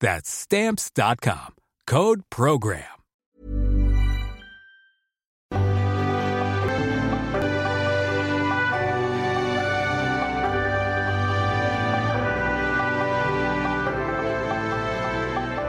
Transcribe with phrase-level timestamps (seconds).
[0.00, 1.54] That's stamps.com.
[1.86, 2.96] Code program.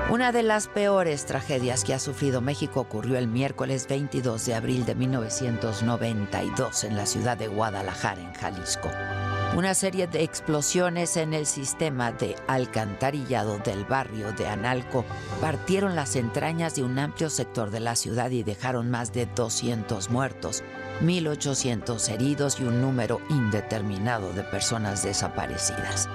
[0.09, 4.85] Una de las peores tragedias que ha sufrido México ocurrió el miércoles 22 de abril
[4.85, 8.89] de 1992 en la ciudad de Guadalajara, en Jalisco.
[9.55, 15.03] Una serie de explosiones en el sistema de alcantarillado del barrio de Analco
[15.41, 20.11] partieron las entrañas de un amplio sector de la ciudad y dejaron más de 200
[20.11, 20.63] muertos,
[21.01, 26.07] 1.800 heridos y un número indeterminado de personas desaparecidas.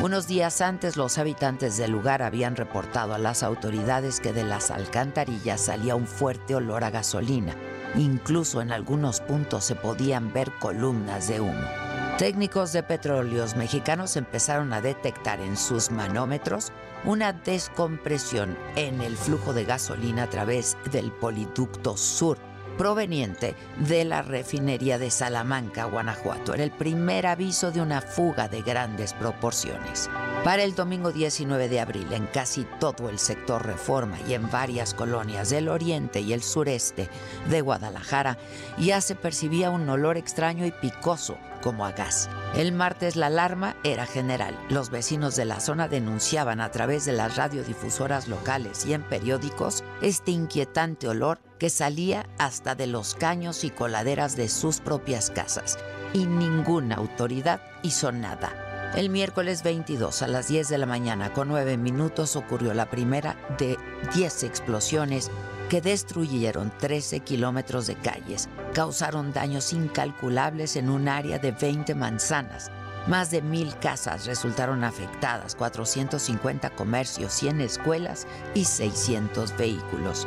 [0.00, 4.70] Unos días antes los habitantes del lugar habían reportado a las autoridades que de las
[4.70, 7.54] alcantarillas salía un fuerte olor a gasolina.
[7.94, 11.85] Incluso en algunos puntos se podían ver columnas de humo.
[12.18, 16.72] Técnicos de petróleos mexicanos empezaron a detectar en sus manómetros
[17.04, 22.38] una descompresión en el flujo de gasolina a través del poliducto sur
[22.78, 23.54] proveniente
[23.86, 26.54] de la refinería de Salamanca, Guanajuato.
[26.54, 30.08] Era el primer aviso de una fuga de grandes proporciones.
[30.42, 34.94] Para el domingo 19 de abril, en casi todo el sector Reforma y en varias
[34.94, 37.10] colonias del oriente y el sureste
[37.50, 38.38] de Guadalajara,
[38.78, 42.30] ya se percibía un olor extraño y picoso como a gas.
[42.54, 44.56] El martes la alarma era general.
[44.68, 49.82] Los vecinos de la zona denunciaban a través de las radiodifusoras locales y en periódicos
[50.00, 55.76] este inquietante olor que salía hasta de los caños y coladeras de sus propias casas.
[56.12, 58.92] Y ninguna autoridad hizo nada.
[58.94, 63.36] El miércoles 22 a las 10 de la mañana con 9 minutos ocurrió la primera
[63.58, 63.76] de
[64.14, 65.32] 10 explosiones
[65.68, 72.70] que destruyeron 13 kilómetros de calles, causaron daños incalculables en un área de 20 manzanas.
[73.06, 80.26] Más de mil casas resultaron afectadas, 450 comercios, 100 escuelas y 600 vehículos.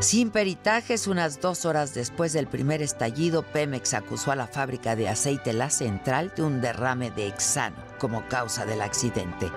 [0.00, 5.08] Sin peritajes, unas dos horas después del primer estallido, Pemex acusó a la fábrica de
[5.08, 9.50] aceite La Central de un derrame de hexano como causa del accidente.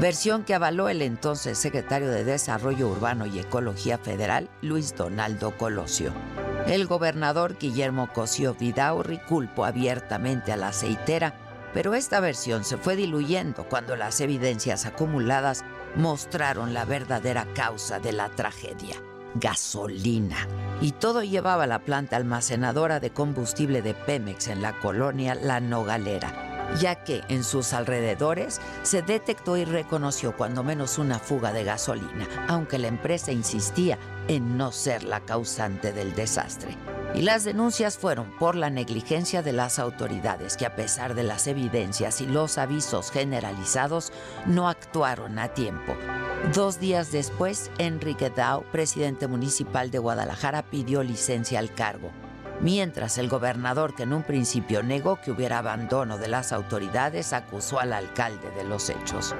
[0.00, 6.12] Versión que avaló el entonces secretario de Desarrollo Urbano y Ecología Federal, Luis Donaldo Colosio.
[6.66, 11.34] El gobernador Guillermo Cosío Vidaurri culpó abiertamente a la aceitera,
[11.72, 15.64] pero esta versión se fue diluyendo cuando las evidencias acumuladas
[15.94, 18.96] mostraron la verdadera causa de la tragedia
[19.40, 20.48] gasolina.
[20.80, 26.55] Y todo llevaba la planta almacenadora de combustible de Pemex en la colonia La Nogalera,
[26.78, 32.28] ya que en sus alrededores se detectó y reconoció cuando menos una fuga de gasolina,
[32.48, 36.76] aunque la empresa insistía en no ser la causante del desastre.
[37.14, 41.46] Y las denuncias fueron por la negligencia de las autoridades que a pesar de las
[41.46, 44.12] evidencias y los avisos generalizados
[44.44, 45.94] no actuaron a tiempo.
[46.54, 52.10] Dos días después, Enrique Dao, presidente municipal de Guadalajara, pidió licencia al cargo,
[52.60, 57.80] mientras el gobernador, que en un principio negó que hubiera abandono de las autoridades, acusó
[57.80, 59.34] al alcalde de los hechos.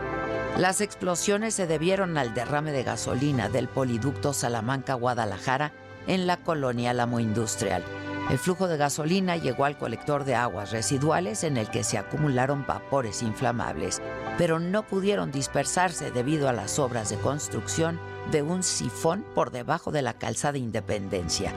[0.59, 5.73] Las explosiones se debieron al derrame de gasolina del poliducto Salamanca-Guadalajara
[6.07, 7.83] en la colonia Lamo Industrial.
[8.31, 12.67] El flujo de gasolina llegó al colector de aguas residuales en el que se acumularon
[12.67, 14.03] vapores inflamables,
[14.37, 18.01] pero no pudieron dispersarse debido a las obras de construcción
[18.33, 21.53] de un sifón por debajo de la calzada Independencia.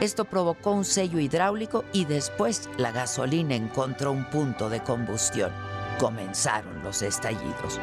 [0.00, 5.50] Esto provocó un sello hidráulico y después la gasolina encontró un punto de combustión.
[5.98, 7.80] Comenzaron los estallidos.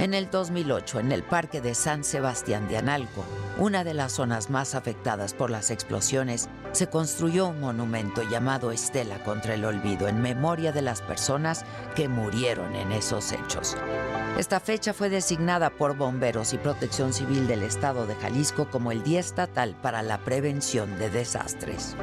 [0.00, 3.24] En el 2008, en el Parque de San Sebastián de Analco,
[3.56, 9.22] una de las zonas más afectadas por las explosiones, se construyó un monumento llamado Estela
[9.22, 11.64] contra el Olvido en memoria de las personas
[11.94, 13.76] que murieron en esos hechos.
[14.38, 19.04] Esta fecha fue designada por bomberos y protección civil del estado de Jalisco como el
[19.04, 21.94] Día Estatal para la Prevención de Desastres.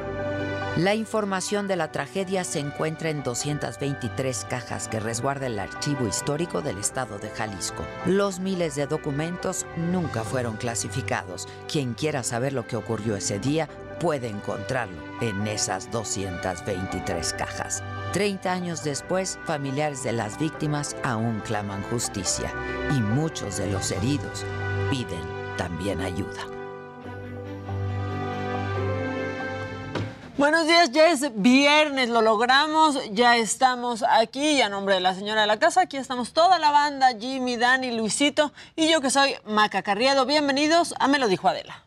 [0.78, 6.62] La información de la tragedia se encuentra en 223 cajas que resguarda el archivo histórico
[6.62, 7.84] del estado de Jalisco.
[8.06, 11.46] Los miles de documentos nunca fueron clasificados.
[11.70, 13.68] Quien quiera saber lo que ocurrió ese día
[14.00, 17.82] puede encontrarlo en esas 223 cajas.
[18.12, 22.52] Treinta años después, familiares de las víctimas aún claman justicia
[22.90, 24.44] y muchos de los heridos
[24.90, 25.22] piden
[25.56, 26.46] también ayuda.
[30.36, 35.14] Buenos días, ya es viernes, lo logramos, ya estamos aquí y a nombre de la
[35.14, 39.08] señora de la casa, aquí estamos toda la banda, Jimmy, Dani, Luisito y yo que
[39.08, 40.26] soy Maca Carriado.
[40.26, 41.82] Bienvenidos a Me lo dijo Adela.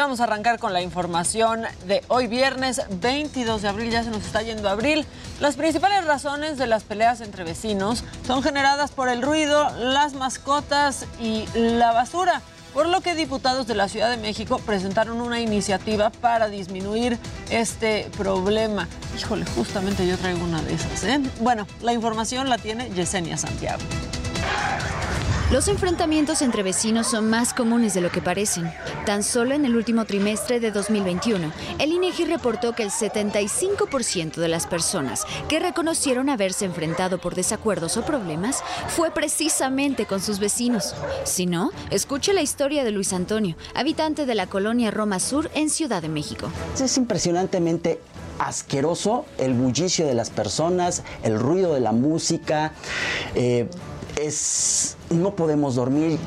[0.00, 4.24] Vamos a arrancar con la información de hoy viernes 22 de abril, ya se nos
[4.24, 5.04] está yendo abril.
[5.40, 11.04] Las principales razones de las peleas entre vecinos son generadas por el ruido, las mascotas
[11.20, 12.40] y la basura,
[12.72, 17.18] por lo que diputados de la Ciudad de México presentaron una iniciativa para disminuir
[17.50, 18.88] este problema.
[19.18, 21.04] Híjole, justamente yo traigo una de esas.
[21.04, 21.20] ¿eh?
[21.40, 23.82] Bueno, la información la tiene Yesenia Santiago.
[25.52, 28.72] Los enfrentamientos entre vecinos son más comunes de lo que parecen.
[29.04, 31.50] Tan solo en el último trimestre de 2021,
[31.80, 37.96] el INEGI reportó que el 75% de las personas que reconocieron haberse enfrentado por desacuerdos
[37.96, 40.94] o problemas fue precisamente con sus vecinos.
[41.24, 45.68] Si no, escuche la historia de Luis Antonio, habitante de la colonia Roma Sur en
[45.68, 46.48] Ciudad de México.
[46.80, 47.98] Es impresionantemente
[48.38, 52.72] asqueroso el bullicio de las personas, el ruido de la música.
[53.34, 53.68] Eh,
[54.16, 56.18] es no podemos dormir.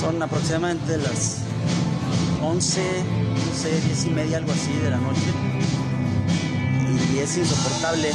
[0.00, 1.38] Son aproximadamente las
[2.42, 2.80] 11,
[3.50, 5.20] 11, 10 y media, algo así de la noche.
[7.12, 8.10] Y es insoportable.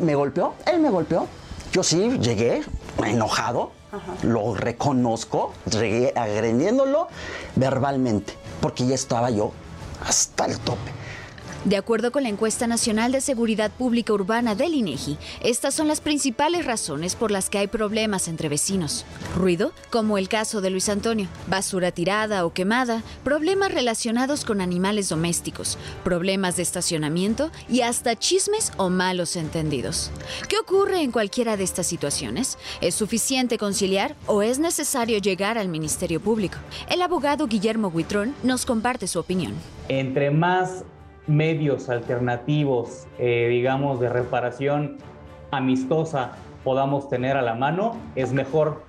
[0.00, 1.26] Me, golpeó, él me golpeó.
[1.72, 2.62] Yo sí llegué
[3.04, 3.72] enojado,
[4.22, 7.08] lo reconozco, llegué agrediéndolo
[7.56, 9.52] verbalmente, porque ya estaba yo
[10.06, 11.03] hasta el tope.
[11.64, 16.02] De acuerdo con la encuesta nacional de seguridad pública urbana del INEGI, estas son las
[16.02, 19.06] principales razones por las que hay problemas entre vecinos.
[19.34, 25.08] Ruido, como el caso de Luis Antonio, basura tirada o quemada, problemas relacionados con animales
[25.08, 30.10] domésticos, problemas de estacionamiento y hasta chismes o malos entendidos.
[30.50, 32.58] ¿Qué ocurre en cualquiera de estas situaciones?
[32.82, 36.58] ¿Es suficiente conciliar o es necesario llegar al Ministerio Público?
[36.90, 39.54] El abogado Guillermo Huitrón nos comparte su opinión.
[39.88, 40.84] Entre más
[41.26, 44.98] medios alternativos, eh, digamos, de reparación
[45.50, 46.32] amistosa
[46.64, 48.82] podamos tener a la mano, es mejor.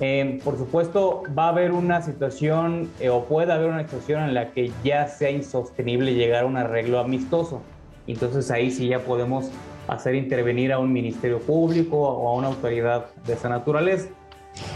[0.00, 4.34] Eh, por supuesto, va a haber una situación eh, o puede haber una situación en
[4.34, 7.62] la que ya sea insostenible llegar a un arreglo amistoso.
[8.06, 9.50] Entonces ahí sí ya podemos
[9.88, 14.08] hacer intervenir a un ministerio público o a una autoridad de esa naturaleza.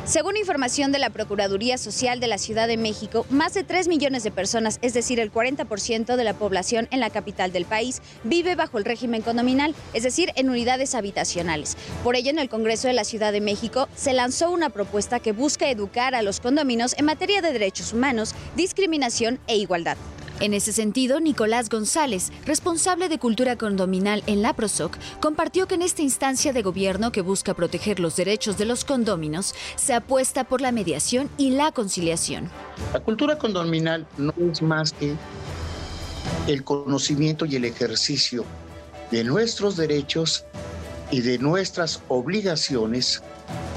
[0.04, 4.22] Según información de la Procuraduría Social de la Ciudad de México, más de 3 millones
[4.22, 8.56] de personas, es decir, el 40% de la población en la capital del país, vive
[8.56, 11.76] bajo el régimen condominal, es decir, en unidades habitacionales.
[12.02, 15.32] Por ello, en el Congreso de la Ciudad de México se lanzó una propuesta que
[15.32, 19.96] busca educar a los condominios en materia de derechos humanos, discriminación e igualdad.
[20.40, 25.82] En ese sentido, Nicolás González, responsable de cultura condominal en la PROSOC, compartió que en
[25.82, 30.62] esta instancia de gobierno que busca proteger los derechos de los condóminos, se apuesta por
[30.62, 32.48] la mediación y la conciliación.
[32.94, 35.14] La cultura condominal no es más que
[36.46, 38.46] el conocimiento y el ejercicio
[39.10, 40.46] de nuestros derechos
[41.10, 43.22] y de nuestras obligaciones.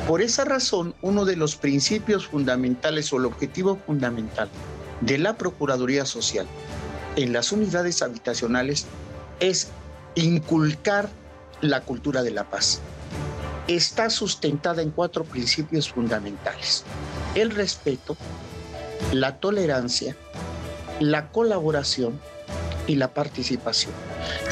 [0.07, 4.49] Por esa razón, uno de los principios fundamentales o el objetivo fundamental
[5.05, 6.47] de la Procuraduría Social
[7.15, 8.85] en las unidades habitacionales
[9.39, 9.69] es
[10.15, 11.09] inculcar
[11.61, 12.79] la cultura de la paz.
[13.67, 16.83] Está sustentada en cuatro principios fundamentales.
[17.35, 18.17] El respeto,
[19.11, 20.15] la tolerancia,
[20.99, 22.19] la colaboración
[22.87, 23.93] y la participación.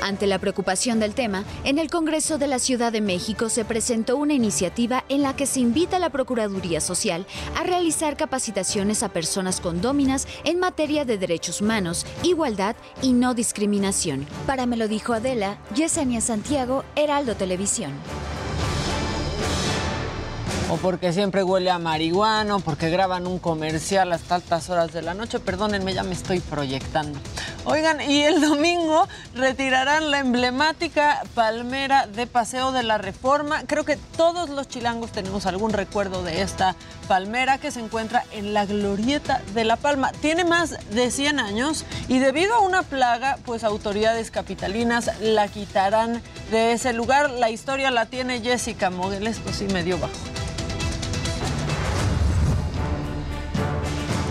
[0.01, 4.17] Ante la preocupación del tema, en el Congreso de la Ciudad de México se presentó
[4.17, 7.25] una iniciativa en la que se invita a la Procuraduría Social
[7.57, 14.25] a realizar capacitaciones a personas condóminas en materia de derechos humanos, igualdad y no discriminación.
[14.47, 17.91] Para me lo dijo Adela, Yesenia Santiago, Heraldo Televisión.
[20.71, 25.01] O porque siempre huele a marihuana, o porque graban un comercial hasta altas horas de
[25.01, 25.41] la noche.
[25.41, 27.19] Perdónenme, ya me estoy proyectando.
[27.65, 33.63] Oigan, y el domingo retirarán la emblemática palmera de Paseo de la Reforma.
[33.67, 36.77] Creo que todos los chilangos tenemos algún recuerdo de esta
[37.09, 40.13] palmera que se encuentra en la glorieta de La Palma.
[40.21, 46.21] Tiene más de 100 años y debido a una plaga, pues autoridades capitalinas la quitarán
[46.49, 47.29] de ese lugar.
[47.29, 49.27] La historia la tiene Jessica Mogel.
[49.27, 50.40] Esto sí me dio bajo.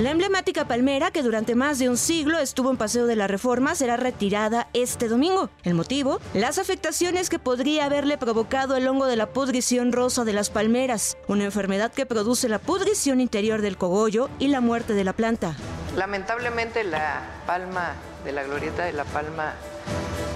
[0.01, 3.75] La emblemática palmera, que durante más de un siglo estuvo en Paseo de la Reforma,
[3.75, 5.51] será retirada este domingo.
[5.63, 10.33] El motivo, las afectaciones que podría haberle provocado el hongo de la pudrición rosa de
[10.33, 15.05] las palmeras, una enfermedad que produce la pudrición interior del cogollo y la muerte de
[15.05, 15.55] la planta.
[15.95, 17.93] Lamentablemente la palma
[18.25, 19.53] de la glorieta de la palma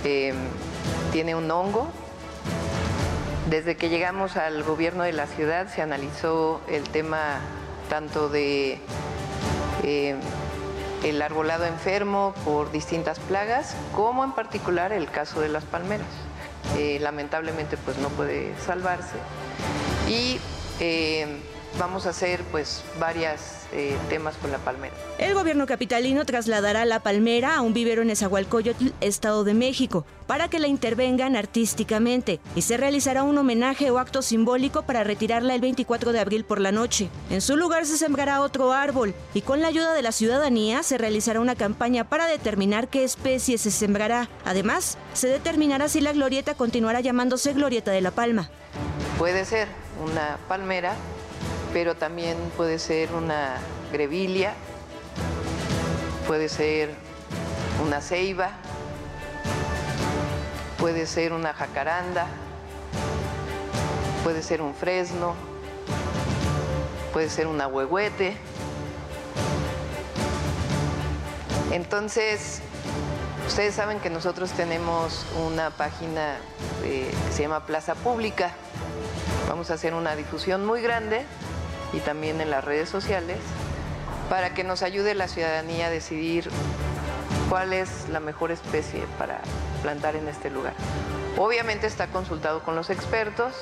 [0.05, 0.37] em,
[1.11, 1.89] tiene un hongo.
[3.49, 7.39] Desde que llegamos al gobierno de la ciudad se analizó el tema
[7.89, 8.79] tanto de
[9.85, 10.17] eh,
[11.05, 16.07] el arbolado enfermo por distintas plagas, como en particular el caso de las palmeras.
[16.79, 19.17] Eh, lamentablemente pues no puede salvarse.
[20.09, 20.41] Y
[20.81, 21.27] eh,
[21.79, 24.95] vamos a hacer pues varias eh, temas con la palmera.
[25.19, 30.49] El gobierno capitalino trasladará la palmera a un vivero en Esahualcoyotl, Estado de México, para
[30.49, 35.61] que la intervengan artísticamente y se realizará un homenaje o acto simbólico para retirarla el
[35.61, 37.09] 24 de abril por la noche.
[37.31, 40.99] En su lugar se sembrará otro árbol y con la ayuda de la ciudadanía se
[40.99, 44.29] realizará una campaña para determinar qué especie se sembrará.
[44.45, 48.51] Además, se determinará si la glorieta continuará llamándose Glorieta de la Palma.
[49.19, 49.69] Puede ser
[50.03, 50.95] una palmera
[51.75, 53.57] pero también puede ser una
[53.93, 54.55] grevilia,
[56.29, 56.95] puede ser
[57.85, 58.51] una ceiba,
[60.79, 62.29] puede ser una jacaranda,
[64.23, 65.35] puede ser un fresno,
[67.13, 68.37] puede ser un ahuehuete.
[71.73, 72.61] Entonces,
[73.49, 76.37] ustedes saben que nosotros tenemos una página
[76.85, 78.53] eh, que se llama Plaza Pública.
[79.49, 81.27] Vamos a hacer una difusión muy grande
[81.95, 83.39] y también en las redes sociales
[84.29, 86.49] para que nos ayude la ciudadanía a decidir
[87.49, 89.41] cuál es la mejor especie para
[89.85, 90.73] plantar en este lugar.
[91.37, 93.53] Obviamente está consultado con los expertos,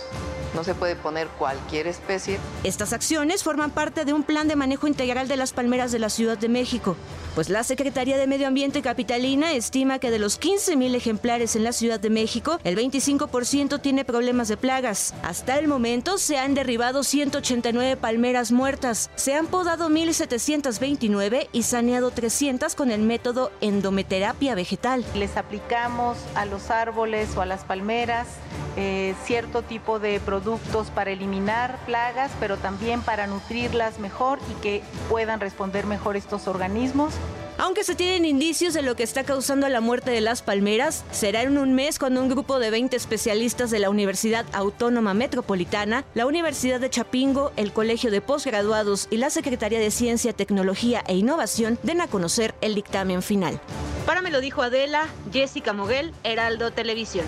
[0.55, 2.39] no se puede poner cualquier especie.
[2.63, 6.11] Estas acciones forman parte de un plan de manejo integral de las palmeras de la
[6.11, 6.97] Ciudad de México,
[7.35, 11.73] pues la Secretaría de Medio Ambiente Capitalina estima que de los 15.000 ejemplares en la
[11.73, 15.15] Ciudad de México, el 25% tiene problemas de plagas.
[15.23, 22.11] Hasta el momento se han derribado 189 palmeras muertas, se han podado 1.729 y saneado
[22.11, 25.03] 300 con el método endometerapia vegetal.
[25.15, 28.29] Les aplicamos a los árboles o a las palmeras
[28.77, 34.83] eh, cierto tipo de productos para eliminar plagas, pero también para nutrirlas mejor y que
[35.11, 37.13] puedan responder mejor estos organismos.
[37.59, 41.43] Aunque se tienen indicios de lo que está causando la muerte de las palmeras, será
[41.43, 46.27] en un mes cuando un grupo de 20 especialistas de la Universidad Autónoma Metropolitana, la
[46.27, 51.79] Universidad de Chapingo, el Colegio de Postgraduados y la Secretaría de Ciencia, Tecnología e Innovación
[51.83, 53.61] den a conocer el dictamen final.
[54.07, 57.27] Para me lo dijo Adela, Jessica Moguel, Heraldo Televisión.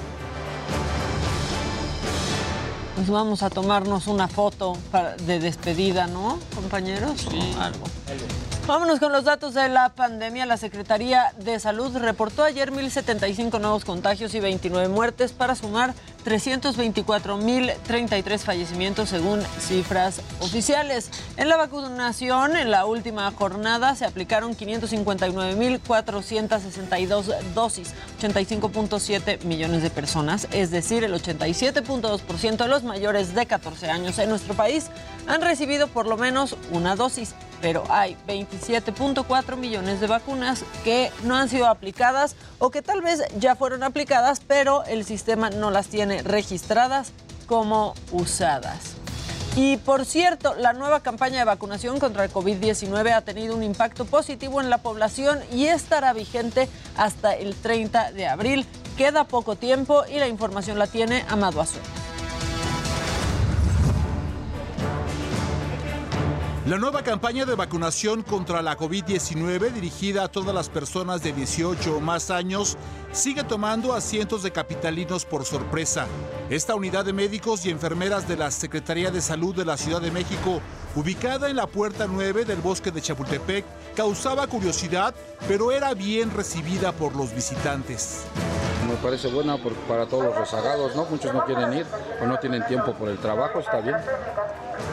[2.97, 4.77] Pues vamos a tomarnos una foto
[5.27, 7.27] de despedida, ¿no, compañeros?
[7.29, 7.55] Sí.
[7.59, 7.85] algo.
[8.67, 10.47] Vámonos con los datos de la pandemia.
[10.47, 15.93] La Secretaría de Salud reportó ayer 1.075 nuevos contagios y 29 muertes para sumar
[16.25, 21.11] 324.033 fallecimientos según cifras oficiales.
[21.37, 30.49] En la vacunación, en la última jornada se aplicaron 559.462 dosis, 85.7 millones de personas,
[30.53, 34.89] es decir, el 87.2% de los mayores de 14 años en nuestro país
[35.27, 41.37] han recibido por lo menos una dosis, pero hay 27.4 millones de vacunas que no
[41.37, 45.89] han sido aplicadas o que tal vez ya fueron aplicadas, pero el sistema no las
[45.89, 47.13] tiene registradas
[47.47, 48.97] como usadas.
[49.57, 54.05] Y por cierto, la nueva campaña de vacunación contra el COVID-19 ha tenido un impacto
[54.05, 58.67] positivo en la población y estará vigente hasta el 30 de abril.
[58.97, 61.81] Queda poco tiempo y la información la tiene Amado Azul.
[66.67, 71.99] La nueva campaña de vacunación contra la COVID-19 dirigida a todas las personas de 18
[71.99, 72.79] o más años
[73.13, 76.07] sigue tomando a cientos de capitalinos por sorpresa.
[76.49, 80.11] Esta unidad de médicos y enfermeras de la Secretaría de Salud de la Ciudad de
[80.11, 80.63] México,
[80.97, 85.15] ubicada en la puerta 9 del bosque de Chapultepec, causaba curiosidad,
[85.47, 88.25] pero era bien recibida por los visitantes.
[88.89, 91.05] Me parece buena para todos los rezagados, ¿no?
[91.05, 91.85] Muchos no quieren ir
[92.23, 93.97] o no tienen tiempo por el trabajo, está bien.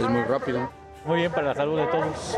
[0.01, 0.80] es muy rápido.
[1.05, 2.37] Muy bien para la salud de todos.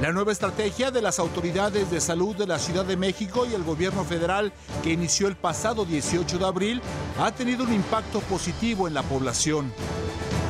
[0.00, 3.64] La nueva estrategia de las autoridades de salud de la Ciudad de México y el
[3.64, 6.82] gobierno federal que inició el pasado 18 de abril
[7.20, 9.72] ha tenido un impacto positivo en la población.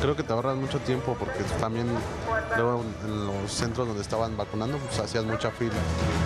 [0.01, 1.87] Creo que te ahorras mucho tiempo porque también
[2.55, 5.73] luego en los centros donde estaban vacunando pues hacías mucha fila.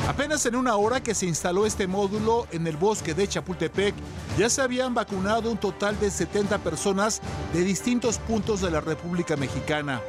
[0.07, 3.95] Apenas en una hora que se instaló este módulo en el bosque de Chapultepec,
[4.37, 7.21] ya se habían vacunado un total de 70 personas
[7.53, 10.01] de distintos puntos de la República Mexicana.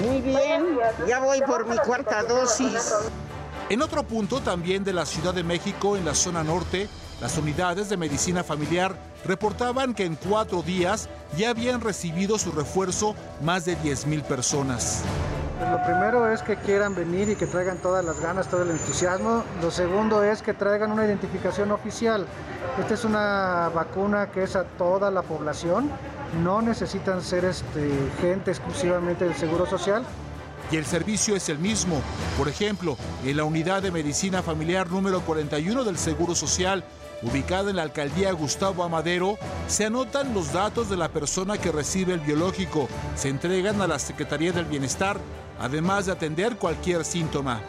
[0.00, 2.94] Muy bien, ya voy por mi cuarta dosis.
[3.68, 6.88] En otro punto también de la Ciudad de México, en la zona norte,
[7.20, 13.14] las unidades de medicina familiar reportaban que en cuatro días ya habían recibido su refuerzo
[13.42, 15.02] más de 10.000 personas.
[15.58, 18.70] Pues lo primero es que quieran venir y que traigan todas las ganas, todo el
[18.70, 19.42] entusiasmo.
[19.62, 22.26] Lo segundo es que traigan una identificación oficial.
[22.78, 25.90] Esta es una vacuna que es a toda la población.
[26.42, 30.04] No necesitan ser este, gente exclusivamente del Seguro Social.
[30.70, 32.02] Y el servicio es el mismo.
[32.36, 36.84] Por ejemplo, en la unidad de medicina familiar número 41 del Seguro Social,
[37.26, 42.14] ubicada en la alcaldía Gustavo Amadero, se anotan los datos de la persona que recibe
[42.14, 45.18] el biológico, se entregan a la Secretaría del Bienestar,
[45.58, 47.60] además de atender cualquier síntoma.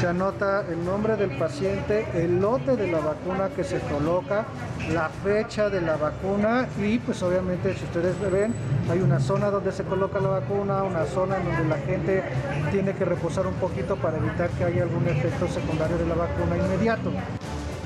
[0.00, 4.46] Se anota el nombre del paciente, el lote de la vacuna que se coloca,
[4.90, 8.54] la fecha de la vacuna y pues obviamente si ustedes ven
[8.90, 12.24] hay una zona donde se coloca la vacuna, una zona en donde la gente
[12.72, 16.56] tiene que reposar un poquito para evitar que haya algún efecto secundario de la vacuna
[16.56, 17.12] inmediato.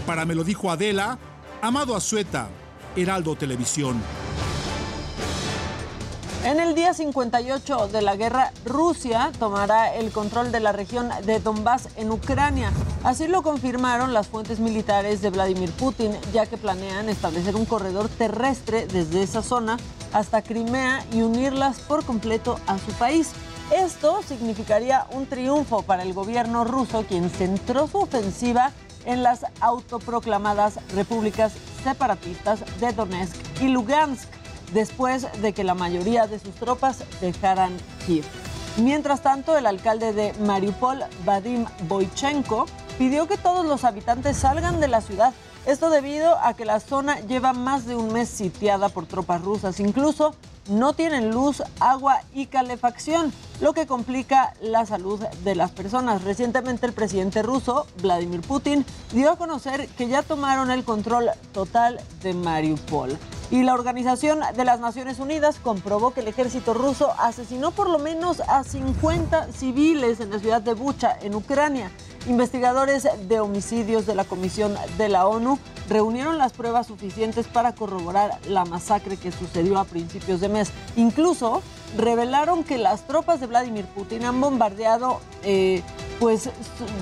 [0.06, 1.18] Para me lo dijo Adela,
[1.60, 2.46] Amado Azueta,
[2.94, 4.00] Heraldo Televisión.
[6.44, 11.40] En el día 58 de la guerra, Rusia tomará el control de la región de
[11.40, 12.70] Donbass en Ucrania.
[13.02, 18.08] Así lo confirmaron las fuentes militares de Vladimir Putin, ya que planean establecer un corredor
[18.08, 19.76] terrestre desde esa zona
[20.12, 23.32] hasta Crimea y unirlas por completo a su país.
[23.76, 28.72] Esto significaría un triunfo para el gobierno ruso, quien centró su ofensiva
[29.06, 34.28] en las autoproclamadas repúblicas separatistas de Donetsk y Lugansk
[34.72, 38.24] después de que la mayoría de sus tropas dejaran Kiev.
[38.76, 42.66] Mientras tanto, el alcalde de Mariupol, Vadim Boychenko,
[42.98, 45.33] pidió que todos los habitantes salgan de la ciudad.
[45.64, 49.81] Esto debido a que la zona lleva más de un mes sitiada por tropas rusas.
[49.81, 50.35] Incluso
[50.68, 56.24] no tienen luz, agua y calefacción, lo que complica la salud de las personas.
[56.24, 62.00] Recientemente el presidente ruso, Vladimir Putin, dio a conocer que ya tomaron el control total
[62.22, 63.16] de Mariupol.
[63.48, 67.98] Y la Organización de las Naciones Unidas comprobó que el ejército ruso asesinó por lo
[67.98, 71.92] menos a 50 civiles en la ciudad de Bucha, en Ucrania.
[72.28, 78.40] Investigadores de homicidios de la Comisión de la ONU reunieron las pruebas suficientes para corroborar
[78.48, 80.72] la masacre que sucedió a principios de mes.
[80.96, 81.62] Incluso
[81.96, 85.82] revelaron que las tropas de Vladimir Putin han bombardeado eh,
[86.18, 86.50] pues,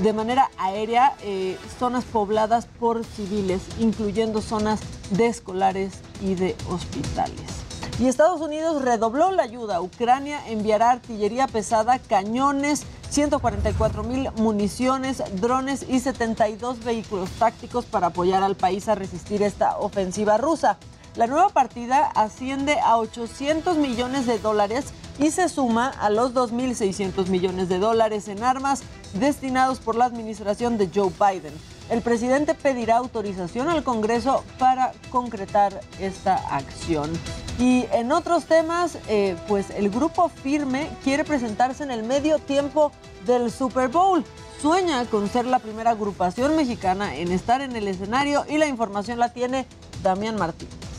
[0.02, 4.80] de manera aérea eh, zonas pobladas por civiles, incluyendo zonas
[5.11, 7.64] de escolares y de hospitales.
[8.00, 9.80] Y Estados Unidos redobló la ayuda.
[9.80, 18.42] Ucrania enviará artillería pesada, cañones, 144 mil municiones, drones y 72 vehículos tácticos para apoyar
[18.42, 20.76] al país a resistir esta ofensiva rusa.
[21.16, 24.87] La nueva partida asciende a 800 millones de dólares
[25.20, 30.77] y se suma a los 2.600 millones de dólares en armas destinados por la administración
[30.77, 31.55] de Joe Biden.
[31.88, 37.12] El presidente pedirá autorización al Congreso para concretar esta acción.
[37.61, 42.90] Y en otros temas, eh, pues el grupo Firme quiere presentarse en el medio tiempo
[43.24, 44.24] del Super Bowl.
[44.61, 49.20] Sueña con ser la primera agrupación mexicana en estar en el escenario y la información
[49.20, 49.66] la tiene
[50.03, 50.93] Damián Martínez.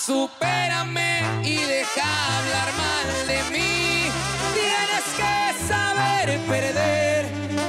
[0.00, 4.08] Supérame y deja hablar mal de mí.
[4.54, 7.26] Tienes que saber perder,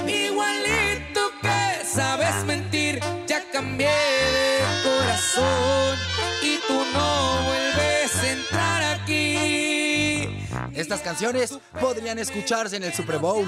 [0.08, 3.00] igualito que sabes mentir.
[3.28, 5.98] Ya cambié de corazón
[6.42, 10.46] y tú no vuelves a entrar aquí.
[10.74, 13.46] Estas canciones podrían escucharse en el Super Bowl,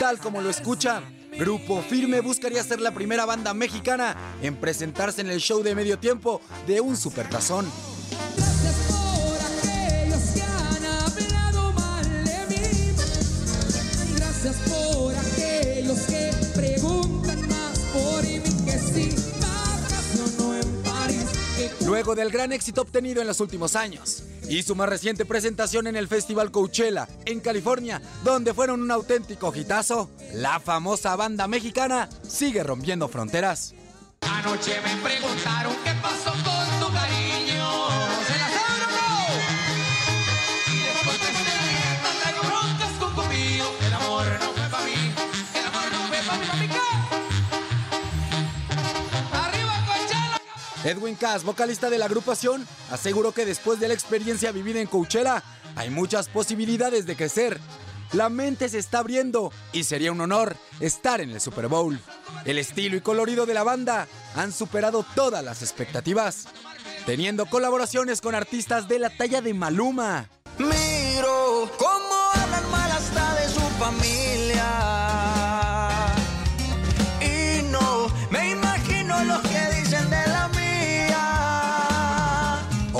[0.00, 1.02] tal como lo escucha.
[1.38, 5.98] Grupo Firme buscaría ser la primera banda mexicana en presentarse en el show de medio
[5.98, 7.66] tiempo de un supertazón.
[21.94, 25.94] Luego del gran éxito obtenido en los últimos años y su más reciente presentación en
[25.94, 32.64] el Festival Coachella en California, donde fueron un auténtico hitazo, la famosa banda mexicana sigue
[32.64, 33.76] rompiendo fronteras.
[34.22, 37.53] Anoche me preguntaron qué pasó con tu cariño.
[50.84, 55.42] Edwin Cass, vocalista de la agrupación, aseguró que después de la experiencia vivida en Coachella,
[55.76, 57.58] hay muchas posibilidades de crecer.
[58.12, 61.98] La mente se está abriendo y sería un honor estar en el Super Bowl.
[62.44, 66.46] El estilo y colorido de la banda han superado todas las expectativas,
[67.06, 70.28] teniendo colaboraciones con artistas de la talla de Maluma.
[70.58, 75.13] Miro cómo hablan mal hasta de su familia.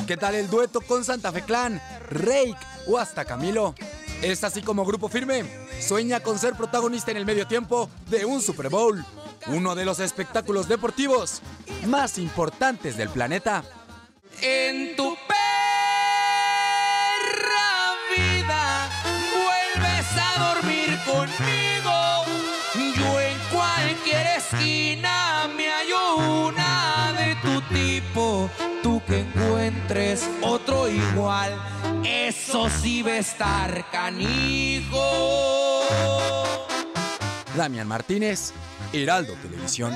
[0.04, 3.74] ¿O qué tal el dueto con Santa Fe Clan, Rake o hasta Camilo?
[4.20, 5.44] Es así como Grupo Firme
[5.80, 9.02] sueña con ser protagonista en el medio tiempo de un Super Bowl,
[9.46, 11.40] uno de los espectáculos deportivos
[11.86, 13.64] más importantes del planeta.
[14.42, 15.38] En tu perra
[18.14, 18.90] vida
[19.32, 21.94] vuelves a dormir conmigo.
[22.94, 26.16] Yo en cualquier esquina me hallo
[26.48, 28.50] una de tu tipo.
[29.06, 31.52] Que encuentres otro igual,
[32.04, 35.00] eso sí va a estar canijo.
[37.56, 38.52] Damián Martínez,
[38.92, 39.92] Heraldo Televisión.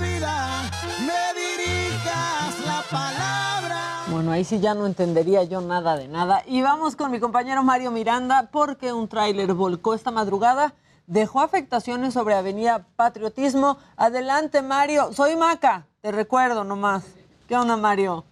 [0.00, 0.62] Vida,
[1.00, 4.04] me dirijas la palabra.
[4.08, 6.42] Bueno, ahí sí ya no entendería yo nada de nada.
[6.46, 10.74] Y vamos con mi compañero Mario Miranda porque un tráiler volcó esta madrugada,
[11.06, 13.78] dejó afectaciones sobre Avenida Patriotismo.
[13.96, 15.12] Adelante, Mario.
[15.12, 17.04] Soy Maca, te recuerdo nomás.
[17.46, 18.24] ¿Qué onda, Mario?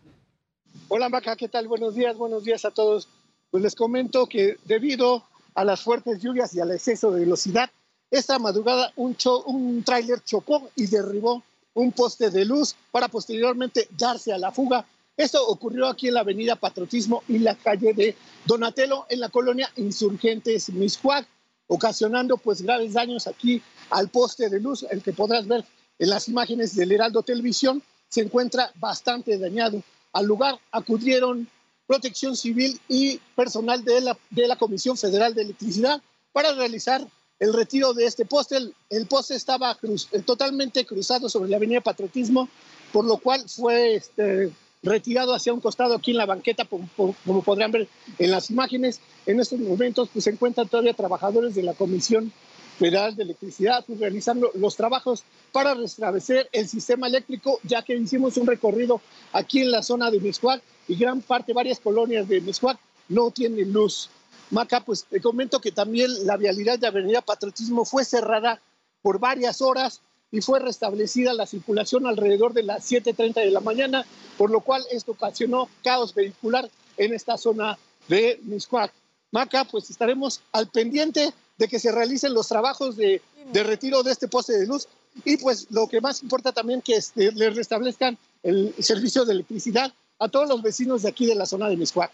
[0.92, 1.68] Hola Maca, ¿qué tal?
[1.68, 3.06] Buenos días, buenos días a todos.
[3.52, 5.22] Pues les comento que debido
[5.54, 7.70] a las fuertes lluvias y al exceso de velocidad,
[8.10, 13.86] esta madrugada un, cho- un tráiler chocó y derribó un poste de luz para posteriormente
[13.96, 14.84] darse a la fuga.
[15.16, 19.70] Esto ocurrió aquí en la avenida Patriotismo y la calle de Donatello en la colonia
[19.76, 21.24] Insurgentes Miscuac,
[21.68, 25.64] ocasionando pues graves daños aquí al poste de luz, el que podrás ver
[26.00, 29.80] en las imágenes del Heraldo Televisión, se encuentra bastante dañado.
[30.12, 31.48] Al lugar acudieron
[31.86, 36.00] Protección Civil y personal de la, de la Comisión Federal de Electricidad
[36.32, 37.06] para realizar
[37.40, 38.56] el retiro de este poste.
[38.58, 42.48] El, el poste estaba eh, totalmente cruzado sobre la avenida Patriotismo,
[42.92, 47.72] por lo cual fue este, retirado hacia un costado aquí en la banqueta, como podrán
[47.72, 49.00] ver en las imágenes.
[49.26, 52.32] En estos momentos pues, se encuentran todavía trabajadores de la Comisión
[52.80, 58.38] Federal de Electricidad pues, realizando los trabajos para restablecer el sistema eléctrico, ya que hicimos
[58.38, 59.02] un recorrido
[59.34, 62.78] aquí en la zona de Miscuac y gran parte, varias colonias de Miscuac
[63.10, 64.08] no tienen luz.
[64.50, 68.62] Maca, pues te comento que también la vialidad de Avenida Patriotismo fue cerrada
[69.02, 70.00] por varias horas
[70.32, 74.06] y fue restablecida la circulación alrededor de las 7.30 de la mañana,
[74.38, 78.90] por lo cual esto ocasionó caos vehicular en esta zona de Miscuac.
[79.32, 81.30] Maca, pues estaremos al pendiente
[81.60, 83.20] de que se realicen los trabajos de,
[83.52, 84.88] de retiro de este poste de luz
[85.26, 89.92] y pues lo que más importa también que este, le restablezcan el servicio de electricidad
[90.18, 92.10] a todos los vecinos de aquí de la zona de Miscuac.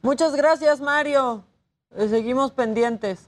[0.00, 1.44] Muchas gracias, Mario.
[1.94, 3.20] Eh, Seguimos pendientes.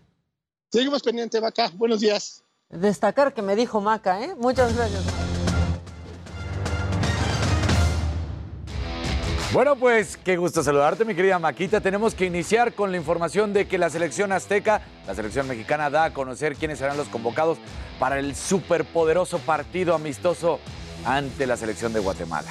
[0.73, 1.71] Seguimos pendientes, Maca.
[1.75, 2.43] Buenos días.
[2.71, 4.35] Destacar que me dijo Maca, ¿eh?
[4.37, 5.26] Muchas gracias.
[9.57, 11.81] Bueno, pues qué gusto saludarte, mi querida Maquita.
[11.81, 16.05] Tenemos que iniciar con la información de que la selección azteca, la selección mexicana, da
[16.05, 17.57] a conocer quiénes serán los convocados
[17.99, 20.61] para el superpoderoso partido amistoso
[21.07, 22.51] ante la selección de Guatemala.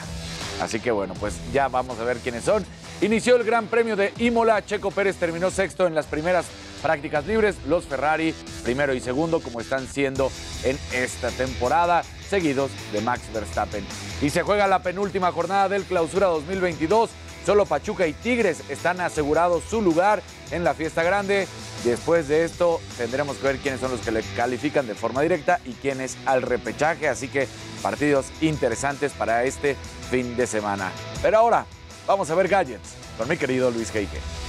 [0.59, 2.65] Así que bueno, pues ya vamos a ver quiénes son.
[3.01, 4.65] Inició el Gran Premio de Imola.
[4.65, 6.47] Checo Pérez terminó sexto en las primeras
[6.81, 7.55] prácticas libres.
[7.67, 10.31] Los Ferrari, primero y segundo, como están siendo
[10.63, 13.85] en esta temporada, seguidos de Max Verstappen.
[14.21, 17.09] Y se juega la penúltima jornada del Clausura 2022.
[17.45, 21.47] Solo Pachuca y Tigres están asegurados su lugar en la fiesta grande.
[21.83, 25.59] Después de esto tendremos que ver quiénes son los que le califican de forma directa
[25.63, 27.07] y quiénes al repechaje.
[27.07, 27.47] Así que
[27.83, 29.75] partidos interesantes para este
[30.09, 30.91] fin de semana.
[31.21, 31.67] Pero ahora
[32.07, 34.44] vamos a ver gadgets con mi querido Luis Heike.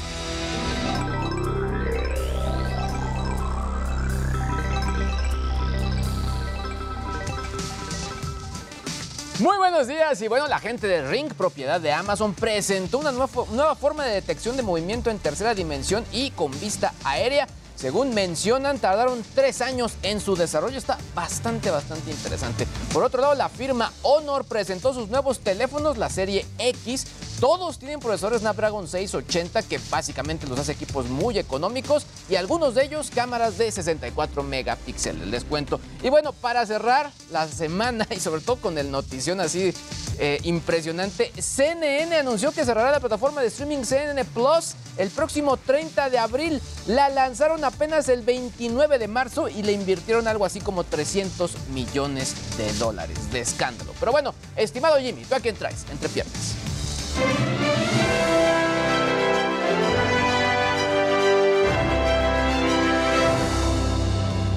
[9.39, 13.29] Muy buenos días y bueno, la gente de Ring, propiedad de Amazon, presentó una nueva,
[13.51, 17.47] nueva forma de detección de movimiento en tercera dimensión y con vista aérea.
[17.77, 20.79] Según mencionan, tardaron tres años en su desarrollo.
[20.79, 22.67] Está bastante, bastante interesante.
[22.93, 27.07] Por otro lado, la firma Honor presentó sus nuevos teléfonos, la serie X.
[27.39, 32.85] Todos tienen procesadores Snapdragon 680 que básicamente los hace equipos muy económicos y algunos de
[32.85, 35.79] ellos cámaras de 64 megapíxeles, les cuento.
[36.03, 39.75] Y bueno, para cerrar la semana y sobre todo con el notición así
[40.19, 46.09] eh, impresionante, CNN anunció que cerrará la plataforma de streaming CNN Plus el próximo 30
[46.09, 46.63] de abril.
[46.87, 52.35] La lanzaron apenas el 29 de marzo y le invirtieron algo así como 300 millones
[52.57, 53.93] de dólares de escándalo.
[54.01, 56.55] Pero bueno, estimado Jimmy, ¿tú a quién traes entre piernas?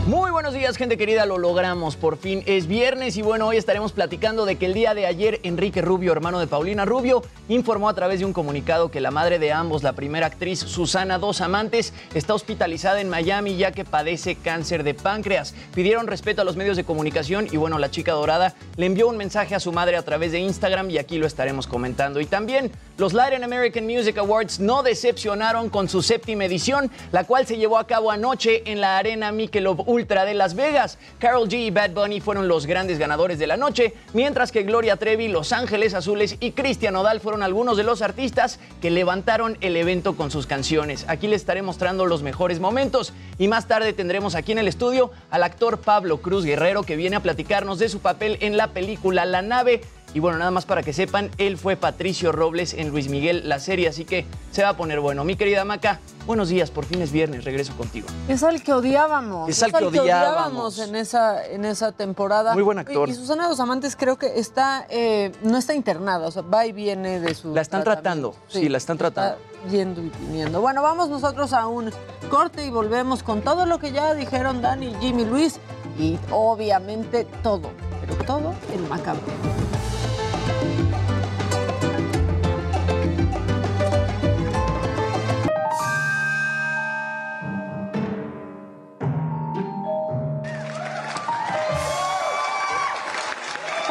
[0.09, 1.95] Muy buenos días, gente querida, lo logramos.
[1.95, 5.39] Por fin es viernes y bueno, hoy estaremos platicando de que el día de ayer
[5.43, 9.37] Enrique Rubio, hermano de Paulina Rubio, informó a través de un comunicado que la madre
[9.37, 14.33] de ambos, la primera actriz Susana Dos Amantes, está hospitalizada en Miami ya que padece
[14.33, 15.53] cáncer de páncreas.
[15.75, 19.17] Pidieron respeto a los medios de comunicación y bueno, la chica dorada le envió un
[19.17, 22.19] mensaje a su madre a través de Instagram y aquí lo estaremos comentando.
[22.19, 27.45] Y también los Latin American Music Awards no decepcionaron con su séptima edición, la cual
[27.45, 30.97] se llevó a cabo anoche en la arena Michelob Ultra de Las Vegas.
[31.19, 34.95] Carol G y Bad Bunny fueron los grandes ganadores de la noche, mientras que Gloria
[34.95, 39.75] Trevi, Los Ángeles Azules y Cristian Odal fueron algunos de los artistas que levantaron el
[39.75, 41.03] evento con sus canciones.
[41.09, 45.11] Aquí les estaré mostrando los mejores momentos y más tarde tendremos aquí en el estudio
[45.31, 49.25] al actor Pablo Cruz Guerrero que viene a platicarnos de su papel en la película
[49.25, 49.81] La Nave.
[50.13, 53.59] Y bueno, nada más para que sepan, él fue Patricio Robles en Luis Miguel, la
[53.59, 55.23] serie, así que se va a poner bueno.
[55.23, 58.07] Mi querida Maca, buenos días, por fin es viernes, regreso contigo.
[58.27, 59.49] Es al que odiábamos.
[59.49, 60.79] Es al que odiábamos.
[60.79, 62.53] en esa, en esa temporada.
[62.55, 63.07] Muy buen actor.
[63.07, 66.65] Y, y Susana Dos Amantes creo que está, eh, no está internada, o sea, va
[66.65, 67.53] y viene de su.
[67.53, 69.37] La están tratando, sí, la están tratando.
[69.37, 70.59] Está yendo y viniendo.
[70.59, 71.91] Bueno, vamos nosotros a un
[72.31, 75.59] corte y volvemos con todo lo que ya dijeron Dani, Jimmy, Luis
[75.99, 77.69] y obviamente todo,
[78.01, 79.21] pero todo el macabro.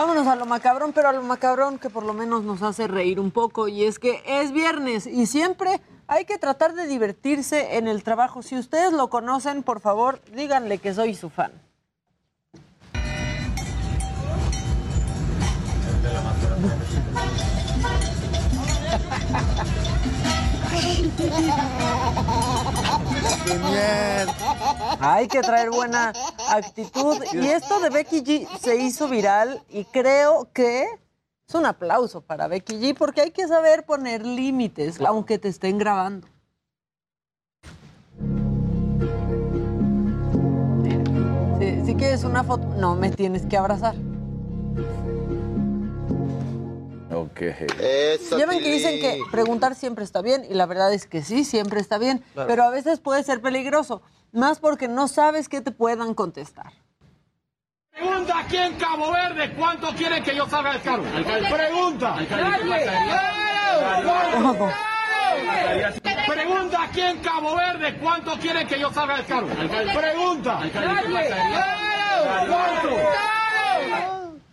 [0.09, 3.21] Vámonos a lo macabrón, pero a lo macabrón que por lo menos nos hace reír
[3.21, 3.69] un poco.
[3.69, 8.43] Y es que es viernes y siempre hay que tratar de divertirse en el trabajo.
[8.43, 11.53] Si ustedes lo conocen, por favor, díganle que soy su fan.
[25.01, 26.13] Hay que traer buena
[26.51, 27.17] actitud.
[27.33, 30.87] Y esto de Becky G se hizo viral y creo que
[31.49, 35.79] es un aplauso para Becky G porque hay que saber poner límites, aunque te estén
[35.79, 36.29] grabando.
[41.59, 43.95] Si, si quieres una foto, no me tienes que abrazar.
[47.23, 47.41] Ok.
[48.39, 51.45] Ya ven que dicen que preguntar siempre está bien y la verdad es que sí,
[51.45, 52.49] siempre está bien, Claro.
[52.49, 54.03] pero a veces puede ser peligroso,
[54.33, 56.73] más porque no sabes qué te puedan contestar.
[57.91, 61.03] Pregunta aquí en Cabo Verde, ¿cuánto quieren que yo salga del carro?
[61.51, 62.17] Pregunta.
[66.29, 69.49] Pregunta aquí en Cabo Verde, ¿cuánto quieren que yo salga del carro?
[69.49, 70.61] Pregunta.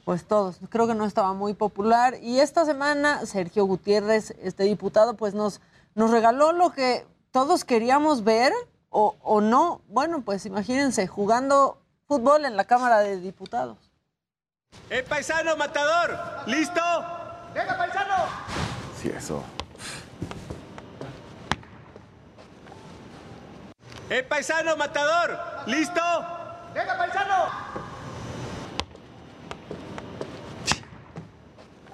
[0.06, 2.16] Pues todos, creo que no estaba muy popular.
[2.22, 5.62] Y esta semana Sergio Gutiérrez, este diputado, pues nos,
[5.96, 8.54] nos regaló lo que todos queríamos ver
[8.90, 9.82] o, o no.
[9.88, 13.78] Bueno, pues imagínense, jugando fútbol en la Cámara de Diputados.
[14.92, 16.16] ¡Eh, paisano matador!
[16.46, 16.82] ¿Listo?
[17.56, 18.26] ¡Venga, paisano!
[19.02, 19.42] Sí, eso.
[24.12, 25.36] ¡Eh, paisano matador!
[25.66, 26.02] ¿Listo?
[26.76, 27.95] ¡Venga, paisano!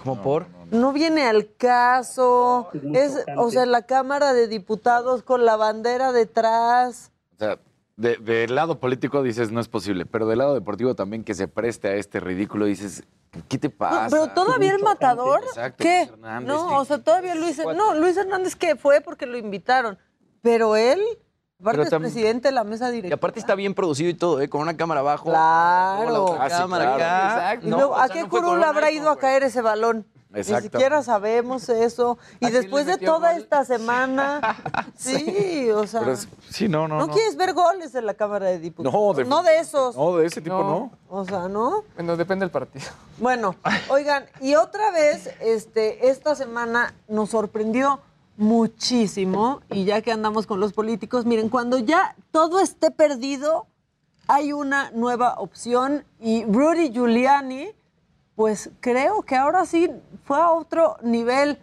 [0.03, 0.47] ¿Cómo por?
[0.71, 2.69] No viene al caso.
[2.93, 7.11] Es, o sea, la Cámara de Diputados con la bandera detrás.
[7.35, 7.59] O sea,
[7.97, 11.47] de- del lado político dices no es posible, pero del lado deportivo también que se
[11.47, 13.03] preste a este ridículo dices,
[13.47, 14.07] ¿qué te No, pasa?
[14.09, 15.97] pero todavía el matador, Exacto, ¿qué?
[16.05, 16.75] Luis Hernández, no, ¿qué?
[16.75, 19.99] o sea, todavía Luis, no, Luis Hernández que fue porque lo invitaron,
[20.41, 20.99] pero él,
[21.61, 23.15] aparte es presidente de la mesa Y directiva.
[23.15, 24.49] aparte está bien producido y todo, ¿eh?
[24.49, 25.25] Con una cámara abajo.
[25.25, 26.35] Claro.
[26.37, 26.95] la cámara claro.
[27.03, 27.27] acá.
[27.53, 27.67] Exacto.
[27.67, 30.05] Y No, luego, o ¿a qué no curul habrá ido a caer ese balón?
[30.33, 30.63] Ni Exacto.
[30.63, 32.17] siquiera sabemos eso.
[32.39, 33.41] Y ¿A quién después de toda gol?
[33.41, 34.39] esta semana,
[34.97, 37.13] sí, o sea, Pero es- sí, no, no, ¿no, no.
[37.13, 38.93] quieres ver goles en la Cámara de Diputados?
[38.93, 39.93] No, de- no de esos.
[39.97, 40.91] No, de ese tipo no.
[41.09, 41.83] O sea, ¿no?
[41.95, 42.85] Bueno, depende del partido.
[43.17, 43.55] Bueno,
[43.89, 47.99] oigan, y otra vez, este, esta semana nos sorprendió
[48.41, 53.67] muchísimo, y ya que andamos con los políticos, miren, cuando ya todo esté perdido,
[54.27, 57.69] hay una nueva opción, y Rudy Giuliani,
[58.35, 59.91] pues creo que ahora sí
[60.25, 61.59] fue a otro nivel,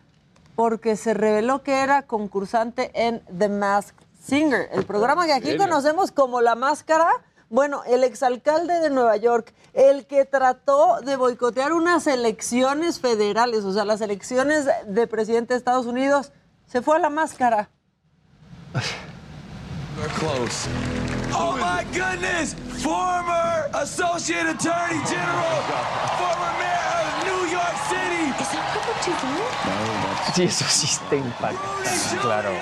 [0.55, 6.13] porque se reveló que era concursante en The Masked Singer, el programa que aquí conocemos
[6.13, 7.11] como La Máscara.
[7.51, 13.73] Bueno, el exalcalde de Nueva York, el que trató de boicotear unas elecciones federales, o
[13.73, 16.31] sea, las elecciones de presidente de Estados Unidos,
[16.69, 17.69] se fue a la máscara.
[19.97, 20.69] We're close.
[21.35, 22.55] Oh my goodness!
[22.83, 25.63] Former Associate Attorney General,
[26.19, 28.31] former Mayor of New York City.
[28.39, 30.35] Is that Robert Duvall?
[30.35, 32.19] Sí, eso sí está impactante.
[32.21, 32.53] Claro.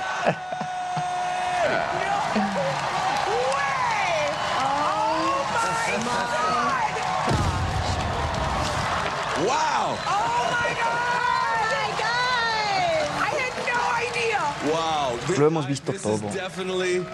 [15.38, 16.27] Lo hemos visto this todo.
[16.29, 17.05] is definitely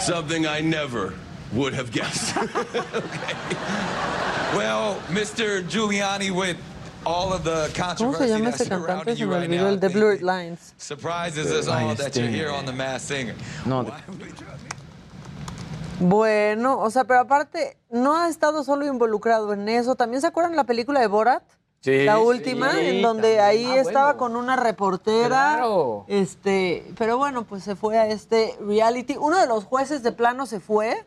[0.00, 1.14] something I never
[1.52, 2.36] would have guessed.
[2.36, 3.34] okay.
[4.56, 5.62] Well, Mr.
[5.68, 6.56] Giuliani, with
[7.04, 9.90] all of the ¿Cómo se controversy llama that's surrounding you right now, el de I
[9.90, 10.74] think Blurred Lines.
[10.78, 13.34] surprises us all Ay, that you're este- here on The Masked Singer.
[13.66, 13.84] No,
[16.00, 19.94] Bueno, o sea, pero aparte, no ha estado solo involucrado en eso.
[19.94, 21.42] ¿También se acuerdan la película de Borat?
[21.82, 23.40] Sí, La sí, última, en donde también.
[23.44, 24.18] ahí Ah, estaba bueno.
[24.18, 25.54] con una reportera.
[25.56, 26.04] Claro.
[26.06, 29.16] Este, pero bueno, pues se fue a este reality.
[29.18, 31.04] Uno de los jueces de plano se fue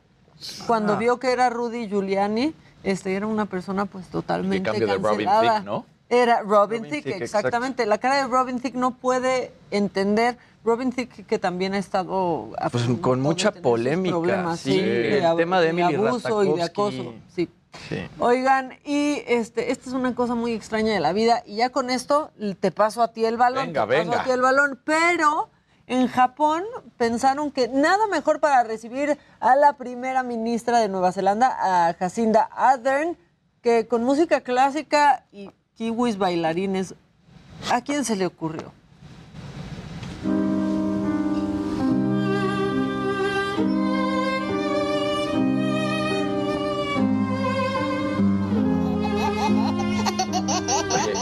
[0.67, 0.97] cuando Ah.
[0.97, 2.53] vio que era Rudy Giuliani.
[2.83, 5.53] Este, era una persona pues totalmente cambio de Robin cancelada.
[5.59, 5.85] Thicke, ¿no?
[6.09, 7.85] Era Robin, Robin Thicke, Thicke, exactamente.
[7.85, 10.37] La cara de Robin Thicke no puede entender.
[10.65, 14.79] Robin Thicke que también ha estado Pues con mucha polémica, problemas, sí.
[14.81, 17.13] de El tema de Emily abuso y de acoso.
[17.33, 17.47] Sí.
[17.89, 18.07] Sí.
[18.19, 21.89] Oigan, y este, esta es una cosa muy extraña de la vida, y ya con
[21.89, 24.21] esto te paso a ti el balón, Venga, te paso venga.
[24.21, 25.49] a ti el balón, pero
[25.87, 26.63] en Japón
[26.97, 32.49] pensaron que nada mejor para recibir a la primera ministra de Nueva Zelanda, a Jacinda
[32.55, 33.17] Ardern,
[33.61, 36.95] que con música clásica y kiwis bailarines.
[37.71, 38.71] ¿A quién se le ocurrió?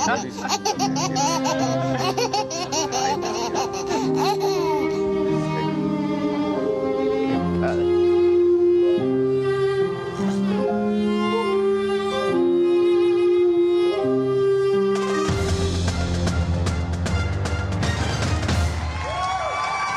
[0.06, 0.32] Sunday.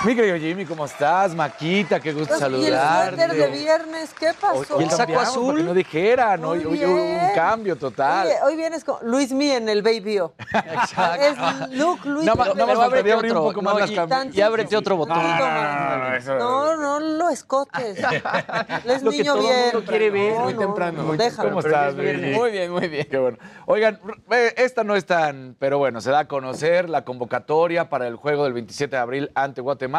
[0.07, 1.35] Mi querido Jimmy, ¿cómo estás?
[1.35, 3.17] Maquita, qué gusto Pues, y el saludarte.
[3.17, 4.77] suéter de viernes, ¿qué pasó?
[4.77, 8.29] Hoy cambiamos, porque no dijeran, hoy, hoy hubo un cambio total.
[8.29, 10.33] Oye, hoy vienes con Luis Mi en el Baby O.
[11.19, 13.91] Es Luke Luis ábrete abrir un otro, poco más no, las
[14.33, 15.17] y- y ábrete otro botón.
[15.21, 17.99] No, no, no, No, no, No, no lo escotes.
[18.87, 19.61] Es Lo que niño todo bien.
[19.73, 20.99] mundo quiere ver, No, muy no, temprano.
[20.99, 21.49] no, Muy déjalo.
[21.49, 21.97] ¿Cómo estás?
[21.97, 23.09] Muy bien, muy bien.
[23.11, 23.39] Qué bueno.
[23.67, 23.99] Oigan,
[24.31, 28.15] eh, esta no es tan, pero bueno, se da a conocer la convocatoria para el
[28.15, 29.96] juego del 27 de abril ante Guatemala.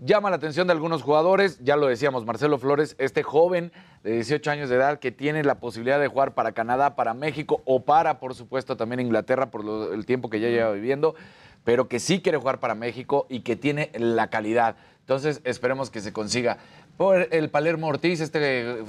[0.00, 3.72] Llama la atención de algunos jugadores, ya lo decíamos, Marcelo Flores, este joven
[4.04, 7.62] de 18 años de edad que tiene la posibilidad de jugar para Canadá, para México
[7.64, 11.16] o para, por supuesto, también Inglaterra por el tiempo que ya lleva viviendo,
[11.64, 14.76] pero que sí quiere jugar para México y que tiene la calidad.
[15.00, 16.58] Entonces, esperemos que se consiga.
[16.96, 18.38] Por el Palermo Ortiz, este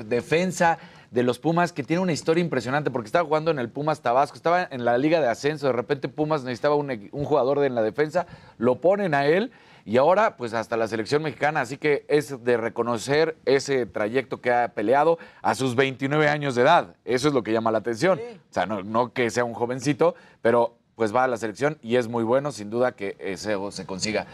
[0.05, 0.77] defensa
[1.09, 4.35] de los Pumas, que tiene una historia impresionante, porque estaba jugando en el Pumas Tabasco,
[4.35, 7.73] estaba en la Liga de Ascenso, de repente Pumas necesitaba un, un jugador de, en
[7.73, 8.27] la defensa,
[8.59, 9.51] lo ponen a él
[9.85, 14.51] y ahora pues hasta la selección mexicana, así que es de reconocer ese trayecto que
[14.51, 18.19] ha peleado a sus 29 años de edad, eso es lo que llama la atención,
[18.19, 21.95] o sea, no, no que sea un jovencito, pero pues va a la selección y
[21.95, 24.27] es muy bueno, sin duda que eso se consiga.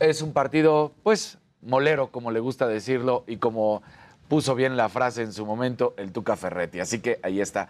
[0.00, 3.82] Es un partido, pues, molero, como le gusta decirlo, y como
[4.28, 6.80] puso bien la frase en su momento el Tuca Ferretti.
[6.80, 7.68] Así que ahí está.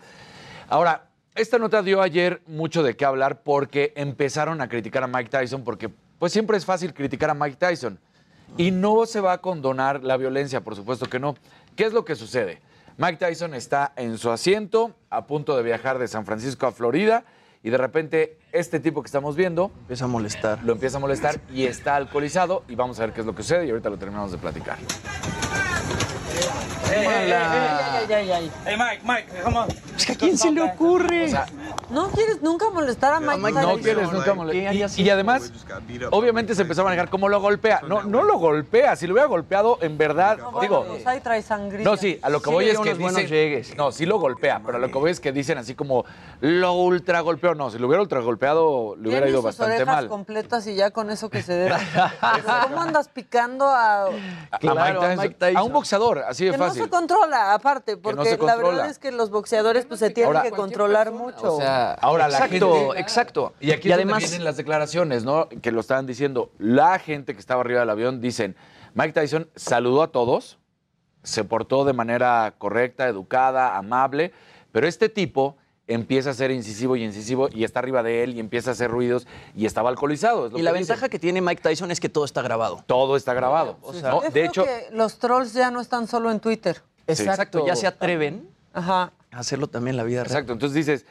[0.69, 5.31] Ahora, esta nota dio ayer mucho de qué hablar porque empezaron a criticar a Mike
[5.31, 7.99] Tyson, porque pues siempre es fácil criticar a Mike Tyson.
[8.57, 11.35] Y no se va a condonar la violencia, por supuesto que no.
[11.77, 12.61] ¿Qué es lo que sucede?
[12.97, 17.25] Mike Tyson está en su asiento, a punto de viajar de San Francisco a Florida,
[17.65, 20.63] y de repente este tipo que estamos viendo Empieza a molestar.
[20.63, 23.43] lo empieza a molestar y está alcoholizado y vamos a ver qué es lo que
[23.43, 24.79] sucede y ahorita lo terminamos de platicar.
[26.91, 28.53] Ay, ay, ay, ay.
[28.67, 29.69] Hey, Mike, Mike, come on.
[29.97, 31.25] Es que ¿A quién se le ocurre?
[31.27, 31.47] O sea,
[31.91, 33.77] No quieres nunca molestar a Mike, Mike Tyson?
[33.77, 35.01] no quieres nunca ¿Qué molestar.
[35.01, 35.53] Y, además,
[36.11, 37.81] obviamente se empezó a manejar cómo lo golpea.
[37.89, 38.97] No, no lo golpea.
[38.97, 40.87] Si lo hubiera golpeado, en verdad, No, digo.
[41.07, 41.85] ahí trae sangría.
[41.85, 43.77] No, sí, a lo que Sí voy es que dicen, llegues.
[43.77, 46.05] No, sí lo golpea, pero a lo que voy es que dicen así como
[46.41, 47.55] lo ultra golpeó.
[47.55, 50.09] No, si lo hubiera ultra golpeado, le hubiera ido sus bastante orejas mal.
[50.09, 51.75] completas y ya con eso que se debe.
[52.69, 54.07] ¿Cómo andas picando a...?
[54.51, 55.57] A- Claro, a, a Mike Tyson, Mike Tyson.
[55.57, 56.85] a un boxeador, así de No fácil.
[56.85, 60.43] se controla, aparte, porque no la verdad es que los boxeadores pues se tienen Ahora-
[60.43, 61.55] que controlar mucho.
[61.55, 63.53] O sea, Ahora la exacto, gente- exacto.
[63.61, 65.49] Y aquí y es además, donde vienen las declaraciones, ¿no?
[65.49, 66.51] Que lo estaban diciendo.
[66.59, 68.57] La gente que estaba arriba del avión dicen,
[68.95, 70.59] Mike Tyson saludó a todos,
[71.23, 74.33] se portó de manera correcta, educada, amable,
[74.73, 75.57] pero este tipo
[75.87, 78.91] empieza a ser incisivo y incisivo y está arriba de él y empieza a hacer
[78.91, 80.47] ruidos y estaba alcoholizado.
[80.47, 80.87] es lo Y la dicen.
[80.89, 82.83] ventaja que tiene Mike Tyson es que todo está grabado.
[82.87, 83.79] Todo está grabado.
[83.83, 86.81] O sea, De creo hecho, que los trolls ya no están solo en Twitter.
[87.07, 89.13] Exacto, ya se atreven Ajá.
[89.31, 90.33] a hacerlo también en la vida real.
[90.33, 91.05] Exacto, entonces dices,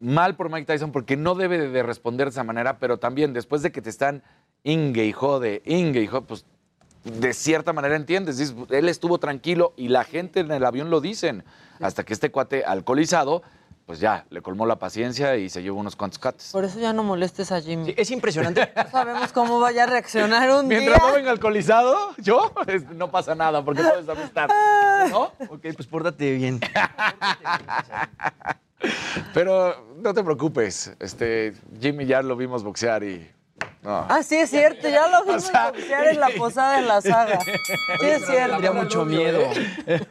[0.00, 3.34] mal por Mike Tyson porque no debe de- de responder de esa manera, pero también
[3.34, 4.22] después de que te están
[4.62, 6.46] ingue y jode, ingue y jode, pues
[7.04, 11.02] de cierta manera entiendes, dices, él estuvo tranquilo y la gente en el avión lo
[11.02, 11.44] dicen,
[11.80, 13.42] hasta que este cuate alcoholizado,
[13.86, 16.50] pues ya, le colmó la paciencia y se llevó unos cuantos cates.
[16.52, 17.94] Por eso ya no molestes a Jimmy.
[17.96, 18.72] es impresionante.
[18.76, 21.08] No sabemos cómo vaya a reaccionar un Mientras día.
[21.08, 24.48] no venga alcoholizado, yo, es- no pasa nada, porque todo es amistad.
[25.10, 25.32] ¿No?
[25.50, 26.60] Ok, pues pórtate bien.
[29.32, 33.30] Pero no te preocupes, este, Jimmy ya lo vimos boxear y...
[33.84, 34.06] no.
[34.08, 37.38] Ah, sí, es cierto, ya lo vimos boxear en la posada en la saga.
[37.40, 38.52] Sí, es cierto.
[38.52, 39.40] Tendría mucho miedo.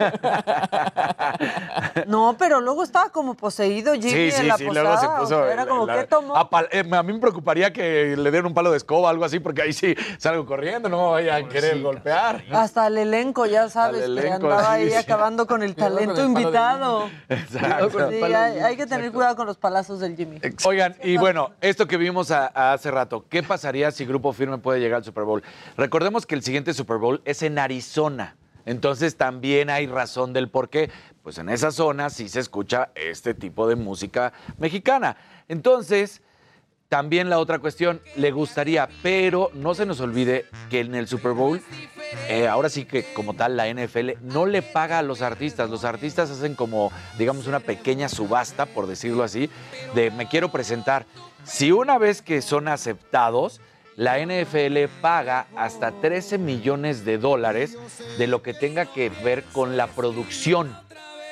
[2.06, 4.82] No, pero luego estaba como poseído Jimmy Sí, sí, en la sí, posada.
[4.84, 5.26] luego se o puso.
[5.44, 6.36] sea, era la- como, la- ¿qué tomó?
[6.36, 9.08] a pal- eh, a mí me preocuparía que le den un palo de escoba o
[9.08, 12.44] algo así, porque ahí sí salgo corriendo, no me vayan a querer golpear.
[12.52, 14.96] Hasta el elenco, ya sabes, que andaba sí, ahí sí.
[14.96, 17.08] acabando con el con talento el invitado.
[17.28, 18.10] Exacto.
[18.10, 20.40] Sí, hay, hay que tener cuidado con los palazos del Jimmy.
[20.64, 24.58] Oigan, y bueno, esto que vimos a- a hace rato, ¿qué pasaría si Grupo Firme
[24.58, 25.42] puede llegar al Super Bowl?
[25.78, 28.36] Recordemos que el siguiente Super Bowl es en Arizona.
[28.66, 30.90] Entonces también hay razón del por qué.
[31.22, 35.16] Pues en esa zona sí se escucha este tipo de música mexicana.
[35.48, 36.20] Entonces,
[36.90, 41.32] también la otra cuestión, le gustaría, pero no se nos olvide que en el Super
[41.32, 41.62] Bowl,
[42.28, 45.70] eh, ahora sí que como tal la NFL no le paga a los artistas.
[45.70, 49.48] Los artistas hacen como, digamos, una pequeña subasta, por decirlo así,
[49.94, 51.06] de me quiero presentar.
[51.44, 53.60] Si una vez que son aceptados,
[53.96, 57.76] la NFL paga hasta 13 millones de dólares
[58.18, 60.76] de lo que tenga que ver con la producción.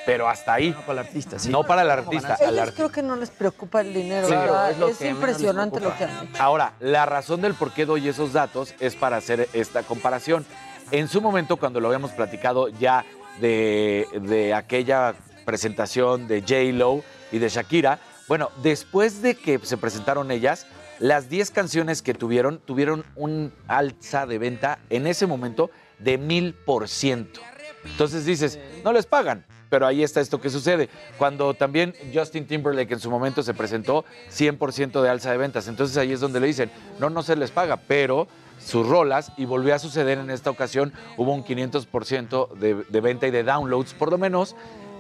[0.05, 0.71] Pero hasta ahí.
[0.71, 1.51] No para el artista, sí.
[1.51, 2.37] No para el artista.
[2.41, 2.73] Ellos artista.
[2.75, 4.27] creo que no les preocupa el dinero.
[4.27, 4.73] Sí, ¿verdad?
[4.73, 6.43] es lo es que menos les impresionante lo que han hecho.
[6.43, 10.45] Ahora, la razón del por qué doy esos datos es para hacer esta comparación.
[10.91, 13.05] En su momento, cuando lo habíamos platicado ya
[13.41, 18.01] de, de aquella presentación de J-Lo y de Shakira,
[18.33, 20.67] bueno, después de que se presentaron ellas,
[20.99, 26.55] las 10 canciones que tuvieron tuvieron un alza de venta en ese momento de mil
[26.55, 27.43] por ciento.
[27.85, 29.45] Entonces dices, no les pagan.
[29.69, 30.89] Pero ahí está esto que sucede.
[31.19, 35.69] Cuando también Justin Timberlake en su momento se presentó, 100% de alza de ventas.
[35.69, 38.29] Entonces ahí es donde le dicen, no, no se les paga, pero
[38.59, 43.27] sus rolas, y volvió a suceder en esta ocasión, hubo un 500% de, de venta
[43.27, 44.57] y de downloads, por lo menos,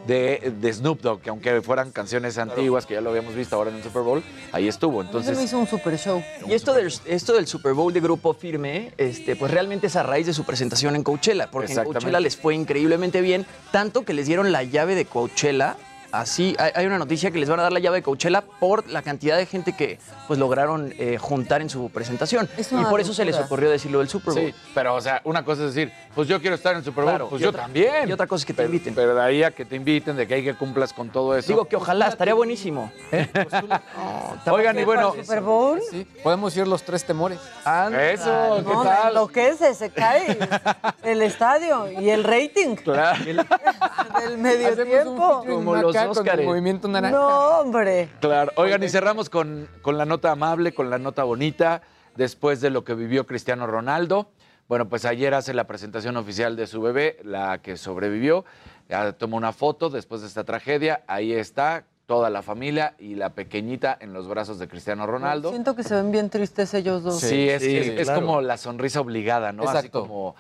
[0.07, 3.71] de, de Snoop Dogg, que aunque fueran canciones antiguas, que ya lo habíamos visto ahora
[3.71, 4.23] en el Super Bowl,
[4.53, 5.01] ahí estuvo.
[5.03, 6.23] Entonces hizo un super show.
[6.47, 10.03] Y esto del, esto del Super Bowl de Grupo Firme, este, pues realmente es a
[10.03, 11.85] raíz de su presentación en Coachella, porque en.
[11.85, 15.77] Coachella les fue increíblemente bien, tanto que les dieron la llave de Coachella.
[16.13, 18.87] Así, hay, hay una noticia que les van a dar la llave de Coachella por
[18.89, 19.99] la cantidad de gente que
[20.29, 22.49] pues lograron eh, juntar en su presentación.
[22.57, 24.45] Es Y por eso se les ocurrió decirlo del Super Bowl.
[24.47, 27.05] sí, pero o sea, una cosa es decir, pues yo quiero estar en el Super
[27.05, 28.09] Bowl, Claro, pues yo otra- también.
[28.09, 28.95] y otra cosa es que te Pero- inviten.
[28.95, 31.49] Pero de ahí a que te inviten, de que hay que cumplas con todo eso.
[31.49, 32.93] Digo que ojalá, estaría buenísimo.
[34.51, 35.81] Oigan, y bueno, ¿Super Bowl?
[35.91, 37.39] Sí, podemos ir los tres temores.
[37.39, 39.09] eso, ¿qué No, tal?
[39.09, 40.39] enloquece, se cae
[41.03, 43.25] el estadio y el rating Claro.
[43.25, 45.45] del medio Hacemos tiempo.
[45.49, 47.17] Como los con el movimiento naranja.
[47.17, 48.09] No, hombre.
[48.21, 48.53] Claro.
[48.57, 51.83] Oigan, y cerramos con, con la nota amable, con la nota bonita,
[52.17, 54.29] después de lo que vivió Cristiano Ronaldo.
[54.69, 58.45] Bueno, pues ayer hace la presentación oficial de su bebé, la que sobrevivió.
[58.89, 61.03] Ya tomó una foto después de esta tragedia.
[61.07, 65.51] Ahí está toda la familia y la pequeñita en los brazos de Cristiano Ronaldo.
[65.51, 67.21] Siento que se ven bien tristes ellos dos.
[67.21, 68.21] Sí, es, Sí, es- es claro.
[68.21, 69.63] como la sonrisa obligada, ¿no?
[69.65, 70.35] Así Exacto.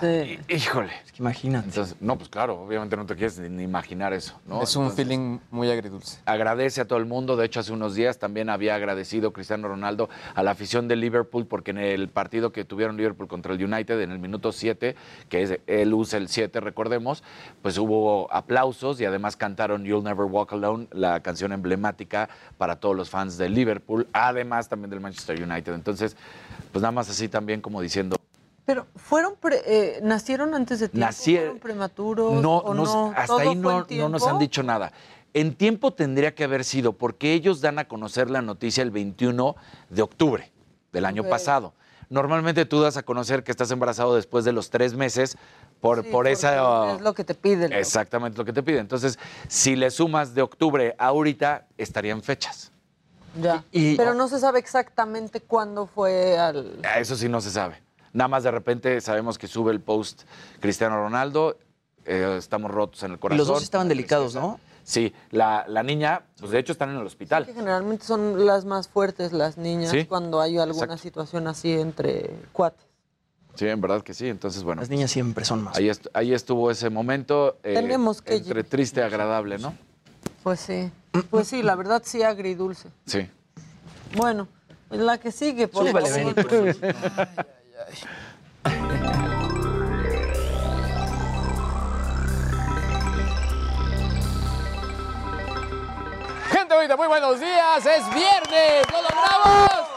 [0.00, 0.06] Sí.
[0.06, 0.92] hí- híjole.
[1.04, 1.68] Es que imagínate.
[1.68, 4.62] Entonces, no, pues claro, obviamente no te quieres ni, ni imaginar eso, ¿no?
[4.62, 6.18] Es un Entonces, feeling muy agridulce.
[6.24, 7.36] agradece a todo el mundo.
[7.36, 11.46] De hecho, hace unos días también había agradecido Cristiano Ronaldo a la afición de Liverpool
[11.46, 14.94] porque en el partido que tuvieron Liverpool contra el United en el minuto 7,
[15.28, 17.22] que es él usa el 7, recordemos,
[17.62, 22.28] pues hubo aplausos y además cantaron You'll Never Walk Alone, la canción emblemática
[22.58, 25.74] para todos los fans de Liverpool, además también del Manchester United.
[25.74, 26.16] Entonces,
[26.72, 28.16] pues nada más así también como diciendo,
[28.64, 33.06] Pero fueron, pre- eh, nacieron antes de tiempo, Nacie- fueron prematuros No, o no, no,
[33.10, 34.92] hasta ¿Todo ahí no, no nos han dicho nada.
[35.34, 39.56] En tiempo tendría que haber sido, porque ellos dan a conocer la noticia el 21
[39.88, 40.52] de octubre
[40.92, 41.74] del año pasado.
[42.10, 45.38] Normalmente tú das a conocer que estás embarazado después de los tres meses
[45.80, 46.94] por, Sí, por esa...
[46.96, 47.72] Es lo que te piden.
[47.72, 48.80] Exactamente lo que te piden.
[48.80, 52.70] Entonces, si le sumas de octubre a ahorita, estarían fechas.
[53.40, 53.64] Ya.
[53.72, 56.78] Y- Pero no se sabe exactamente cuándo fue al.
[56.98, 57.82] Eso sí no se sabe.
[58.12, 60.22] Nada más de repente sabemos que sube el post
[60.60, 61.58] Cristiano Ronaldo,
[62.04, 63.38] eh, estamos rotos en el Y corazón.
[63.38, 64.58] los dos estaban delicados, ¿no?
[64.84, 67.46] Sí, la, la niña, pues de hecho están en el hospital.
[67.46, 71.02] Que generalmente son las más fuertes las niñas Sí, cuando hay alguna exacto.
[71.02, 72.84] situación así entre cuates.
[73.54, 74.28] Sí, en verdad que sí.
[74.28, 74.80] Entonces, bueno.
[74.82, 75.76] Las niñas siempre son más.
[75.76, 77.58] Ahí, est- ahí estuvo ese momento.
[77.62, 79.74] eh, Tenemos que Entre triste y agradable, ¿no?
[80.42, 80.90] Pues sí.
[81.30, 82.88] Pues sí, la verdad sí agridulce.
[83.06, 83.28] Sí.
[84.16, 84.48] Bueno,
[84.88, 86.02] pues la que sigue, por favor.
[86.10, 86.32] Benny,
[96.50, 97.86] Gente bonita, muy buenos días.
[97.86, 98.84] Es viernes.
[98.92, 99.88] ¡Lo logramos!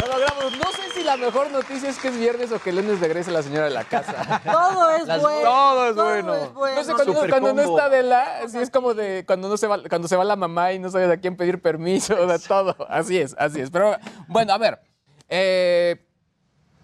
[0.00, 0.56] Lo logramos.
[0.58, 3.30] No sé si la mejor noticia es que es viernes o que el lunes regrese
[3.32, 4.40] la señora de la casa.
[4.44, 5.42] Todo es Las- bueno.
[5.42, 6.34] todo es bueno.
[6.34, 6.76] es bueno.
[6.76, 6.92] No sé,
[7.28, 10.16] cuando, no está de la, sí es como de cuando no se va, cuando se
[10.16, 12.76] va la mamá y no sabes a quién pedir permiso, sea, todo.
[12.88, 13.70] Así es, así es.
[13.70, 13.96] Pero
[14.28, 14.80] bueno, a ver.
[15.28, 16.04] eh,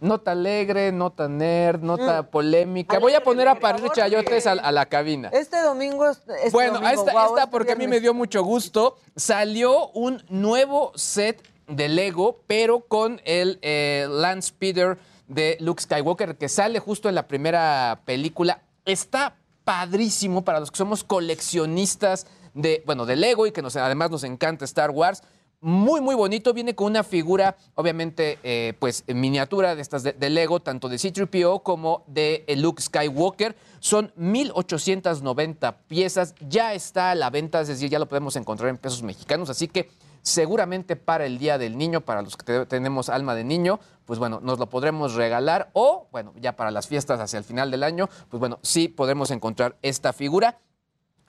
[0.04, 2.98] nota alegre, nota nerd, nota polémica.
[2.98, 5.30] Voy a poner a parir chayotes a, a la cabina.
[5.32, 6.18] Este domingo es.
[6.18, 8.96] este Bueno, domingo, esta, esta este porque a mí me dio mucho gusto.
[9.16, 16.36] Salió un nuevo set de Lego, pero con el eh, Land Speeder de Luke Skywalker,
[16.36, 18.62] que sale justo en la primera película.
[18.84, 24.10] Está padrísimo para los que somos coleccionistas de, bueno, de Lego y que nos, además
[24.10, 25.22] nos encanta Star Wars.
[25.66, 26.52] Muy, muy bonito.
[26.52, 30.90] Viene con una figura, obviamente, eh, pues en miniatura de estas de, de Lego, tanto
[30.90, 33.56] de C-3PO como de eh, Luke Skywalker.
[33.80, 36.34] Son 1,890 piezas.
[36.46, 39.48] Ya está a la venta, es decir, ya lo podemos encontrar en pesos mexicanos.
[39.48, 39.88] Así que
[40.20, 44.18] seguramente para el Día del Niño, para los que te- tenemos alma de niño, pues
[44.18, 45.70] bueno, nos lo podremos regalar.
[45.72, 49.30] O, bueno, ya para las fiestas hacia el final del año, pues bueno, sí podremos
[49.30, 50.58] encontrar esta figura.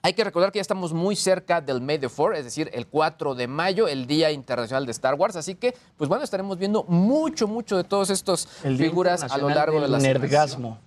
[0.06, 2.86] Hay que recordar que ya estamos muy cerca del May the 4, es decir, el
[2.86, 5.34] 4 de mayo, el Día Internacional de Star Wars.
[5.34, 9.36] Así que, pues bueno, estaremos viendo mucho, mucho de todas estas El Día figuras a
[9.36, 10.78] lo largo de las nerdgasmo.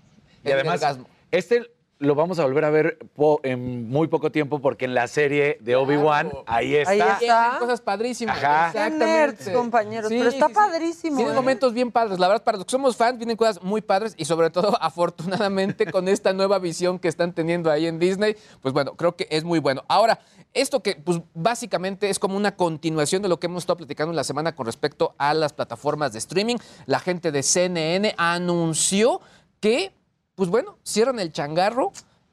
[0.42, 1.10] Y además, nerdgasmo.
[1.32, 1.70] este
[2.02, 5.58] lo vamos a volver a ver po- en muy poco tiempo porque en la serie
[5.60, 6.92] de Obi-Wan, ahí está.
[6.92, 7.20] Ahí está.
[7.20, 8.42] Tienen cosas padrísimas.
[8.42, 8.72] Ajá.
[8.72, 11.36] Qué nerds, compañeros, pero está padrísimo, Tiene ¿eh?
[11.36, 12.18] momentos bien padres.
[12.18, 15.92] La verdad, para los que somos fans, vienen cosas muy padres y sobre todo, afortunadamente,
[15.92, 19.44] con esta nueva visión que están teniendo ahí en Disney, pues bueno, creo que es
[19.44, 19.84] muy bueno.
[19.90, 20.20] Ahora,
[20.54, 24.16] esto que pues básicamente es como una continuación de lo que hemos estado platicando en
[24.16, 26.56] la semana con respecto a las plataformas de streaming.
[26.86, 29.20] La gente de CNN anunció
[29.60, 29.92] que,
[30.40, 31.92] pues bueno, cierran el changarro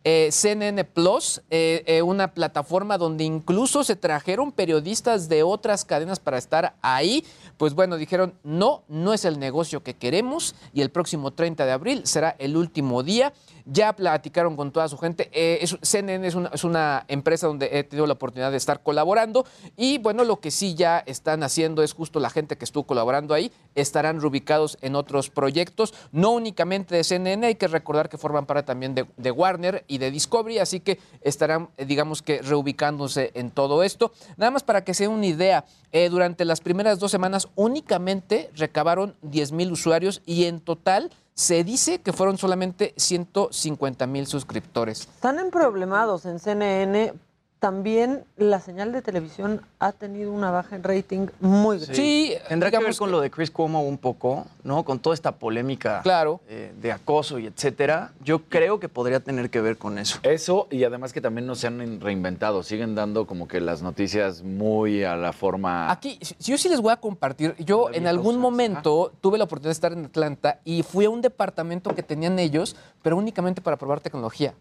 [0.08, 6.20] eh, CNN Plus, eh, eh, una plataforma donde incluso se trajeron periodistas de otras cadenas
[6.20, 7.24] para estar ahí.
[7.56, 11.72] Pues bueno, dijeron, no, no es el negocio que queremos y el próximo 30 de
[11.72, 13.32] abril será el último día.
[13.66, 15.28] Ya platicaron con toda su gente.
[15.32, 18.82] Eh, es- CNN es una, es una empresa donde he tenido la oportunidad de estar
[18.82, 19.44] colaborando
[19.76, 23.34] y bueno, lo que sí ya están haciendo es justo la gente que estuvo colaborando
[23.34, 28.46] ahí, estarán reubicados en otros proyectos, no únicamente de CNN, hay que recordar que forman
[28.46, 33.50] parte también de, Warner y de Discovery, así que estarán, eh, digamos que, reubicándose en
[33.50, 34.12] todo esto.
[34.36, 39.16] Nada más para que se una idea, eh, durante las primeras dos semanas únicamente recabaron
[39.22, 45.00] 10 mil usuarios y en total se dice que fueron solamente 150 mil suscriptores.
[45.00, 47.12] Están en problemados en CNN.
[47.58, 51.94] También la señal de televisión ha tenido una baja en rating muy grande.
[51.94, 54.84] Sí, Tendrá que ver con lo de Chris Cuomo un poco, ¿no?
[54.84, 56.40] Con toda esta polémica Claro.
[56.48, 58.12] eh, de acoso y etcétera.
[58.22, 60.18] Yo creo que podría tener que ver con eso.
[60.22, 64.42] Eso y además que también no se han reinventado, siguen dando como que las noticias
[64.42, 65.90] muy a la forma...
[65.90, 67.54] Aquí, si- yo sí les voy a compartir.
[67.58, 71.22] Yo en algún momento tuve la oportunidad de estar en Atlanta y fui a un
[71.22, 74.52] departamento que tenían ellos, pero únicamente para probar tecnología.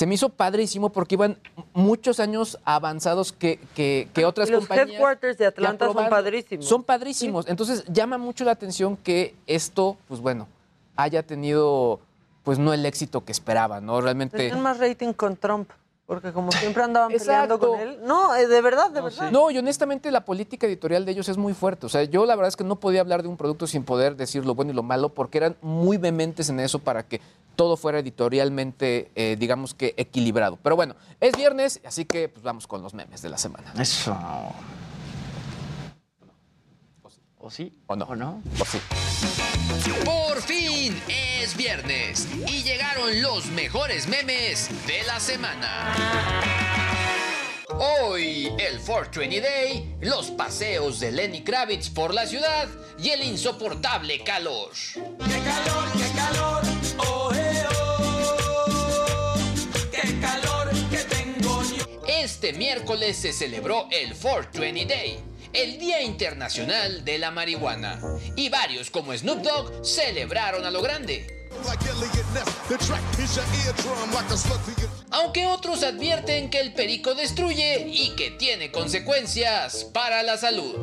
[0.00, 1.36] Se me hizo padrísimo porque iban
[1.74, 4.92] muchos años avanzados que, que, que otras los compañías.
[4.92, 6.64] headquarters de Atlanta son padrísimos.
[6.64, 7.46] Son padrísimos.
[7.46, 10.48] Entonces llama mucho la atención que esto, pues bueno,
[10.96, 12.00] haya tenido,
[12.44, 14.00] pues no el éxito que esperaban, ¿no?
[14.00, 14.38] Realmente.
[14.38, 15.68] Tenían más rating con Trump,
[16.10, 18.00] porque como siempre andaban peleando con él.
[18.02, 19.30] No, eh, de verdad, de verdad.
[19.30, 21.86] No, y honestamente la política editorial de ellos es muy fuerte.
[21.86, 24.16] O sea, yo la verdad es que no podía hablar de un producto sin poder
[24.16, 27.20] decir lo bueno y lo malo, porque eran muy vehementes en eso para que
[27.54, 30.58] todo fuera editorialmente, eh, digamos que equilibrado.
[30.60, 33.72] Pero bueno, es viernes, así que pues vamos con los memes de la semana.
[33.78, 34.12] Eso.
[37.38, 37.72] ¿O sí?
[37.86, 38.06] ¿O no?
[38.06, 38.42] ¿O no?
[38.60, 38.80] ¿O sí?
[40.04, 45.94] Por fin es viernes y llegaron los mejores memes de la semana.
[47.82, 52.68] Hoy, el 420 Day, los paseos de Lenny Kravitz por la ciudad
[52.98, 54.70] y el insoportable calor.
[54.92, 56.62] ¡Qué calor, qué calor!
[56.98, 59.34] ¡Oh, eh, oh!
[59.90, 62.02] ¡Qué calor que tengo yo!
[62.06, 65.18] Este miércoles se celebró el 420 Day,
[65.52, 68.00] el Día Internacional de la Marihuana,
[68.36, 71.48] y varios como Snoop Dogg celebraron a lo grande.
[75.10, 80.76] Aunque otros advierten que el perico destruye y que tiene consecuencias para la salud.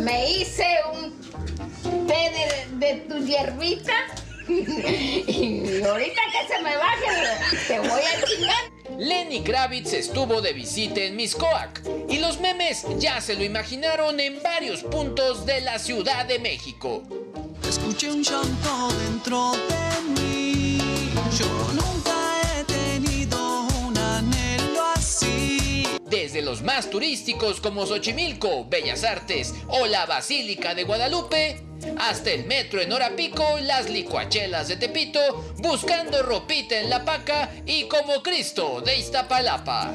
[0.00, 3.94] Me hice un té de, de tu hierbita
[4.50, 7.06] y ahorita que se me baje
[7.68, 8.70] te voy a chingar.
[8.98, 14.42] Lenny Kravitz estuvo de visita en Miscoac y los memes ya se lo imaginaron en
[14.42, 17.02] varios puntos de la Ciudad de México.
[17.68, 20.78] Escuché un llanto dentro de mí.
[21.38, 21.99] Yo nunca
[26.30, 31.60] Desde los más turísticos como Xochimilco, Bellas Artes o la Basílica de Guadalupe,
[31.98, 35.18] hasta el metro en hora pico, las licuachelas de Tepito,
[35.56, 39.92] buscando ropita en la paca y como Cristo de Iztapalapa.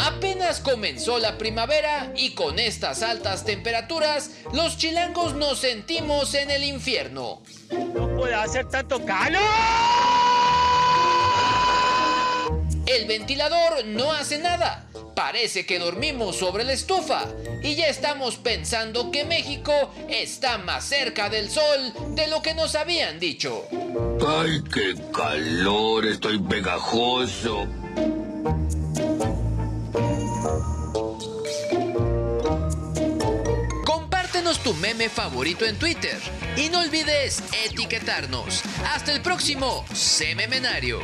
[0.00, 6.64] Apenas comenzó la primavera y con estas altas temperaturas, los chilangos nos sentimos en el
[6.64, 7.42] infierno.
[7.94, 9.40] No puede hacer tanto calor.
[12.86, 14.86] El ventilador no hace nada.
[15.14, 17.24] Parece que dormimos sobre la estufa
[17.62, 19.72] y ya estamos pensando que México
[20.08, 23.64] está más cerca del sol de lo que nos habían dicho.
[24.26, 27.66] Ay, qué calor, estoy pegajoso.
[34.64, 36.18] Tu meme favorito en Twitter
[36.56, 38.62] y no olvides etiquetarnos.
[38.86, 41.00] Hasta el próximo Sememenario.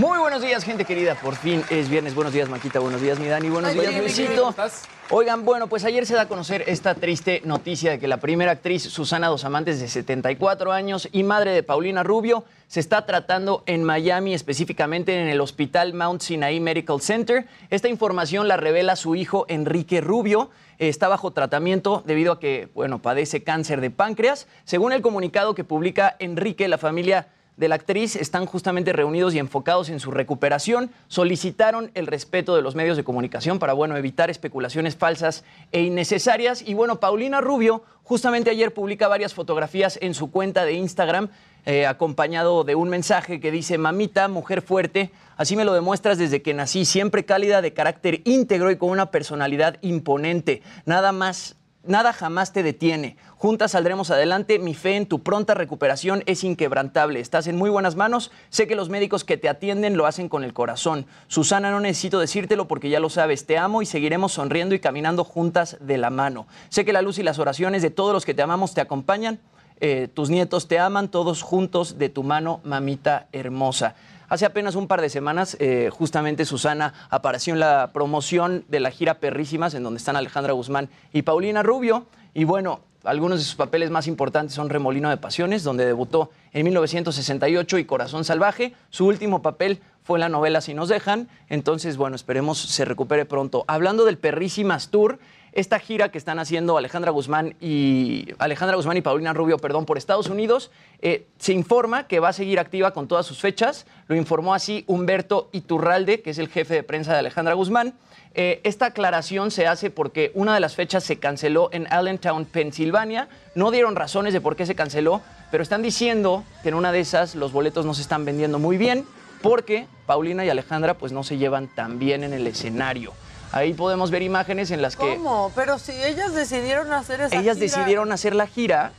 [0.00, 1.14] Muy buenos días, gente querida.
[1.14, 2.14] Por fin es viernes.
[2.14, 2.80] Buenos días, Maquita.
[2.80, 3.50] Buenos días, mi Dani.
[3.50, 4.34] Buenos Ay, días, bien, Luisito.
[4.34, 4.84] ¿cómo estás?
[5.10, 8.52] Oigan, bueno, pues ayer se da a conocer esta triste noticia de que la primera
[8.52, 13.62] actriz, Susana Dos Amantes, de 74 años y madre de Paulina Rubio, se está tratando
[13.66, 17.46] en Miami, específicamente en el Hospital Mount Sinai Medical Center.
[17.68, 20.48] Esta información la revela su hijo Enrique Rubio.
[20.78, 24.46] Está bajo tratamiento debido a que, bueno, padece cáncer de páncreas.
[24.64, 27.28] Según el comunicado que publica Enrique, la familia
[27.60, 30.90] de la actriz están justamente reunidos y enfocados en su recuperación.
[31.08, 36.62] Solicitaron el respeto de los medios de comunicación para, bueno, evitar especulaciones falsas e innecesarias.
[36.66, 41.28] Y bueno, Paulina Rubio justamente ayer publica varias fotografías en su cuenta de Instagram,
[41.66, 46.40] eh, acompañado de un mensaje que dice, mamita, mujer fuerte, así me lo demuestras desde
[46.40, 50.62] que nací, siempre cálida, de carácter íntegro y con una personalidad imponente.
[50.86, 53.16] Nada más Nada jamás te detiene.
[53.36, 54.58] Juntas saldremos adelante.
[54.58, 57.20] Mi fe en tu pronta recuperación es inquebrantable.
[57.20, 58.30] Estás en muy buenas manos.
[58.50, 61.06] Sé que los médicos que te atienden lo hacen con el corazón.
[61.26, 63.46] Susana, no necesito decírtelo porque ya lo sabes.
[63.46, 66.46] Te amo y seguiremos sonriendo y caminando juntas de la mano.
[66.68, 69.40] Sé que la luz y las oraciones de todos los que te amamos te acompañan.
[69.80, 73.94] Eh, tus nietos te aman, todos juntos de tu mano, mamita hermosa.
[74.30, 78.92] Hace apenas un par de semanas, eh, justamente Susana apareció en la promoción de la
[78.92, 82.06] gira Perrísimas, en donde están Alejandra Guzmán y Paulina Rubio.
[82.32, 86.62] Y bueno, algunos de sus papeles más importantes son Remolino de Pasiones, donde debutó en
[86.62, 88.72] 1968 y Corazón Salvaje.
[88.90, 91.28] Su último papel fue en la novela Si nos dejan.
[91.48, 93.64] Entonces, bueno, esperemos se recupere pronto.
[93.66, 95.18] Hablando del Perrísimas Tour,
[95.52, 99.98] esta gira que están haciendo Alejandra Guzmán y Alejandra Guzmán y Paulina Rubio, perdón, por
[99.98, 100.70] Estados Unidos,
[101.02, 103.86] eh, se informa que va a seguir activa con todas sus fechas.
[104.06, 107.94] Lo informó así Humberto Iturralde, que es el jefe de prensa de Alejandra Guzmán.
[108.34, 113.28] Eh, esta aclaración se hace porque una de las fechas se canceló en Allentown, Pensilvania.
[113.54, 115.20] No dieron razones de por qué se canceló,
[115.50, 118.76] pero están diciendo que en una de esas los boletos no se están vendiendo muy
[118.76, 119.04] bien
[119.42, 123.12] porque Paulina y Alejandra pues no se llevan tan bien en el escenario.
[123.52, 125.50] Ahí podemos ver imágenes en las que ¿Cómo?
[125.54, 128.92] Pero si ellas decidieron hacer esa ellas gira- decidieron hacer la gira,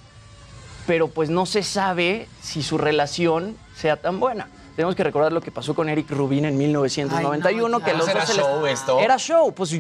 [0.88, 4.49] pero pues no se sabe si su relación sea tan buena.
[4.76, 8.08] Tenemos que recordar lo que pasó con Eric Rubin en 1991, Ay, no, que los
[8.08, 8.99] ¿Era dos se les- show esto?
[8.99, 9.80] Era show, pues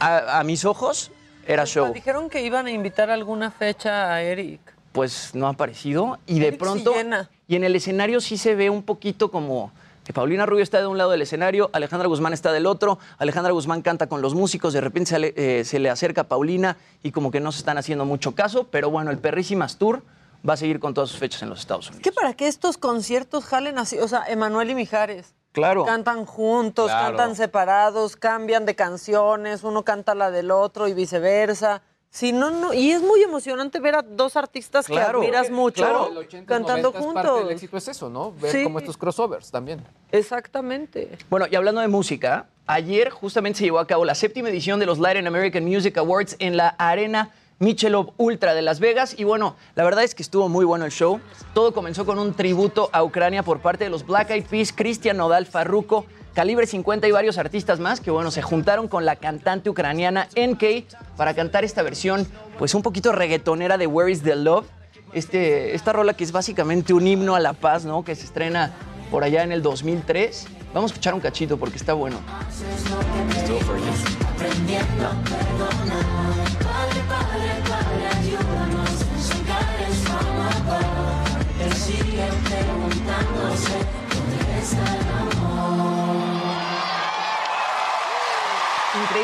[0.00, 1.10] a, a mis ojos
[1.46, 1.92] era show.
[1.92, 4.60] Dijeron que iban a invitar alguna fecha a Eric.
[4.92, 7.28] Pues no ha aparecido y de Eric pronto llena.
[7.48, 9.72] y en el escenario sí se ve un poquito como
[10.12, 13.82] Paulina Rubio está de un lado del escenario, Alejandra Guzmán está del otro, Alejandra Guzmán
[13.82, 17.10] canta con los músicos, de repente se le, eh, se le acerca a Paulina y
[17.10, 20.02] como que no se están haciendo mucho caso, pero bueno, el Perrísimas Tour
[20.46, 22.02] va a seguir con todas sus fechas en los Estados Unidos.
[22.02, 23.98] ¿Qué para que estos conciertos jalen así?
[23.98, 25.34] O sea, Emanuel y Mijares.
[25.52, 25.84] Claro.
[25.84, 27.16] Cantan juntos, Claro.
[27.16, 31.80] cantan separados, cambian de canciones, uno canta la del otro y viceversa.
[32.14, 35.18] Si no, no, y es muy emocionante ver a dos artistas Claro.
[35.20, 37.50] que admiras mucho Claro, el 80s, cantando 90s, Parte del juntos.
[37.50, 38.32] éxito es eso, ¿no?
[38.40, 38.62] Ver Sí.
[38.62, 39.82] como estos crossovers también.
[40.12, 41.18] Exactamente.
[41.28, 44.86] Bueno, y hablando de música, ayer justamente se llevó a cabo la séptima edición de
[44.86, 49.18] los Latin American Music Awards en la Arena Michelob Ultra de Las Vegas.
[49.18, 51.18] Y bueno, la verdad es que estuvo muy bueno el show.
[51.52, 55.16] Todo comenzó con un tributo a Ucrania por parte de los Black Eyed Peas, Cristian
[55.16, 59.70] Nodal, Farruko, Calibre 50 y varios artistas más que bueno, se juntaron con la cantante
[59.70, 62.26] ucraniana NK para cantar esta versión
[62.58, 64.66] pues un poquito reggaetonera de Where is the Love.
[65.12, 68.04] Este, esta rola que es básicamente un himno a la paz, ¿no?
[68.04, 68.72] Que se estrena
[69.12, 70.48] por allá en el 2003.
[70.74, 72.16] Vamos a escuchar un cachito porque está bueno.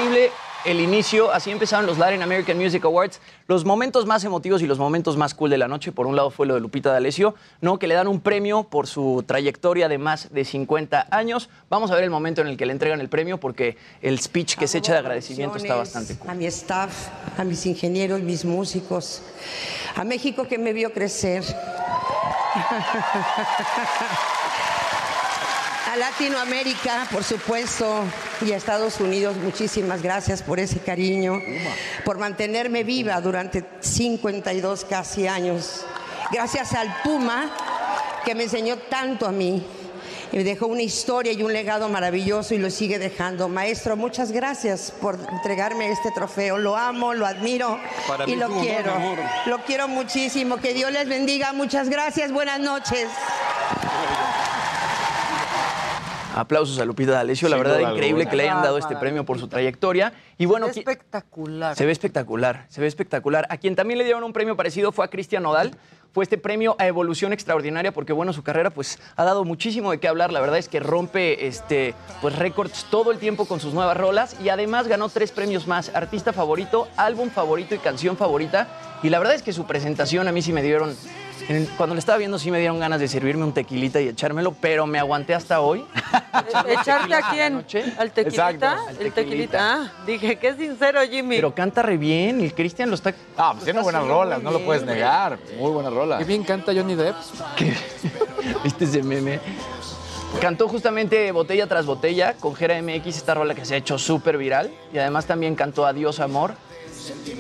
[0.01, 0.31] Increíble
[0.65, 3.21] el inicio, así empezaron los Latin American Music Awards.
[3.49, 6.31] Los momentos más emotivos y los momentos más cool de la noche, por un lado
[6.31, 7.79] fue lo de Lupita D'Alessio, ¿no?
[7.79, 11.51] que le dan un premio por su trayectoria de más de 50 años.
[11.69, 14.57] Vamos a ver el momento en el que le entregan el premio porque el speech
[14.57, 16.31] que se echa de agradecimiento está bastante cool.
[16.31, 19.21] A mi staff, a mis ingenieros, mis músicos,
[19.97, 21.45] a México que me vio crecer.
[25.89, 28.05] A Latinoamérica, por supuesto,
[28.45, 31.41] y a Estados Unidos, muchísimas gracias por ese cariño,
[32.05, 35.85] por mantenerme viva durante 52 casi años.
[36.31, 37.51] Gracias al Puma,
[38.25, 39.67] que me enseñó tanto a mí.
[40.33, 43.49] Y me dejó una historia y un legado maravilloso y lo sigue dejando.
[43.49, 46.57] Maestro, muchas gracias por entregarme este trofeo.
[46.57, 48.93] Lo amo, lo admiro Para y lo quiero.
[49.47, 50.59] Lo quiero muchísimo.
[50.59, 51.53] Que Dios les bendiga.
[51.53, 52.31] Muchas gracias.
[52.31, 53.09] Buenas noches.
[56.35, 58.31] Aplausos a Lupita D'Alessio, la verdad increíble alguna.
[58.31, 60.13] que le hayan dado este premio por su trayectoria.
[60.39, 61.77] Y bueno, qui- espectacular.
[61.77, 63.47] Se ve espectacular, se ve espectacular.
[63.51, 65.77] A quien también le dieron un premio parecido fue a Cristian Nodal.
[66.13, 69.99] Fue este premio a evolución extraordinaria porque, bueno, su carrera pues ha dado muchísimo de
[70.01, 70.33] qué hablar.
[70.33, 74.37] La verdad es que rompe este, pues, récords todo el tiempo con sus nuevas rolas
[74.43, 75.93] y además ganó tres premios más.
[75.95, 78.67] Artista favorito, álbum favorito y canción favorita.
[79.05, 80.97] Y la verdad es que su presentación a mí sí me dieron...
[81.49, 84.53] en- cuando le estaba viendo sí me dieron ganas de servirme un tequilita y echármelo,
[84.53, 85.85] pero me aguanté hasta hoy.
[86.69, 87.65] ¿Echarte a quién?
[87.99, 88.51] ¿Al tequilita?
[88.53, 89.59] Exacto, al El tequilita.
[89.61, 91.37] Ah, dije, qué sincero, Jimmy.
[91.37, 93.15] Pero canta re bien, el Cristian lo está...
[93.37, 95.39] Ah, pues tiene buenas rolas, no lo puedes negar.
[95.59, 96.19] Muy buenas rolas.
[96.19, 97.17] Qué bien canta Johnny Depp.
[98.65, 99.41] ¿Viste ese meme?
[100.41, 104.39] Cantó justamente botella tras botella con Jera MX, esta rola que se ha hecho súper
[104.39, 104.71] viral.
[104.93, 106.55] Y además también cantó Adiós Amor.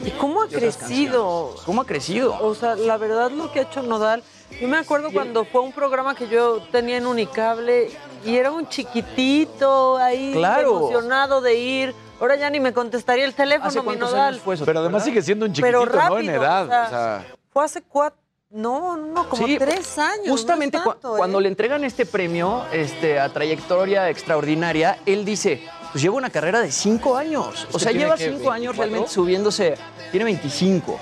[0.04, 1.54] ¿Y cómo ha crecido?
[1.66, 2.36] ¿Cómo ha crecido?
[2.40, 4.22] O sea, la verdad lo que ha hecho Nodal.
[4.60, 7.90] Yo me acuerdo cuando fue un programa que yo tenía en Unicable
[8.24, 10.78] y era un chiquitito ahí Claro.
[10.78, 11.94] emocionado de ir.
[12.20, 14.40] Ahora ya ni me contestaría el teléfono, mi Nodal.
[14.64, 16.18] Pero además sigue siendo un Pero chiquitito, ¿no?
[16.18, 16.64] En edad.
[16.64, 18.18] o sea, o sea, Fue hace cuatro,
[18.50, 20.28] no, no, como Sí, tres años.
[20.28, 21.18] Justamente no cu- es tanto, ¿eh?
[21.18, 25.62] cuando le entregan este premio este, a trayectoria extraordinaria, él dice,
[25.92, 27.66] pues lleva una carrera de cinco años.
[27.70, 28.84] O que sea, lleva que cinco años 24.
[28.84, 29.74] realmente subiéndose.
[30.10, 31.00] Tiene 25.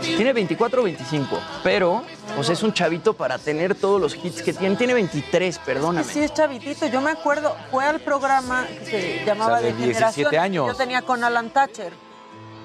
[0.00, 1.40] Tiene 24 o 25.
[1.62, 2.04] Pero,
[2.36, 4.76] pues es un chavito para tener todos los hits que tiene.
[4.76, 6.04] Tiene 23, perdóname.
[6.04, 6.86] Sí, es chavitito.
[6.86, 10.30] Yo me acuerdo, fue al programa que se llamaba O sea, de de, generación.
[10.30, 10.66] 17 años.
[10.68, 11.92] Yo tenía con Alan Thatcher.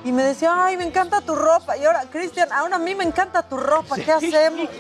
[0.06, 1.76] Y me decía, ay, me encanta tu ropa.
[1.78, 3.96] Y ahora, Cristian, ahora a mí me encanta tu ropa.
[3.98, 4.70] ¿Qué hacemos?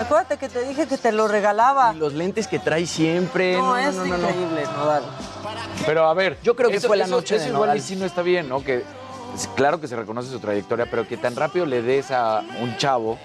[0.00, 1.92] Acuérdate que te dije que te lo regalaba.
[1.92, 3.52] Los lentes que trae siempre.
[3.54, 4.28] No, No, no, es no, no, no.
[4.30, 5.02] increíble, Nodal.
[5.86, 7.80] Pero a ver, Yo creo que eso- fue la eso- noche Eso de igual y
[7.80, 8.64] sí no está bien, ¿no?
[8.64, 8.82] Que
[9.34, 12.76] es claro que se reconoce su trayectoria, pero que tan rápido le des a un
[12.78, 13.18] chavo,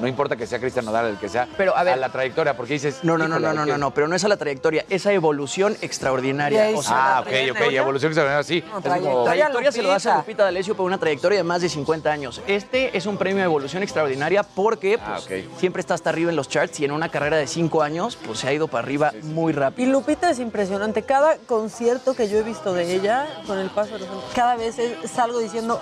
[0.00, 2.74] no importa que sea Cristian Nodal el que sea, Pero, a ver- la trayectoria, porque
[2.74, 3.00] dices.
[3.02, 5.76] No, no, no, no, no, no, no, pero no es a la trayectoria, esa evolución
[5.80, 6.70] extraordinaria.
[6.76, 8.64] O sea, ah, ok, ok, evolución extraordinaria, sí.
[8.70, 11.44] No, Es trayectoria, como- trayectoria se lo das a Lupita D'Alessio por una trayectoria de
[11.44, 12.40] más de 50 años.
[12.46, 16.36] Este es un premio de evolución extraordinaria porque Ah, pues, siempre está hasta arriba en
[16.36, 19.12] los charts y en una carrera de 5 años pues se ha ido para arriba
[19.22, 19.88] muy rápido.
[19.88, 21.02] Y Lupita es impresionante.
[21.02, 24.56] Cada concierto que yo he visto de ella, con el paso de los años, cada
[24.56, 25.80] vez es- salgo diciendo,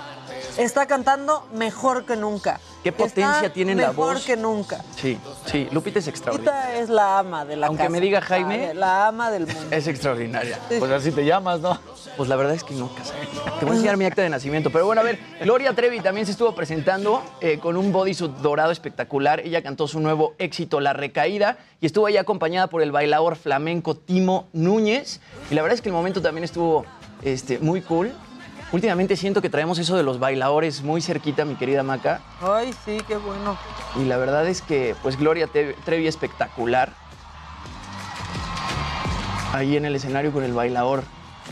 [0.59, 2.61] está cantando mejor que nunca.
[2.83, 4.25] Qué potencia Está tiene en la Mejor voz.
[4.25, 4.83] que nunca.
[4.97, 6.61] Sí, sí, Lupita es extraordinaria.
[6.63, 7.91] Lupita es la ama de la Aunque casa.
[7.91, 9.61] me diga Jaime- La ama del mundo.
[9.71, 10.59] Es extraordinaria.
[10.79, 11.79] Pues así te llamas, ¿no?
[12.17, 13.13] Pues la verdad es que no, casa.
[13.59, 14.71] Te voy a enseñar mi acta de nacimiento.
[14.71, 18.71] Pero bueno, a ver, Gloria Trevi también se estuvo presentando eh, con un bodysuit dorado
[18.73, 19.41] espectacular.
[19.41, 23.95] Ella cantó su nuevo éxito, La Recaída, y estuvo ahí acompañada por el bailador flamenco
[23.95, 25.21] Timo Núñez.
[25.51, 26.87] Y la verdad es que el momento también estuvo
[27.23, 28.13] este, muy cool.
[28.73, 32.21] Últimamente siento que traemos eso de los bailadores muy cerquita, mi querida Maca.
[32.41, 33.57] Ay, sí, qué bueno.
[33.97, 36.93] Y la verdad es que, pues, Gloria Trevi espectacular.
[39.53, 41.03] Ahí en el escenario con el bailador.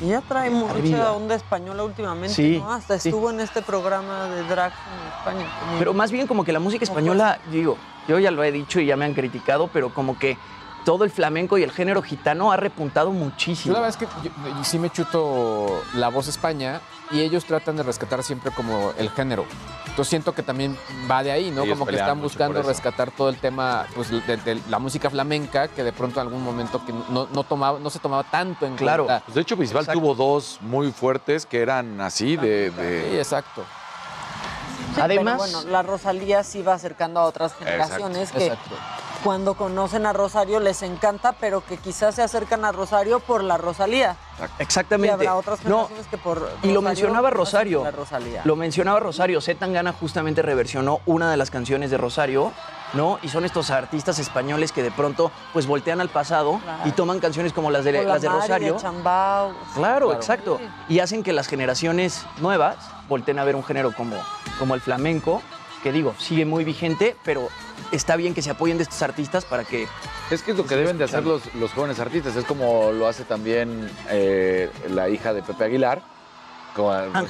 [0.00, 1.10] Ella trae mucha Arriba.
[1.12, 2.72] onda española últimamente, Sí, ¿no?
[2.72, 3.08] Hasta sí.
[3.08, 5.46] estuvo en este programa de drag en España.
[5.58, 8.78] como- Pero más bien como que la música española, digo, yo ya lo he dicho
[8.78, 10.38] y ya me han criticado, pero como que
[10.84, 13.74] todo el flamenco y el género gitano ha repuntado muchísimo.
[13.74, 16.80] Yo la verdad es que yo- yo sí me chuto la voz España
[17.10, 19.46] y ellos tratan de rescatar siempre como el género.
[19.86, 20.76] Entonces siento que también
[21.10, 21.62] va de ahí, ¿no?
[21.62, 25.68] Ellos como que están buscando rescatar todo el tema pues, de, de la música flamenca
[25.68, 28.76] que de pronto en algún momento que no, no tomaba, no se tomaba tanto en
[28.76, 29.22] cuenta.
[29.24, 32.70] Pues de hecho, Bisbal tuvo dos muy fuertes que eran así de.
[32.70, 33.64] de- Sí, exacto.
[34.94, 38.74] Sí, Además- pero bueno, la Rosalía sí va acercando a otras generaciones que Exacto.
[39.24, 43.56] Cuando conocen a Rosario les encanta, pero que quizás se acercan a Rosario por la
[43.58, 44.16] Rosalía.
[44.58, 45.08] Exactamente.
[45.24, 47.84] Y habrá otras No, generaciones que por Y lo Rosario mencionaba no Rosario.
[47.84, 48.42] a Rosalía.
[48.44, 49.40] Lo mencionaba Rosario.
[49.40, 52.52] Z Tangana justamente reversionó una de las canciones de Rosario,
[52.94, 53.18] ¿no?
[53.22, 56.82] Y son estos artistas españoles que de pronto pues voltean al pasado Claro.
[56.84, 58.76] y toman canciones como las de, la las de Mari Rosario.
[58.78, 59.52] Chambao.
[59.74, 60.60] Claro, exacto.
[60.88, 62.76] Y hacen que las generaciones nuevas
[63.08, 64.16] volteen a ver un género como,
[64.58, 65.42] como el flamenco,
[65.82, 67.48] que digo, sigue muy vigente, pero
[67.92, 69.86] está bien que se apoyen de estos artistas para que...
[70.30, 72.36] Es que es lo que deben de hacer los, los jóvenes artistas.
[72.36, 76.02] Es como lo hace también eh, la hija de Pepe Aguilar,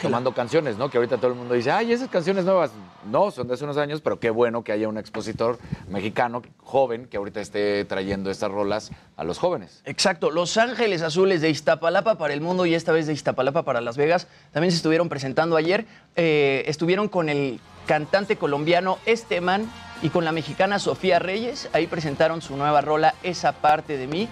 [0.02, 0.90] tomando canciones, ¿no?
[0.90, 2.70] Que ahorita todo el mundo dice, ay, esas canciones nuevas.
[3.10, 7.06] No, son de hace unos años, pero qué bueno que haya un expositor mexicano, joven,
[7.06, 9.80] que ahorita esté trayendo estas rolas a los jóvenes.
[9.86, 13.80] Exacto, Los Ángeles Azules de Iztapalapa para el mundo y esta vez de Iztapalapa para
[13.80, 15.86] Las Vegas también se estuvieron presentando ayer.
[16.16, 19.70] Eh, estuvieron con el cantante colombiano Esteman
[20.02, 21.68] y con la mexicana Sofía Reyes.
[21.72, 24.28] Ahí presentaron su nueva rola, Esa parte de mí.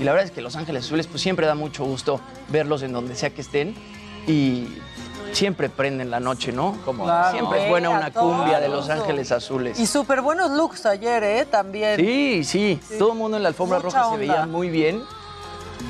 [0.00, 2.92] Y la verdad es que Los Ángeles Azules pues siempre da mucho gusto verlos en
[2.92, 3.74] donde sea que estén
[4.28, 4.68] y
[5.32, 6.78] siempre prenden la noche, ¿no?
[6.84, 7.32] Como Claro.
[7.36, 8.68] siempre es buena una cumbia de.
[8.68, 9.78] Los Ángeles Azules.
[9.80, 11.46] Y súper buenos looks ayer, ¿eh?
[11.50, 11.96] También.
[11.98, 15.02] Sí, sí, todo el mundo en la alfombra Mucha roja se veía muy bien.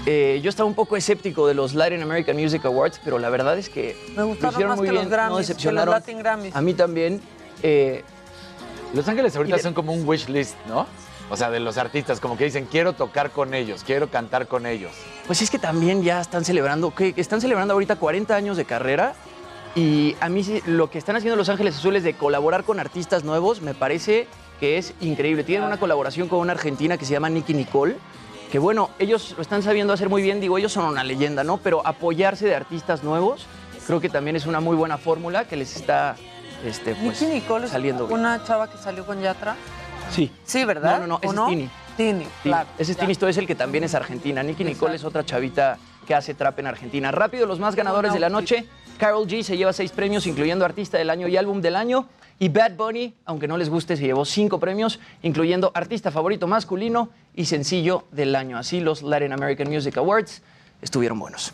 [0.07, 3.59] Eh, yo estaba un poco escéptico de los Latin American Music Awards, pero la verdad
[3.59, 5.49] es que Me lo gustaron hicieron más muy que bien, los Grammys, no que los
[5.49, 5.95] decepcionaron.
[5.95, 6.57] Latin Grammys.
[6.57, 7.21] A mí también.
[7.63, 8.05] eh,
[8.95, 10.87] Los Ángeles ahorita de- son como un wish list, ¿no?
[11.31, 14.65] O sea, de los artistas, como que dicen, quiero tocar con ellos, quiero cantar con
[14.67, 14.93] ellos.
[15.27, 19.15] pues es que también ya están celebrando, que están celebrando ahorita 40 años de carrera.
[19.75, 23.61] Y a mí lo que están haciendo Los Ángeles Azules de colaborar con artistas nuevos
[23.61, 24.27] me parece
[24.59, 25.45] que es increíble.
[25.45, 27.97] Tienen una colaboración con una argentina que se llama Nicky Nicole,
[28.51, 31.59] que bueno, ellos lo están sabiendo hacer muy bien, digo, ellos son una leyenda, ¿no?
[31.59, 33.45] Pero apoyarse de artistas nuevos
[33.87, 36.17] creo que también es una muy buena fórmula que les está
[36.65, 38.21] este, pues, Nicky Nicole es saliendo bien.
[38.21, 39.57] una chava que salió con Yatra.
[40.11, 40.31] Sí.
[40.45, 41.01] Sí, ¿verdad?
[41.01, 41.71] No, no, no, ¿O ese es Tini.
[41.97, 42.69] Tini, claro.
[42.79, 42.99] ese es.
[42.99, 44.43] Tini Stoll, es el que también es argentina.
[44.43, 47.11] Nicky Nicole es otra chavita que hace trap en Argentina.
[47.11, 48.67] Rápido, los más ganadores de la noche.
[48.99, 52.09] Carol G se lleva seis premios, incluyendo Artista del Año y Álbum del Año.
[52.41, 57.11] Y Bad Bunny, aunque no les guste, se llevó cinco premios, incluyendo Artista Favorito Masculino
[57.35, 58.59] y Sencillo del Año.
[58.59, 60.43] Así los Latin American Music Awards
[60.81, 61.53] estuvieron buenos.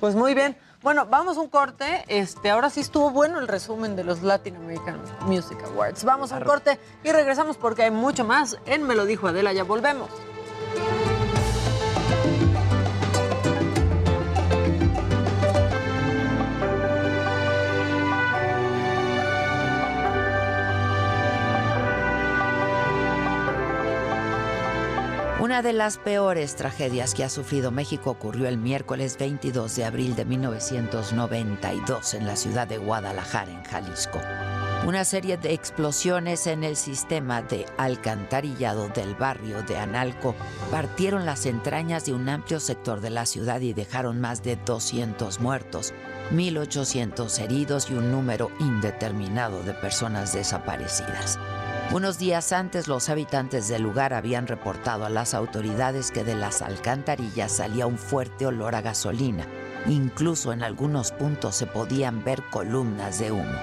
[0.00, 0.56] Pues muy bien.
[0.82, 2.04] Bueno, vamos a un corte.
[2.08, 6.02] Este, ahora sí estuvo bueno el resumen de los Latin American Music Awards.
[6.02, 9.52] Vamos a un corte y regresamos porque hay mucho más en Me lo dijo Adela.
[9.52, 10.10] Ya volvemos.
[25.52, 30.16] Una de las peores tragedias que ha sufrido México ocurrió el miércoles 22 de abril
[30.16, 34.18] de 1992 en la ciudad de Guadalajara, en Jalisco.
[34.86, 40.34] Una serie de explosiones en el sistema de alcantarillado del barrio de Analco
[40.70, 45.38] partieron las entrañas de un amplio sector de la ciudad y dejaron más de 200
[45.40, 45.92] muertos,
[46.30, 51.38] 1.800 heridos y un número indeterminado de personas desaparecidas.
[51.92, 56.62] Unos días antes los habitantes del lugar habían reportado a las autoridades que de las
[56.62, 59.46] alcantarillas salía un fuerte olor a gasolina.
[59.86, 63.58] Incluso en algunos puntos se podían ver columnas de humo.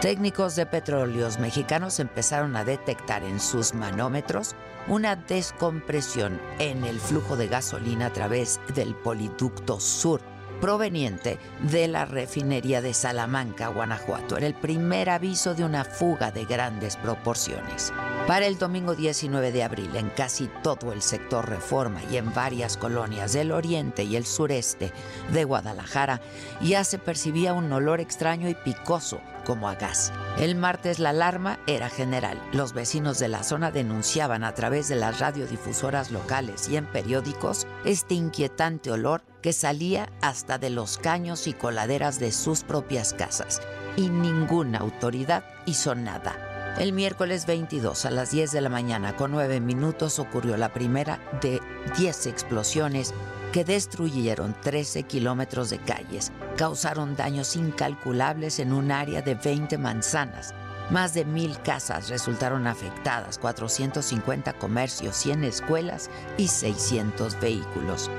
[0.00, 4.56] Técnicos de petróleos mexicanos empezaron a detectar en sus manómetros
[4.88, 10.22] una descompresión en el flujo de gasolina a través del poliducto sur
[10.60, 14.36] proveniente de la refinería de Salamanca, Guanajuato.
[14.36, 17.92] Era el primer aviso de una fuga de grandes proporciones.
[18.26, 22.76] Para el domingo 19 de abril, en casi todo el sector Reforma y en varias
[22.76, 24.92] colonias del oriente y el sureste
[25.32, 26.20] de Guadalajara,
[26.62, 30.12] ya se percibía un olor extraño y picoso como a gas.
[30.38, 32.42] El martes la alarma era general.
[32.52, 37.66] Los vecinos de la zona denunciaban a través de las radiodifusoras locales y en periódicos
[37.84, 43.60] este inquietante olor que salía hasta de los caños y coladeras de sus propias casas.
[43.96, 46.34] Y ninguna autoridad hizo nada.
[46.78, 51.20] El miércoles 22 a las 10 de la mañana con 9 minutos ocurrió la primera
[51.40, 51.60] de
[51.96, 53.14] 10 explosiones
[53.54, 60.52] que destruyeron 13 kilómetros de calles, causaron daños incalculables en un área de 20 manzanas.
[60.90, 68.10] Más de mil casas resultaron afectadas, 450 comercios, 100 escuelas y 600 vehículos.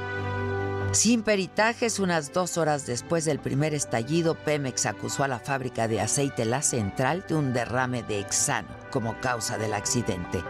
[0.94, 6.00] Sin peritajes, unas dos horas después del primer estallido, Pemex acusó a la fábrica de
[6.00, 10.42] aceite La Central de un derrame de hexano como causa del accidente.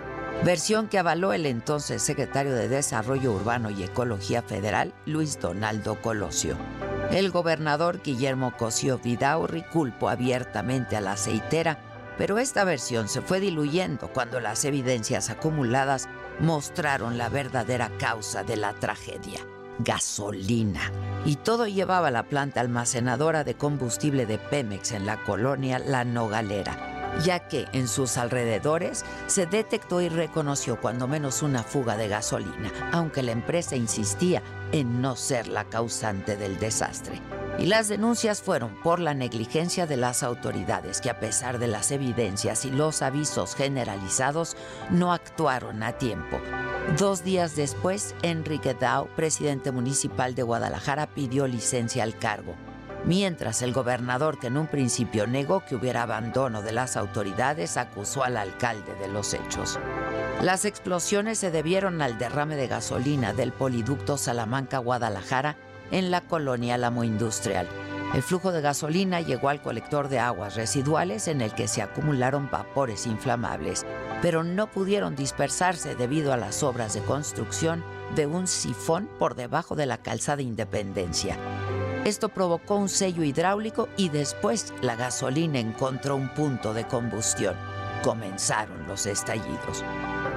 [0.44, 6.56] Versión que avaló el entonces secretario de Desarrollo Urbano y Ecología Federal, Luis Donaldo Colosio.
[7.12, 11.80] El gobernador Guillermo Cosío Vidaurri culpó abiertamente a la aceitera,
[12.18, 16.08] pero esta versión se fue diluyendo cuando las evidencias acumuladas
[16.40, 19.40] mostraron la verdadera causa de la tragedia
[19.80, 20.92] gasolina.
[21.26, 26.06] Y todo llevaba a la planta almacenadora de combustible de Pemex en la colonia La
[26.06, 32.07] Nogalera, ya que en sus alrededores se detectó y reconoció cuando menos una fuga de
[32.07, 34.41] gasolina, aunque la empresa insistía
[34.72, 37.22] en no ser la causante del desastre.
[37.57, 41.91] Y las denuncias fueron por la negligencia de las autoridades que a pesar de las
[41.91, 44.57] evidencias y los avisos generalizados
[44.89, 46.38] no actuaron a tiempo.
[46.97, 52.55] Dos días después, Enrique Dao, presidente municipal de Guadalajara, pidió licencia al cargo,
[53.06, 58.24] mientras el gobernador, que en un principio negó que hubiera abandono de las autoridades, acusó
[58.24, 59.80] al alcalde de los hechos.
[60.41, 65.56] Las explosiones se debieron al derrame de gasolina del poliducto Salamanca-Guadalajara
[65.91, 67.68] en la colonia Lamo Industrial.
[68.14, 72.49] El flujo de gasolina llegó al colector de aguas residuales en el que se acumularon
[72.49, 73.86] vapores inflamables,
[74.22, 77.84] pero no pudieron dispersarse debido a las obras de construcción
[78.16, 81.38] de un sifón por debajo de la calzada Independencia.
[82.06, 87.56] Esto provocó un sello hidráulico y después la gasolina encontró un punto de combustión.
[88.03, 89.84] Comenzaron los estallidos.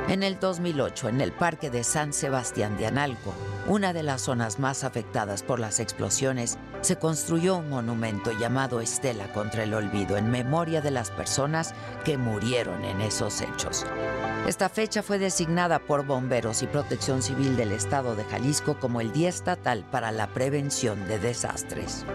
[0.08, 3.34] En el 2008, en el parque de San Sebastián de Analco,
[3.66, 9.30] una de las zonas más afectadas por las explosiones, se construyó un monumento llamado Estela
[9.34, 11.74] contra el Olvido en memoria de las personas
[12.06, 13.84] que murieron en esos hechos.
[14.46, 19.12] Esta fecha fue designada por bomberos y protección civil del estado de Jalisco como el
[19.12, 22.06] Día Estatal para la Prevención de Desastres.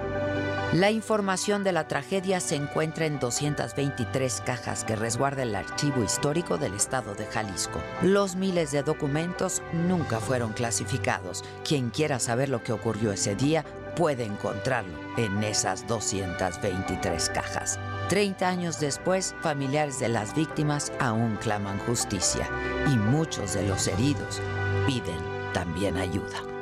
[0.73, 6.57] La información de la tragedia se encuentra en 223 cajas que resguarda el archivo histórico
[6.57, 7.79] del estado de Jalisco.
[8.01, 11.43] Los miles de documentos nunca fueron clasificados.
[11.63, 13.63] Quien quiera saber lo que ocurrió ese día
[13.95, 17.79] puede encontrarlo en esas 223 cajas.
[18.09, 22.49] 30 años después, familiares de las víctimas aún claman justicia
[22.91, 24.41] y muchos de los heridos
[24.87, 25.19] piden
[25.53, 26.52] también ayuda.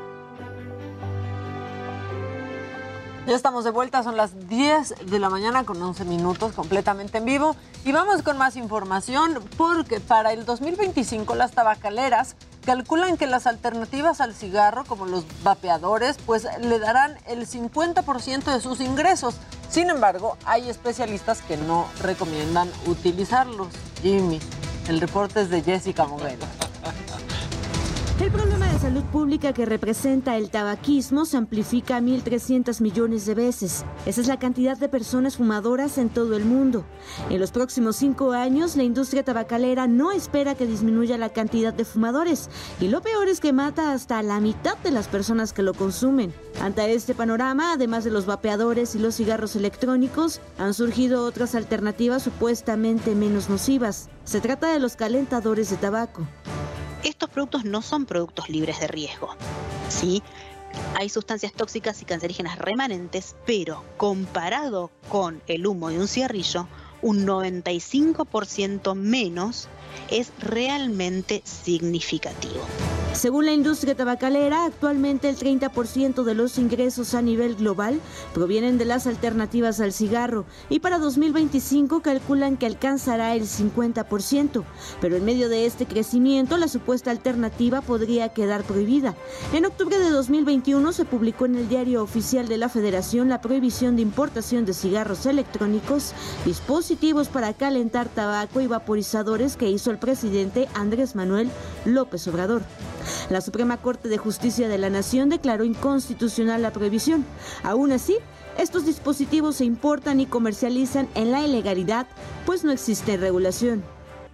[3.27, 7.25] Ya estamos de vuelta, son las 10 de la mañana con 11 minutos completamente en
[7.25, 7.55] vivo
[7.85, 14.21] y vamos con más información porque para el 2025 las tabacaleras calculan que las alternativas
[14.21, 19.35] al cigarro como los vapeadores pues le darán el 50% de sus ingresos.
[19.69, 23.67] Sin embargo, hay especialistas que no recomiendan utilizarlos.
[24.01, 24.39] Jimmy,
[24.87, 26.60] el reporte es de Jessica Moguelo.
[28.21, 33.33] El problema de salud pública que representa el tabaquismo se amplifica a 1.300 millones de
[33.33, 33.83] veces.
[34.05, 36.85] Esa es la cantidad de personas fumadoras en todo el mundo.
[37.31, 41.83] En los próximos cinco años, la industria tabacalera no espera que disminuya la cantidad de
[41.83, 42.51] fumadores.
[42.79, 46.31] Y lo peor es que mata hasta la mitad de las personas que lo consumen.
[46.61, 52.21] Ante este panorama, además de los vapeadores y los cigarros electrónicos, han surgido otras alternativas
[52.21, 54.09] supuestamente menos nocivas.
[54.25, 56.27] Se trata de los calentadores de tabaco.
[57.03, 59.35] Estos productos no son productos libres de riesgo.
[59.89, 60.21] ¿sí?
[60.95, 66.67] Hay sustancias tóxicas y cancerígenas remanentes, pero comparado con el humo de un cigarrillo,
[67.01, 69.67] un 95% menos
[70.09, 72.61] es realmente significativo.
[73.13, 77.99] Según la industria tabacalera, actualmente el 30% de los ingresos a nivel global
[78.33, 84.63] provienen de las alternativas al cigarro y para 2025 calculan que alcanzará el 50%,
[85.01, 89.13] pero en medio de este crecimiento la supuesta alternativa podría quedar prohibida.
[89.53, 93.97] En octubre de 2021 se publicó en el diario oficial de la Federación la prohibición
[93.97, 96.13] de importación de cigarros electrónicos,
[96.45, 101.51] dispositivos para calentar tabaco y vaporizadores que hizo el presidente Andrés Manuel
[101.85, 102.63] López Obrador.
[103.29, 107.25] La Suprema Corte de Justicia de la Nación declaró inconstitucional la prohibición.
[107.63, 108.17] Aún así,
[108.57, 112.07] estos dispositivos se importan y comercializan en la ilegalidad,
[112.45, 113.83] pues no existe regulación.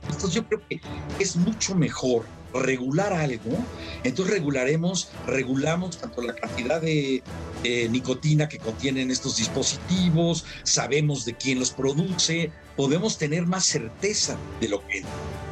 [0.04, 0.82] Entonces yo creo que
[1.20, 3.58] es mucho mejor regular algo,
[4.04, 7.22] entonces regularemos, regulamos tanto la cantidad de
[7.64, 14.38] eh, nicotina que contienen estos dispositivos, sabemos de quién los produce, podemos tener más certeza
[14.62, 15.04] de lo que...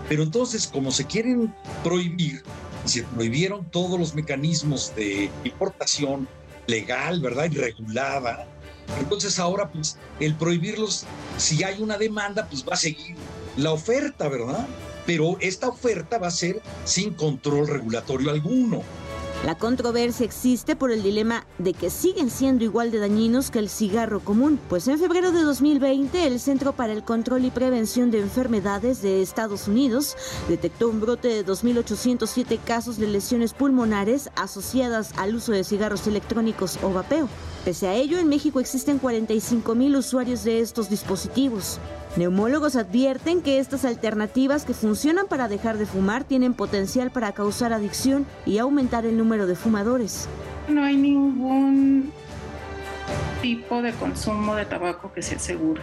[0.08, 1.54] Pero entonces, como se quieren
[1.84, 2.44] prohibir,
[2.86, 6.28] se prohibieron todos los mecanismos de importación
[6.68, 7.50] legal, ¿verdad?
[7.52, 8.48] Y regulada,
[9.00, 11.06] Entonces ahora, pues, el prohibirlos,
[11.38, 13.16] si hay una demanda, pues va a seguir
[13.58, 14.68] la oferta, ¿verdad?
[15.08, 18.84] Pero esta oferta va a ser sin control regulatorio alguno.
[19.46, 23.70] La controversia existe por el dilema de que siguen siendo igual de dañinos que el
[23.70, 28.22] cigarro común, pues en febrero de 2020 el Centro para el Control y Prevención de
[28.22, 30.18] Enfermedades de Estados Unidos
[30.48, 36.80] detectó un brote de 2.807 casos de lesiones pulmonares asociadas al uso de cigarros electrónicos
[36.82, 37.30] o vapeo.
[37.64, 41.80] Pese a ello, en México existen 45.000 usuarios de estos dispositivos.
[42.18, 47.74] Neumólogos advierten que estas alternativas que funcionan para dejar de fumar tienen potencial para causar
[47.74, 50.30] adicción y aumentar el número de fumadores.
[50.70, 52.14] No hay ningún
[53.42, 55.82] tipo de consumo de tabaco que sea seguro.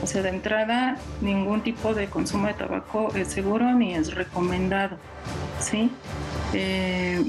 [0.00, 4.96] O sea, de entrada, ningún tipo de consumo de tabaco es seguro ni es recomendado.
[5.60, 5.90] ¿Sí?
[6.52, 7.24] Eh,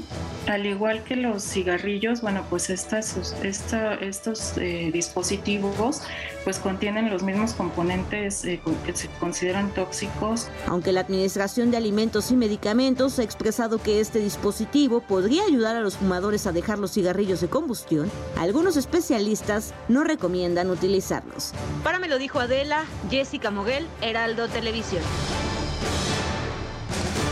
[0.46, 6.02] al igual que los cigarrillos, bueno, pues estas, esta- estos eh, dispositivos
[6.44, 10.46] pues contienen los mismos componentes eh, que se consideran tóxicos.
[10.68, 15.80] Aunque la Administración de Alimentos y Medicamentos ha expresado que este dispositivo podría ayudar a
[15.80, 21.52] los fumadores a dejar los cigarrillos de combustión, algunos especialistas no recomiendan utilizarlos.
[21.82, 25.02] Para me lo dijo Adela, Jessica Moguel, Heraldo Televisión.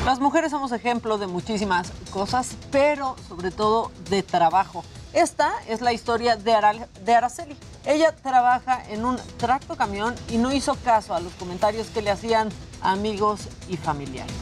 [0.05, 4.85] Las mujeres somos ejemplo de muchísimas cosas, pero sobre todo de trabajo.
[5.15, 7.57] Esta es la historia de, Araceli.
[7.87, 12.11] Ella trabaja en un tracto camión y no hizo caso a los comentarios que le
[12.11, 12.51] hacían
[12.83, 14.35] amigos y familiares.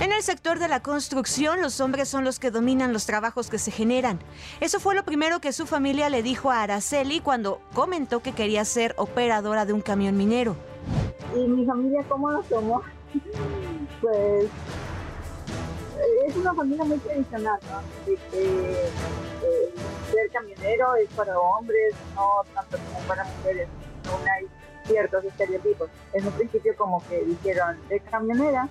[0.00, 3.58] En el sector de la construcción, los hombres son los que dominan los trabajos que
[3.58, 4.20] se generan.
[4.60, 8.64] Eso fue lo primero que su familia le dijo a Araceli cuando comentó que quería
[8.64, 10.56] ser operadora de un camión minero.
[11.34, 12.82] ¿Y mi familia cómo lo tomó?
[14.00, 14.48] Pues
[16.26, 17.80] es una familia muy tradicional, ¿no?
[18.06, 19.74] De que eh,
[20.10, 23.68] ser camionero es para hombres, no tanto como para mujeres.
[24.10, 24.46] Aún hay
[24.86, 25.90] ciertos estereotipos.
[26.12, 28.68] En un principio como que dijeron de camionera,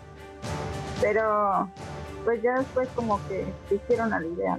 [1.01, 1.69] pero
[2.23, 4.57] pues ya después como que se hicieron a la idea.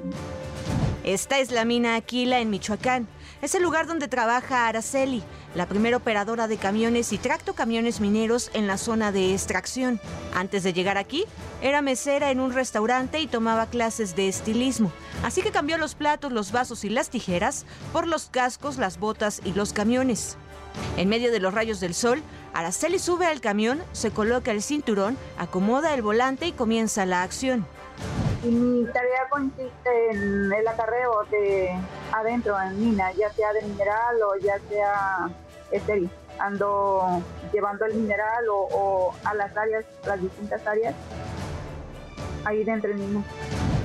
[1.05, 3.07] Esta es la mina Aquila en Michoacán.
[3.45, 5.23] Es el lugar donde trabaja Araceli,
[5.55, 10.01] la primera operadora de camiones y tracto camiones mineros en la zona de extracción.
[10.35, 11.27] Antes de llegar aquí,
[11.61, 14.91] era mesera en un restaurante y tomaba clases de estilismo.
[15.23, 19.43] Así que cambió los platos, los vasos y las tijeras por los cascos, las botas
[19.45, 20.39] y los camiones.
[20.97, 22.23] En medio de los rayos del sol,
[22.55, 27.67] Araceli sube al camión, se coloca el cinturón, acomoda el volante y comienza la acción.
[28.45, 31.71] Y mi tarea consiste en el acarreo de
[32.13, 35.31] adentro en mina, ya sea de mineral o ya sea
[35.71, 36.11] estéril.
[36.39, 37.23] Ando
[37.53, 40.95] llevando el mineral o, o a las áreas, las distintas áreas,
[42.45, 43.25] ahí dentro en mina.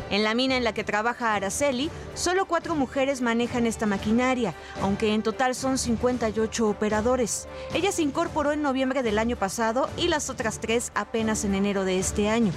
[0.10, 5.14] En la mina en la que trabaja Araceli, solo cuatro mujeres manejan esta maquinaria, aunque
[5.14, 7.48] en total son 58 operadores.
[7.76, 11.86] Ella se incorporó en noviembre del año pasado y las otras tres apenas en enero
[11.86, 12.52] de este año.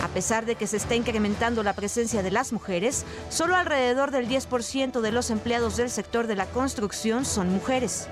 [0.00, 4.28] A pesar de que se está incrementando la presencia de las mujeres, solo alrededor del
[4.28, 8.08] 10% de los empleados del sector de la construcción son mujeres.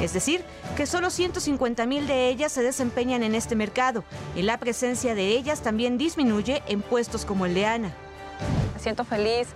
[0.00, 0.44] Es decir,
[0.76, 4.04] que solo 150 mil de ellas se desempeñan en este mercado
[4.36, 7.94] y la presencia de ellas también disminuye en puestos como el de Ana.
[8.74, 9.48] Me siento feliz,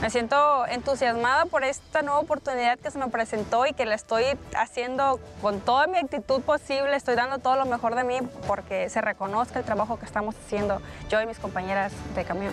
[0.00, 4.24] me siento entusiasmada por esta nueva oportunidad que se me presentó y que la estoy
[4.56, 9.00] haciendo con toda mi actitud posible, estoy dando todo lo mejor de mí porque se
[9.00, 12.52] reconozca el trabajo que estamos haciendo yo y mis compañeras de camión.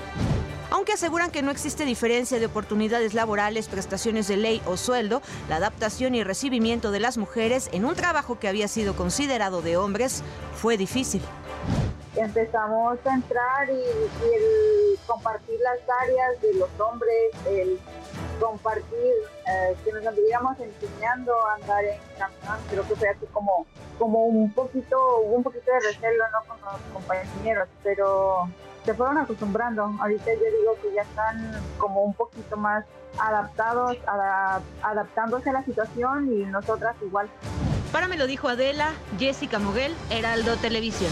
[0.71, 5.57] Aunque aseguran que no existe diferencia de oportunidades laborales, prestaciones de ley o sueldo, la
[5.57, 10.23] adaptación y recibimiento de las mujeres en un trabajo que había sido considerado de hombres
[10.55, 11.21] fue difícil.
[12.15, 17.79] Empezamos a entrar y, el compartir las áreas de los hombres, el
[18.39, 19.13] compartir,
[19.47, 23.65] eh, que nos anduviéramos enseñando a andar en camión, creo que fue así como,
[23.97, 26.47] como un poquito, un poquito de recelo ¿no?
[26.47, 28.47] con los compañeros, pero
[28.85, 29.91] se fueron acostumbrando.
[29.99, 32.85] Ahorita yo digo que ya están como un poquito más
[33.19, 37.27] adaptados, ada- adaptándose a la situación y nosotras igual.
[37.91, 41.11] Para me lo dijo Adela, Jessica Moguel, Heraldo Televisión.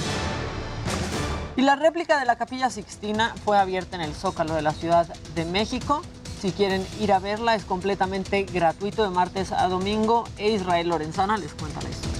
[1.58, 5.08] Y la réplica de la Capilla Sixtina fue abierta en el Zócalo de la Ciudad
[5.36, 6.02] de México.
[6.40, 10.24] Si quieren ir a verla, es completamente gratuito de martes a domingo.
[10.38, 12.20] E Israel Lorenzana les cuenta la historia.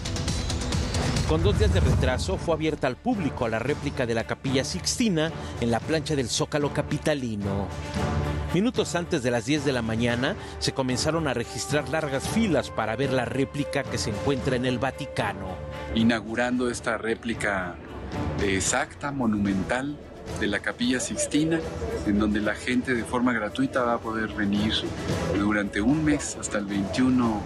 [1.28, 5.32] Con dos días de retraso fue abierta al público la réplica de la Capilla Sixtina
[5.62, 7.68] en la plancha del Zócalo Capitalino.
[8.54, 12.98] Minutos antes de las 10 de la mañana se comenzaron a registrar largas filas para
[12.98, 15.56] ver la réplica que se encuentra en el Vaticano.
[15.96, 17.78] inaugurando esta réplica
[18.44, 19.96] exacta, monumental
[20.40, 21.60] de la Capilla Sixtina,
[22.06, 24.74] en donde la gente de forma gratuita va a poder venir
[25.38, 27.42] durante un mes hasta el 21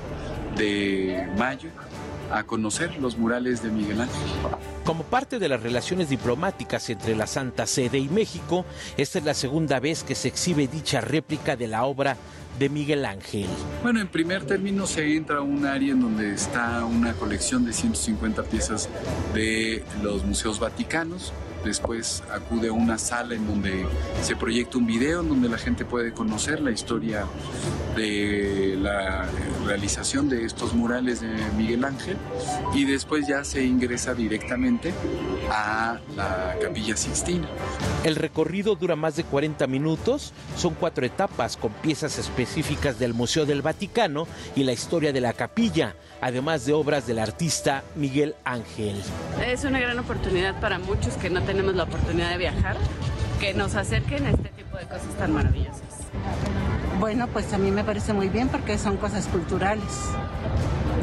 [0.58, 1.70] de mayo
[2.32, 4.22] a conocer los murales de Miguel Ángel.
[4.84, 8.66] Como parte de las relaciones diplomáticas entre la Santa Sede y México,
[8.98, 12.18] esta es la segunda vez que se exhibe dicha réplica de la obra
[12.60, 13.48] de Miguel Ángel.
[13.84, 17.74] Bueno, en primer término se entra a un área en donde está una colección de
[17.74, 18.90] 150 piezas
[19.34, 21.34] de los museos vaticanos.
[21.66, 23.88] Después acude a una sala en donde
[24.22, 27.26] se proyecta un video en donde la gente puede conocer la historia
[27.96, 29.26] de la
[29.66, 32.18] realización de estos murales de Miguel Ángel
[32.74, 34.94] y después ya se ingresa directamente
[35.50, 37.48] a la capilla Sixtina.
[38.04, 43.46] El recorrido dura más de 40 minutos, son cuatro etapas con piezas específicas del Museo
[43.46, 45.96] del Vaticano y la historia de la capilla,
[46.26, 49.00] además de obras del artista Miguel Ángel.
[49.46, 52.78] Es una gran oportunidad para muchos que no tenemos la oportunidad de viajar,
[53.40, 55.84] que nos acerquen a este tipo de cosas tan maravillosas.
[57.00, 59.86] Bueno, pues a mí me parece muy bien porque son cosas culturales.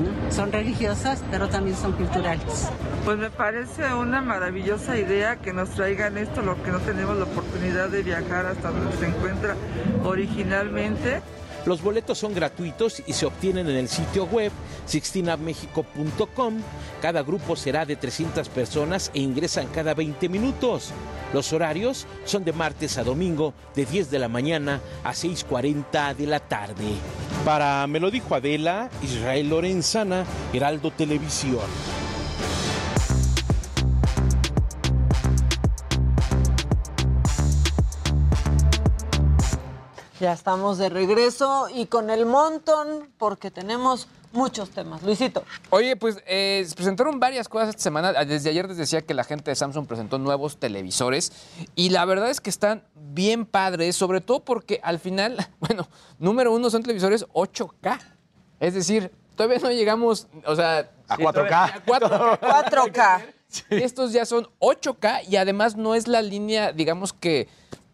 [0.02, 0.32] ¿no?
[0.32, 2.68] Son religiosas, pero también son culturales.
[3.04, 7.24] Pues me parece una maravillosa idea que nos traigan esto, lo que no tenemos la
[7.26, 9.54] oportunidad de viajar hasta donde se encuentra
[10.02, 11.22] originalmente.
[11.64, 14.50] Los boletos son gratuitos y se obtienen en el sitio web
[14.86, 16.54] sixtinamexico.com.
[17.00, 20.90] Cada grupo será de 300 personas e ingresan cada 20 minutos.
[21.32, 26.26] Los horarios son de martes a domingo de 10 de la mañana a 6.40 de
[26.26, 26.92] la tarde.
[27.44, 32.01] Para Me lo dijo Adela, Israel Lorenzana, Heraldo Televisión.
[40.22, 45.02] Ya estamos de regreso y con el montón porque tenemos muchos temas.
[45.02, 45.42] Luisito.
[45.70, 48.12] Oye, pues eh, se presentaron varias cosas esta semana.
[48.24, 51.32] Desde ayer les decía que la gente de Samsung presentó nuevos televisores
[51.74, 55.88] y la verdad es que están bien padres, sobre todo porque al final, bueno,
[56.20, 57.98] número uno son televisores 8K.
[58.60, 60.88] Es decir, todavía no llegamos, o sea...
[61.08, 61.32] A sí, 4K.
[61.32, 62.40] todavía- a 4K.
[62.92, 63.22] 4K.
[63.70, 67.48] Estos ya son 8K y además no es la línea, digamos que,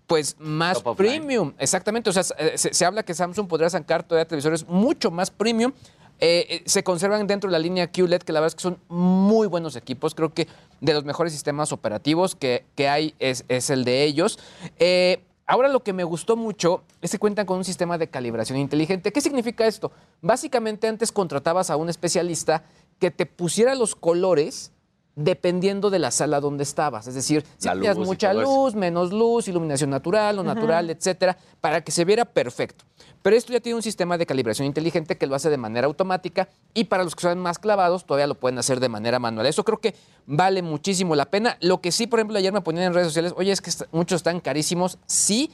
[0.08, 0.96] pues más line.
[0.96, 1.52] premium.
[1.58, 5.72] Exactamente, o sea, se, se habla que Samsung podría sacar todavía televisores mucho más premium.
[6.20, 8.78] Eh, eh, se conservan dentro de la línea QLED, que la verdad es que son
[8.88, 10.16] muy buenos equipos.
[10.16, 10.48] Creo que
[10.80, 14.40] de los mejores sistemas operativos que, que hay es, es el de ellos.
[14.80, 18.58] Eh, Ahora lo que me gustó mucho es que cuentan con un sistema de calibración
[18.58, 19.12] inteligente.
[19.12, 19.90] ¿Qué significa esto?
[20.20, 22.64] Básicamente antes contratabas a un especialista
[23.00, 24.72] que te pusiera los colores
[25.20, 27.08] dependiendo de la sala donde estabas.
[27.08, 28.40] Es decir, si tenías mucha eso.
[28.40, 30.46] luz, menos luz, iluminación natural, Ujú.
[30.46, 32.84] natural, etcétera, para que se viera perfecto.
[33.20, 36.48] Pero esto ya tiene un sistema de calibración inteligente que lo hace de manera automática
[36.72, 39.46] y para los que son más clavados todavía lo pueden hacer de manera manual.
[39.46, 39.96] Eso creo que
[40.26, 41.56] vale muchísimo la pena.
[41.60, 43.82] Lo que sí, por ejemplo, ayer me ponían en redes sociales, oye, es que est-
[43.90, 44.98] muchos están carísimos.
[45.06, 45.50] Sí,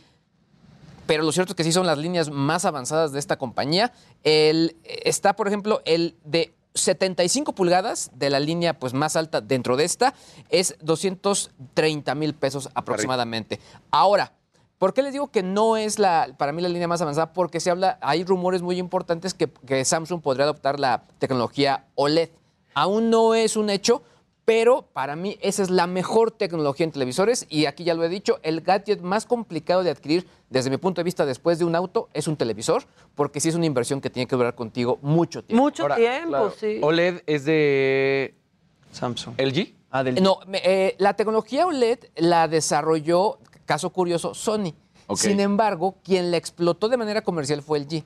[1.07, 3.93] pero lo cierto es que sí son las líneas más avanzadas de esta compañía.
[4.25, 9.77] El, está, por ejemplo, el de 75 pulgadas de la línea pues, más alta dentro
[9.77, 10.15] de esta
[10.51, 13.61] es 230 mil pesos aproximadamente.
[13.91, 14.33] Ahora,
[14.79, 17.33] ¿por qué les digo que no es la, para mí la línea más avanzada?
[17.33, 22.31] Porque se habla, hay rumores muy importantes que, que Samsung podría adoptar la tecnología OLED.
[22.75, 24.03] Aún no es un hecho,
[24.45, 28.09] pero para mí esa es la mejor tecnología en televisores y aquí ya lo he
[28.09, 31.75] dicho, el gadget más complicado de adquirir desde mi punto de vista después de un
[31.75, 32.85] auto es un televisor,
[33.15, 35.63] porque sí es una inversión que tiene que durar contigo mucho tiempo.
[35.65, 36.79] Mucho tiempo, sí.
[36.83, 38.35] OLED es de
[38.93, 39.35] Samsung.
[39.39, 39.75] LG.
[40.21, 44.75] No, me- eh, la tecnología OLED la desarrolló, caso curioso, Sony.
[45.17, 48.05] Sin embargo, quien la explotó de manera comercial fue LG.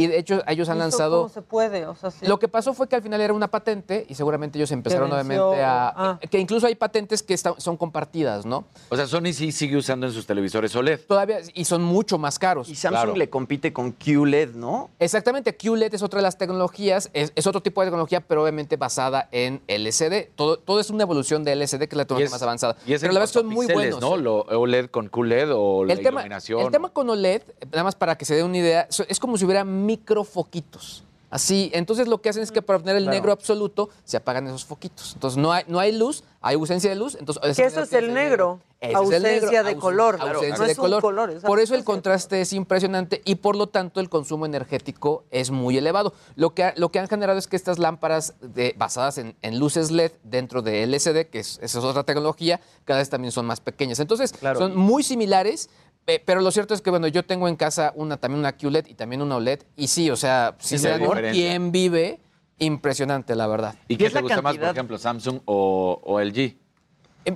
[0.00, 1.16] Y de hecho, ellos han ¿Eso lanzado...
[1.18, 1.86] ¿Cómo se puede?
[1.86, 2.24] O sea, sí.
[2.26, 5.62] Lo que pasó fue que al final era una patente y seguramente ellos empezaron nuevamente
[5.62, 5.92] a...
[5.94, 6.20] ah.
[6.30, 8.64] Que incluso hay patentes que están- son compartidas, ¿no?
[8.88, 11.00] O sea, Sony sí sigue usando en sus televisores OLED.
[11.06, 12.70] Todavía, y son mucho más caros.
[12.70, 14.88] Y Samsung le compite con QLED, ¿no?
[14.98, 18.76] Exactamente, QLED es otra de las tecnologías, es, es otro tipo de tecnología, pero obviamente
[18.78, 20.30] basada en LCD.
[20.34, 22.76] Todo, todo es una evolución de LCD, que es la tecnología es- más avanzada.
[22.86, 24.00] Y es pero la verdad son muy píxeles, buenos.
[24.00, 24.16] ¿no?
[24.16, 26.60] Lo OLED con QLED o la el tema, iluminación.
[26.62, 29.44] el tema con OLED, nada más para que se dé una idea, es como si
[29.44, 31.04] hubiera microfoquitos.
[31.32, 33.14] Así, entonces lo que hacen es que para obtener el Claro.
[33.16, 35.12] negro absoluto se apagan esos foquitos.
[35.14, 37.14] Entonces no hay, no hay luz, hay ausencia de luz.
[37.20, 38.58] Entonces, Que eso es el negro.
[38.80, 39.30] Ese es el Ausencia
[39.62, 40.18] negro, de color.
[40.20, 41.02] ausencia no de es un color.
[41.02, 41.30] color.
[41.30, 45.52] es Por eso el contraste es impresionante y por lo tanto el consumo energético es
[45.52, 46.14] muy elevado.
[46.34, 49.92] Lo que, lo que han generado es que estas lámparas de- basadas en, en luces
[49.92, 53.60] LED dentro de LCD, que es, esa es otra tecnología, cada vez también son más
[53.60, 54.00] pequeñas.
[54.00, 55.68] Entonces son muy similares.
[56.06, 58.86] Eh, Pero lo cierto es que, bueno, yo tengo en casa una, también una QLED
[58.88, 59.60] y también una OLED.
[59.76, 61.32] Y sí, o sea, si Sí dan diferencia.
[61.32, 62.20] quién vive,
[62.58, 63.74] impresionante, la verdad.
[63.88, 66.38] ¿Y qué te gusta más, por ejemplo, Samsung o, o LG?
[66.38, 66.56] Eh,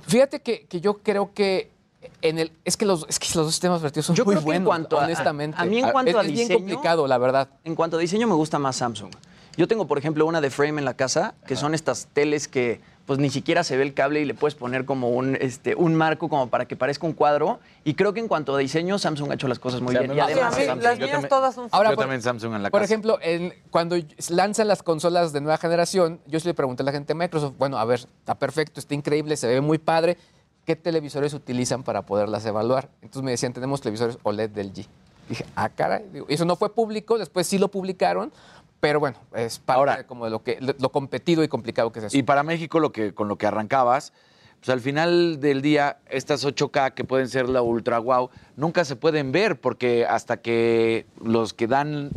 [0.01, 1.71] Fíjate que, que yo creo que
[2.21, 4.45] en el, es que los, es que los dos sistemas operativos son Yo muy creo
[4.45, 5.57] que en buenos, cuanto a- honestamente.
[5.57, 6.47] A, a mí en cuanto es, a es diseño...
[6.47, 7.49] bien complicado, la verdad.
[7.63, 9.11] En cuanto a diseño me gusta más Samsung.
[9.57, 12.81] Yo tengo, por ejemplo, una de frame en la casa, que son estas teles que
[13.05, 15.93] pues ni siquiera se ve el cable y le puedes poner como un, este, un
[15.95, 17.59] marco como para que parezca un cuadro.
[17.83, 20.01] Y creo que en cuanto a diseño, Samsung ha hecho las cosas muy Sí, a
[20.01, 20.17] bien.
[20.17, 22.63] Y además, más Samsung- las mías también- todas son Ahora, Yo por- también Samsung en
[22.63, 22.91] la Por casa.
[22.93, 23.95] ejemplo, en- cuando
[24.29, 27.53] lanzan las consolas de nueva generación, yo sí le pregunté a la gente de Microsoft,
[27.59, 30.17] bueno, a ver, está perfecto, está increíble, se ve muy padre,
[30.65, 32.89] ¿qué televisores utilizan para poderlas evaluar?
[33.03, 34.87] Entonces me decían, tenemos televisores OLED del G.
[35.29, 38.31] Dije, ah, caray, Digo, eso no fue público, después sí lo publicaron,
[38.85, 41.97] pero bueno, es parte Ahora- de como de lo, que, lo competido y complicado que
[41.97, 42.17] es eso.
[42.17, 44.13] Y para México, lo que, con lo que arrancabas,
[44.59, 48.95] pues al final del día, estas 8K que pueden ser la ultra wow, nunca se
[48.95, 52.11] pueden ver porque hasta que los que dan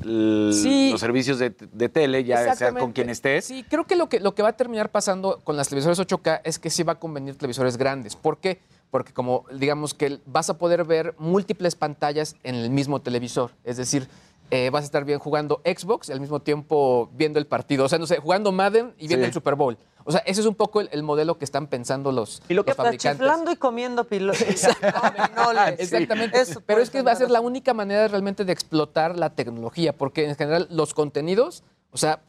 [0.52, 0.90] Sí.
[0.92, 4.20] los servicios de, de tele, ya sea con quien estés, Sí, creo que lo, que
[4.20, 6.98] lo que va a terminar pasando con las televisores 8K es que sí va a
[6.98, 8.14] convenir televisores grandes.
[8.14, 8.60] ¿Por qué?
[8.90, 13.52] Porque como digamos que vas a poder ver múltiples pantallas en el mismo televisor.
[13.64, 14.06] Es decir,
[14.50, 17.84] eh, vas a estar bien jugando Xbox y al mismo tiempo viendo el partido.
[17.84, 19.28] O sea, no sé, jugando Madden y viendo Sí.
[19.28, 19.76] el Super Bowl.
[20.04, 22.64] O sea, ese es un poco el, el modelo que están pensando los, Y lo
[22.64, 23.18] que los está fabricantes.
[23.18, 24.40] chiflando y comiendo pilotos.
[25.78, 26.38] Exactamente.
[26.66, 30.26] Pero es que va a ser la única manera realmente de explotar la tecnología, porque
[30.28, 31.62] en general los contenidos,
[31.92, 32.20] o sea,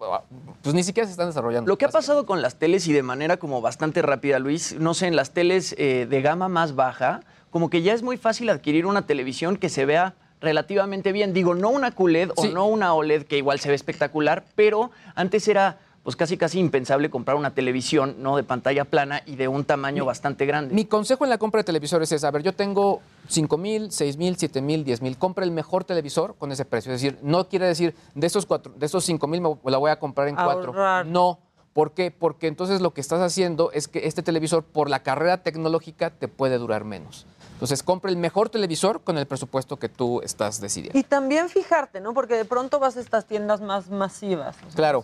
[0.61, 1.67] pues ni siquiera se están desarrollando.
[1.69, 4.93] Lo que ha pasado con las teles y de manera como bastante rápida, Luis, no
[4.93, 8.49] sé, en las teles eh, de gama más baja, como que ya es muy fácil
[8.49, 11.33] adquirir una televisión que se vea relativamente bien.
[11.33, 15.47] Digo, no una QLED o no una OLED que igual se ve espectacular, pero antes
[15.47, 19.65] era pues casi casi impensable comprar una televisión no de pantalla plana y de un
[19.65, 20.73] tamaño bastante grande.
[20.73, 24.17] Mi consejo en la compra de televisores es, a ver, yo tengo 5 mil, 6
[24.17, 26.91] mil, 7 mil, 10 mil, compra el mejor televisor con ese precio.
[26.93, 29.91] Es decir, no quiere decir, de esos, cuatro, de esos 5 mil me la voy
[29.91, 30.71] a comprar en cuatro.
[30.71, 31.05] Ahorrar.
[31.05, 31.39] No.
[31.73, 32.11] ¿Por qué?
[32.11, 36.27] Porque entonces lo que estás haciendo es que este televisor, por la carrera tecnológica, te
[36.27, 37.27] puede durar menos.
[37.59, 40.97] Entonces, compra el mejor televisor con el presupuesto que tú estás decidiendo.
[40.97, 42.13] Y también fijarte, ¿no?
[42.13, 44.55] Porque de pronto vas a estas tiendas más masivas.
[44.59, 45.03] o sea, Claro.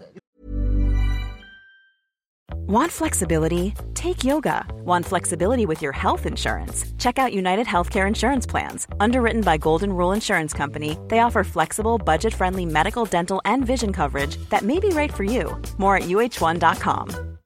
[2.68, 3.74] Want flexibility?
[3.94, 4.66] Take yoga.
[4.86, 6.86] Want flexibility with your health insurance?
[6.98, 8.88] Check out United Healthcare Insurance Plans.
[9.02, 13.92] Underwritten by Golden Rule Insurance Company, they offer flexible, budget friendly medical, dental, and vision
[13.92, 15.60] coverage that may be right for you.
[15.78, 17.38] More at uh1.com.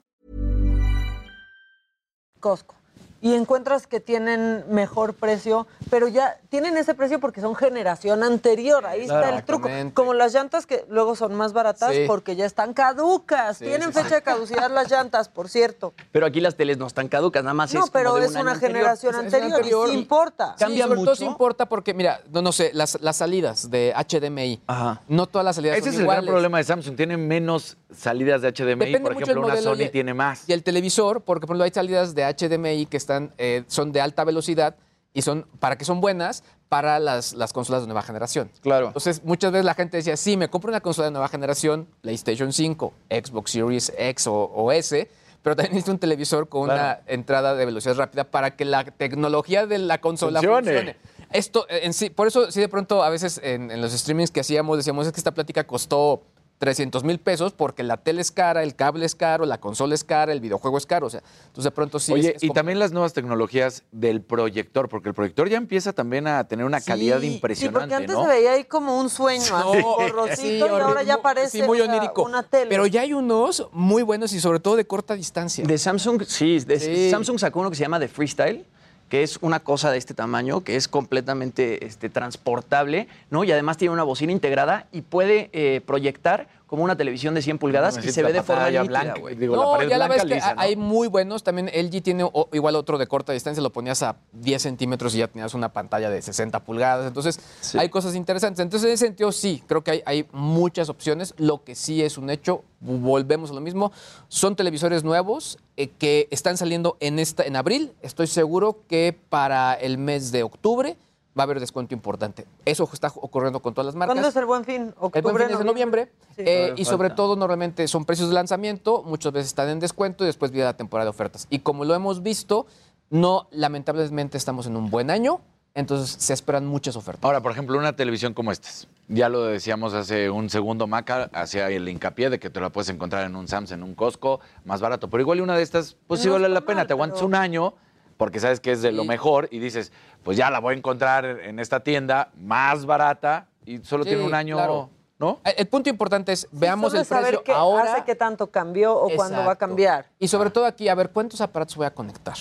[2.42, 2.79] Costco.
[3.22, 8.86] Y encuentras que tienen mejor precio, pero ya tienen ese precio porque son generación anterior.
[8.86, 9.70] Ahí está el truco.
[9.94, 12.04] Como las llantas que luego son más baratas Sí.
[12.08, 13.58] porque ya están caducas.
[13.58, 14.16] Sí, tienen sí, fecha sí.
[14.16, 15.94] de caducidad las llantas, por cierto.
[16.12, 18.32] Pero aquí las teles no están caducas, nada más No, es como pero de es
[18.36, 18.78] un una anterior.
[18.78, 19.88] generación anterior, anterior.
[19.90, 20.56] y sí importa.
[20.58, 24.62] Sí, sobre todo sí importa porque, mira, no, no sé, las, las salidas de HDMI,
[25.08, 26.96] no todas las salidas ese son es el gran problema de Samsung.
[26.96, 28.86] Tiene menos salidas de HDMI.
[28.86, 30.48] Depende Por mucho ejemplo, una Sony y- tiene más.
[30.48, 34.02] Y el televisor, porque por ejemplo hay salidas de HDMI que están, eh, son de
[34.02, 34.76] alta velocidad
[35.14, 38.52] y son, para que son buenas para las, las consolas de nueva generación.
[38.62, 38.88] Claro.
[38.88, 42.54] Entonces, muchas veces la gente decía, sí, me compro una consola de nueva generación, PlayStation
[42.54, 45.10] 5, Xbox Series X o, o S,
[45.42, 46.82] pero también necesito un televisor con Claro.
[46.82, 50.72] una entrada de velocidad rápida para que la tecnología de la consola Funcione.
[50.74, 50.96] funcione.
[51.32, 54.30] Esto eh, en sí, por eso sí de pronto a veces en, en los streamings
[54.32, 56.22] que hacíamos decíamos es que esta plática costó
[56.60, 60.04] 300 mil pesos porque la tele es cara, el cable es caro, la consola es
[60.04, 61.08] cara, el videojuego es caro.
[61.08, 62.12] O sea, entonces de pronto sí.
[62.12, 65.58] Oye, es- es y como- también las nuevas tecnologías del proyector, porque el proyector ya
[65.58, 68.24] empieza también a tener una calidad Sí, impresionante, porque antes ¿no?
[68.24, 71.80] se veía ahí como un sueño, así, borrosito, Sí, y ahora ya parece sí, muy
[71.80, 72.24] onírico.
[72.24, 72.68] una tele.
[72.70, 75.64] Pero ya hay unos muy buenos y sobre todo de corta distancia.
[75.66, 77.10] De Samsung, sí, de- Sí.
[77.10, 78.66] Samsung sacó uno que se llama The Freestyle,
[79.10, 83.44] que es una cosa de este tamaño, que es completamente este, transportable, ¿no?
[83.44, 87.58] Y además tiene una bocina integrada y puede eh, proyectar como una televisión de 100
[87.58, 89.34] pulgadas No y se ve de forma nítida, blanca, güey.
[89.34, 90.62] digo, la no, pared ya la ves que lisa, ¿no?
[90.62, 91.42] hay muy buenos.
[91.42, 95.18] También LG tiene o- igual otro de corta distancia, lo ponías a 10 centímetros y
[95.18, 97.08] ya tenías una pantalla de 60 pulgadas.
[97.08, 97.40] Entonces,
[97.74, 98.62] hay cosas interesantes.
[98.64, 101.34] Entonces, en ese sentido, sí, creo que hay, hay muchas opciones.
[101.38, 103.92] Lo que sí es un hecho, volvemos a lo mismo,
[104.28, 107.94] son televisores nuevos eh, que están saliendo en, esta, en abril.
[108.04, 110.98] Estoy seguro que para el mes de octubre
[111.40, 112.46] va a haber descuento importante.
[112.66, 114.14] Eso está ocurriendo con todas las marcas.
[114.16, 114.82] ¿Cuándo es el buen fin?
[114.82, 116.12] El ¿Octubre, buen fin es en noviembre.
[116.36, 116.44] Sí.
[116.46, 120.28] eh, y sobre todo, normalmente son precios de lanzamiento, muchas veces están en descuento y
[120.28, 121.48] después viene la temporada de ofertas.
[121.50, 122.68] Y como lo hemos visto,
[123.10, 125.40] no, lamentablemente estamos en un buen año,
[125.76, 127.24] entonces se esperan muchas ofertas.
[127.24, 128.70] Ahora, por ejemplo, una televisión como esta.
[129.08, 132.90] Ya lo decíamos hace un segundo, Maca, hacía el hincapié de que te la puedes
[132.90, 135.10] encontrar en un Samsung, en un Costco, más barato.
[135.10, 136.78] Pero igual una de estas, pues sí No vale está la pena.
[136.82, 137.74] mal, Te aguantas pero- un año
[138.20, 139.94] porque sabes que es de lo mejor y dices,
[140.24, 144.26] pues ya la voy a encontrar en esta tienda más barata y solo Sí, tiene
[144.26, 144.90] un año, claro.
[145.20, 145.40] ¿no?
[145.46, 147.94] El, el punto importante es, veamos Solo el saber precio qué ahora.
[147.94, 150.08] hace que tanto cambió o cuándo va a cambiar.
[150.20, 152.36] Y sobre todo aquí, a ver, ¿cuántos aparatos voy a conectar?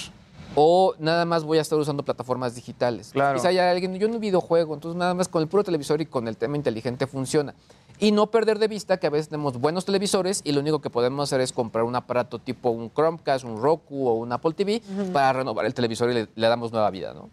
[0.61, 3.11] o nada más voy a estar usando plataformas digitales.
[3.13, 3.37] Claro.
[3.37, 6.27] Quizá haya alguien, yo no videojuego, entonces nada más con el puro televisor y con
[6.27, 7.55] el tema inteligente funciona.
[8.01, 10.91] Y no perder de vista que a veces tenemos buenos televisores y lo único que
[10.91, 14.83] podemos hacer es comprar un aparato tipo un Chromecast, un Roku o un Apple TV
[15.13, 17.29] para renovar el televisor y le, le damos nueva vida, ¿no?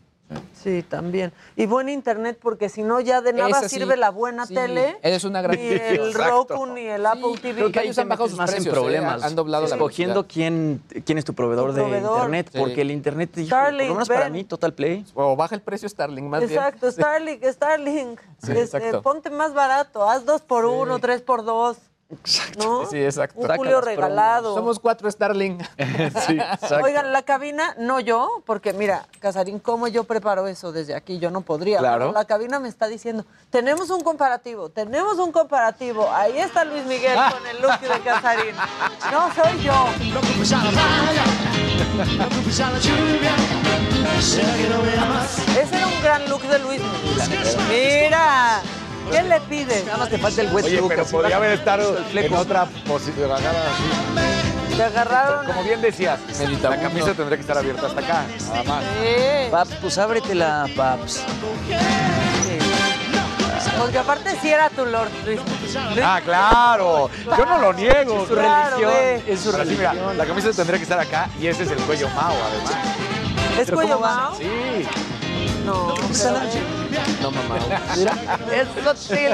[0.54, 1.32] Sí, también.
[1.56, 4.56] Y buen internet, porque si no, ya de nada Esa sí, sirve la buena sí,
[4.56, 4.98] tele.
[5.04, 6.48] es una gran- Ni el Exacto.
[6.56, 7.54] Roku, ni el Apple TV.
[7.56, 8.80] Creo que ahí se bajado sus más en precios, ¿eh?
[8.80, 9.22] problemas.
[9.24, 12.12] Han doblado la Escogiendo quién, quién es tu proveedor, Tu proveedor.
[12.14, 12.58] de internet, Sí.
[12.60, 15.06] porque el internet, hijo, por Starlink, lo menos para mí, Total Play.
[15.14, 16.52] O baja el precio Starlink, más bien.
[16.54, 18.20] Exacto, Starlink, Starlink.
[18.44, 19.02] Sí, Este, exacto.
[19.04, 21.78] ponte más barato, haz dos por uno, tres por dos.
[22.60, 22.86] ¿No?
[22.86, 23.40] Sí, exacto.
[23.40, 24.54] Un Julio regalado.
[24.54, 25.64] Somos cuatro Starlink.
[26.28, 26.38] sí,
[26.84, 31.18] Oigan, la cabina, no yo, porque mira, Casarín, ¿cómo yo preparo eso desde aquí?
[31.18, 31.80] Yo no podría.
[31.80, 32.12] Claro.
[32.12, 36.08] La cabina me está diciendo, tenemos un comparativo, tenemos un comparativo.
[36.12, 38.56] Ahí está Luis Miguel con el look de Casarín.
[39.12, 39.88] No soy yo.
[45.60, 48.06] Ese era un gran look de Luis Miguel.
[48.06, 48.62] Mira,
[49.12, 49.86] ¿qué le pides?
[49.86, 53.32] Nada más te falta el wet Oye, pero así, podría haber estado en otra posición.
[53.32, 54.76] así.
[54.76, 55.46] Te agarraron.
[55.46, 56.20] Como bien decías,
[56.62, 58.84] la camisa tendría que estar abierta hasta acá, nada más.
[59.52, 61.24] Paps, pues ábretela, Paps.
[63.78, 65.40] Porque aparte sí era tu Lord Luis.
[66.04, 67.10] Ah, claro.
[67.26, 68.22] Yo no lo niego.
[68.24, 68.92] Es su religión,
[69.28, 70.18] es su Pero sí, mira, religión.
[70.18, 72.74] la camisa tendría que estar acá y ese es el cuello Mao, además.
[73.60, 74.00] ¿Es ¿Pero cuello?
[74.00, 74.36] Mao?
[74.38, 74.86] Sí.
[75.66, 75.94] No,
[77.22, 77.58] No, mamá.
[77.98, 78.14] Mira,
[78.54, 78.90] eso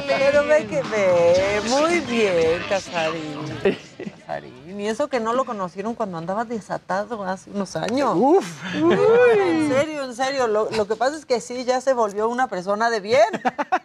[0.07, 1.61] Pero ve que ve.
[1.69, 3.37] Muy bien, Casarín.
[4.21, 4.60] Casarín.
[4.79, 8.15] Y eso que no lo conocieron cuando andaba desatado hace unos años.
[8.15, 8.45] Uf.
[8.73, 10.47] En serio, en serio.
[10.47, 13.29] Lo, lo que pasa es que sí, ya se volvió una persona de bien.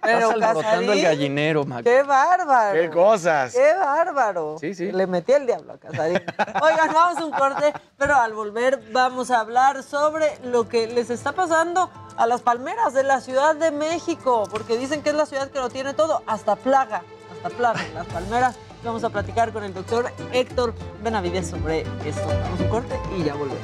[0.02, 1.84] Pero alborotando el Casarín, gallinero, Mac.
[1.84, 2.80] ¡Qué bárbaro!
[2.80, 3.52] Qué cosas.
[3.52, 4.56] ¡Qué bárbaro!
[4.60, 4.92] Sí, sí.
[4.92, 6.22] Le metí el diablo a Casarín.
[6.62, 11.10] Oigan, vamos a un corte, pero al volver vamos a hablar sobre lo que les
[11.10, 15.26] está pasando a las palmeras de la Ciudad de México, porque dicen que es la
[15.26, 17.02] ciudad que lo tiene todo, hasta plaga,
[17.34, 18.56] hasta plaga, las palmeras.
[18.84, 22.26] Vamos a platicar con el doctor Héctor Benavides sobre esto.
[22.26, 23.60] Vamos a un corte y ya volvemos.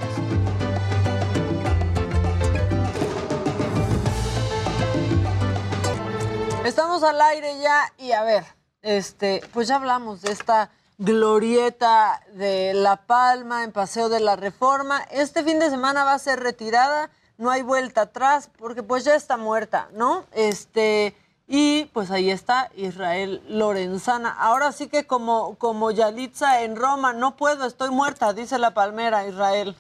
[6.65, 8.45] Estamos al aire ya y a ver,
[8.83, 15.03] este, pues ya hablamos de esta glorieta de La Palma en Paseo de la Reforma.
[15.11, 19.15] Este fin de semana va a ser retirada, no hay vuelta atrás porque pues ya
[19.15, 20.25] está muerta, ¿no?
[20.33, 21.17] Este,
[21.55, 24.31] y pues ahí está Israel Lorenzana.
[24.31, 29.29] Ahora sí que como, como Yalitza en Roma, no puedo, estoy muerta, dice la palmera
[29.29, 29.77] Israel.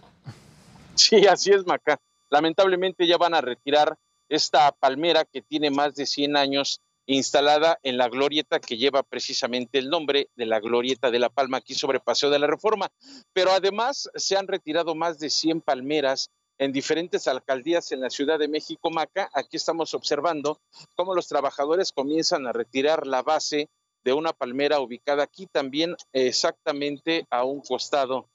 [0.94, 1.98] Sí, así es, Maca.
[2.28, 3.96] Lamentablemente ya van a retirar
[4.28, 9.78] esta palmera que tiene más de 100 años instalada en la glorieta que lleva precisamente
[9.78, 12.90] el nombre de la glorieta de La Palma aquí sobre Paseo de la Reforma.
[13.32, 18.38] Pero además se han retirado más de 100 palmeras en diferentes alcaldías en la Ciudad
[18.38, 19.30] de México, Maca.
[19.34, 20.60] Aquí estamos observando
[20.94, 23.68] cómo los trabajadores comienzan a retirar la base
[24.04, 28.28] de una palmera ubicada aquí también exactamente a un costado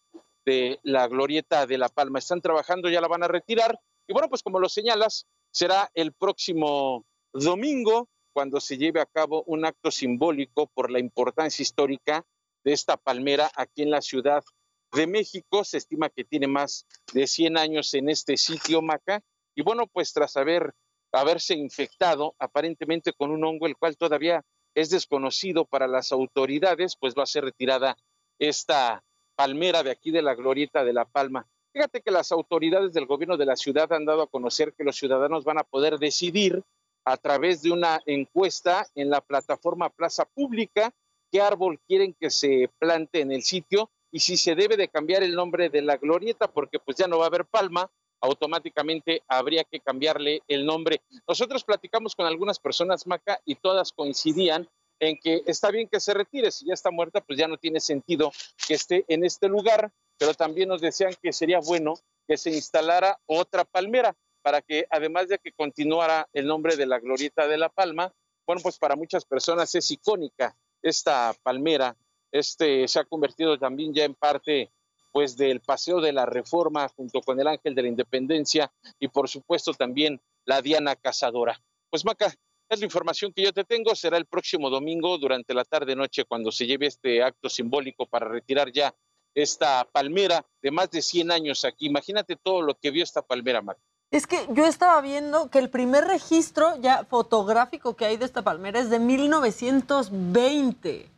[0.46, 2.20] de la glorieta de La Palma.
[2.20, 3.80] Están trabajando, ya la van a retirar.
[4.08, 9.44] Y bueno, pues como lo señalas, será el próximo domingo cuando se lleve a cabo
[9.48, 12.26] un acto simbólico por la importancia histórica
[12.64, 14.44] de esta palmera aquí en la Ciudad
[14.92, 15.64] de México.
[15.64, 19.22] Se estima que tiene más de 100 años en este sitio, Maca.
[19.56, 20.74] Y bueno, pues tras haber,
[21.12, 24.44] haberse infectado aparentemente con un hongo, el cual todavía
[24.76, 27.98] es desconocido para las autoridades, pues va a ser retirada
[28.38, 29.04] esta
[29.36, 31.48] palmera de aquí de la glorieta de La Palma.
[31.74, 34.96] Fíjate que las autoridades del gobierno de la ciudad han dado a conocer que los
[34.96, 36.64] ciudadanos van a poder decidir
[37.06, 40.94] a través de una encuesta en la plataforma Plaza Pública
[41.32, 45.22] qué árbol quieren que se plante en el sitio y si se debe de cambiar
[45.22, 47.88] el nombre de la glorieta porque pues ya no va a haber palma,
[48.20, 51.04] automáticamente habría que cambiarle el nombre.
[51.28, 54.68] Nosotros platicamos con algunas personas, Maca, y todas coincidían
[55.00, 57.80] en que está bien que se retire, si ya está muerta, pues ya no tiene
[57.80, 58.32] sentido
[58.68, 61.94] que esté en este lugar, pero también nos decían que sería bueno
[62.28, 66.98] que se instalara otra palmera para que además de que continuara el nombre de la
[66.98, 68.12] glorieta de La Palma,
[68.48, 71.96] bueno, pues para muchas personas es icónica esta palmera,
[72.32, 74.72] este se ha convertido también ya en parte
[75.12, 79.30] pues del Paseo de la Reforma junto con el Ángel de la Independencia y por
[79.30, 81.60] supuesto también la Diana Cazadora.
[81.90, 82.34] Pues Maca,
[82.70, 83.96] es la información que yo te tengo.
[83.96, 88.72] Será el próximo domingo durante la tarde-noche cuando se lleve este acto simbólico para retirar
[88.72, 88.94] ya
[89.34, 91.88] esta palmera de más de 100 años aquí.
[91.88, 93.78] Imagínate todo lo que vio esta palmera, Mac.
[94.10, 98.42] Es que yo estaba viendo que el primer registro ya fotográfico que hay de esta
[98.42, 101.10] palmera es de 1920.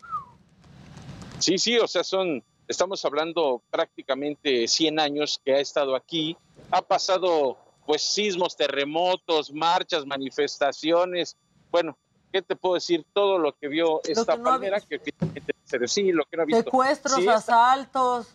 [1.40, 6.38] Sí, sí, o sea, son Estamos hablando prácticamente 100 años que ha estado aquí,
[6.70, 7.58] ha pasado
[7.88, 11.36] pues sismos, terremotos, marchas, manifestaciones,
[11.72, 11.98] bueno,
[12.32, 13.04] ¿qué te puedo decir?
[13.12, 16.62] Todo lo que vio esta palmera, que finalmente sí, lo que no ha visto.
[16.62, 18.28] Secuestros, Sí, asaltos,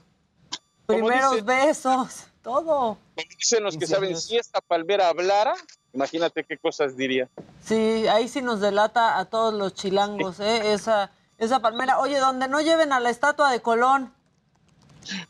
[0.87, 2.99] primeros dicen- besos, todo.
[3.15, 5.55] como dicen los que saben, si esta palmera hablara,
[5.93, 7.29] imagínate qué cosas diría.
[7.63, 10.73] Sí, ahí sí nos delata a todos los chilangos, ¿eh?
[10.73, 11.99] Esa, esa palmera.
[11.99, 14.13] Oye, donde no lleven a la estatua de Colón.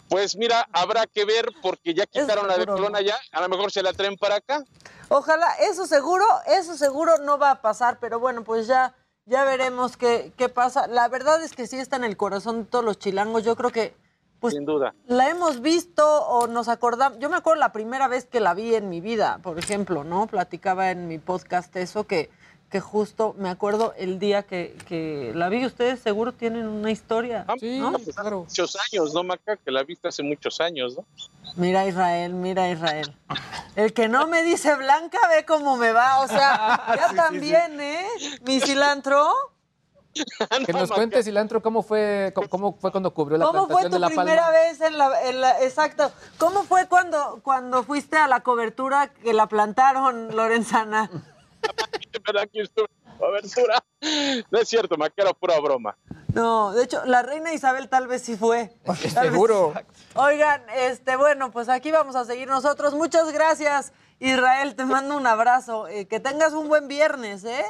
[0.09, 3.73] Pues mira, habrá que ver porque ya quitaron la de Colón allá, a lo mejor
[3.73, 4.63] se la traen para acá.
[5.09, 8.95] Ojalá, eso seguro, eso seguro no va a pasar, pero bueno, pues ya,
[9.27, 10.87] ya veremos qué, qué pasa.
[10.87, 13.43] La verdad es que sí está en el corazón de todos los chilangos.
[13.45, 13.97] Yo creo que
[14.41, 14.95] pues, Sin duda.
[15.07, 17.19] la hemos visto o nos acordamos.
[17.19, 20.27] Yo me acuerdo la primera vez que la vi en mi vida, por ejemplo, ¿no?
[20.27, 22.31] Platicaba en mi podcast eso que,
[22.75, 25.65] que justo me acuerdo el día que, que la vi.
[25.65, 27.47] Ustedes seguro tienen una historia.
[27.61, 27.93] Sí, ¿no?
[27.93, 29.57] Muchos años, ¿no, Maca?
[29.59, 31.05] Que la viste hace muchos años, ¿no?
[31.55, 33.15] Mira Israel, mira Israel.
[33.77, 36.19] El que no me dice blanca ve cómo me va.
[36.23, 38.07] O sea, ya Sí, sí, también, ¿eh?
[38.45, 39.31] Mi cilantro.
[40.67, 43.91] Que nos cuente, Cilantro, cómo fue, cómo, cómo fue cuando cubrió la ¿Cómo fue plantación
[43.91, 44.59] tu de la primera palma.
[44.59, 46.11] vez en la, en la- Exacto.
[46.39, 51.11] ¿Cómo fue cuando, cuando fuiste a la cobertura que la plantaron, Lorenzana?
[53.19, 53.83] Cobertura.
[54.51, 55.97] No es cierto, Maca, era pura broma.
[56.35, 58.75] No, de hecho, la reina Isabel tal vez sí fue.
[58.85, 59.73] Tal vez- Seguro.
[60.15, 62.95] Oigan, este, bueno, pues aquí vamos a seguir nosotros.
[62.95, 64.75] Muchas gracias, Israel.
[64.75, 65.87] Te mando un abrazo.
[65.87, 67.65] Eh, que tengas un buen viernes, ¿eh?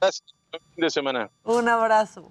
[0.00, 0.34] Gracias.
[0.50, 1.30] Buen fin de semana.
[1.44, 2.30] Un abrazo.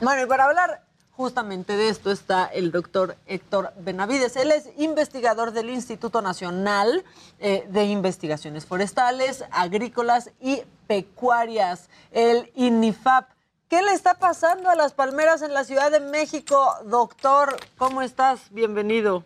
[0.00, 0.84] Bueno, y para hablar
[1.22, 4.34] justamente de esto está el doctor Héctor Benavides.
[4.34, 7.04] Él es investigador del Instituto Nacional
[7.38, 13.28] eh, de Investigaciones Forestales, Agrícolas y Pecuarias, el INIFAP.
[13.68, 17.54] ¿Qué le está pasando a las palmeras en la Ciudad de México, doctor?
[17.78, 18.52] ¿Cómo estás?
[18.52, 19.24] Bienvenido.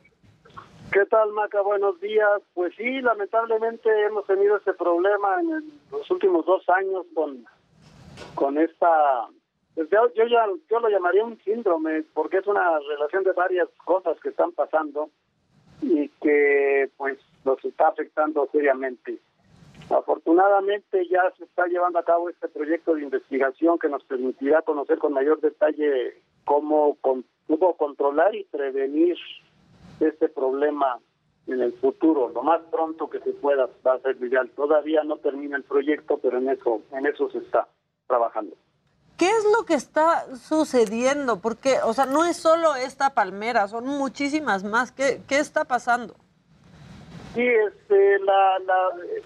[0.93, 1.62] ¿Qué tal, Maca?
[1.62, 2.43] Buenos días.
[2.52, 7.47] Pues sí, lamentablemente hemos tenido este problema en los últimos dos años con,
[8.35, 9.28] con esta...
[9.77, 14.19] pues yo, ya, yo lo llamaría un síndrome, porque es una relación de varias cosas
[14.20, 15.11] que están pasando
[15.82, 19.19] y que pues los está afectando seriamente.
[19.90, 24.98] Afortunadamente ya se está llevando a cabo este proyecto de investigación que nos permitirá conocer
[24.98, 29.16] con mayor detalle cómo, con- cómo controlar y prevenir
[30.01, 30.98] este problema
[31.47, 34.51] en el futuro, lo más pronto que se pueda va a ser viral.
[34.51, 37.69] Todavía no termina el proyecto, pero en eso, en eso se está
[38.09, 38.57] trabajando.
[39.16, 41.40] ¿Qué es lo que está sucediendo?
[41.40, 44.93] Porque, o sea, no es solo esta palmera, son muchísimas más.
[44.93, 46.14] ¿Qué, qué está pasando?
[47.34, 49.22] Sí, este, la, la, eh,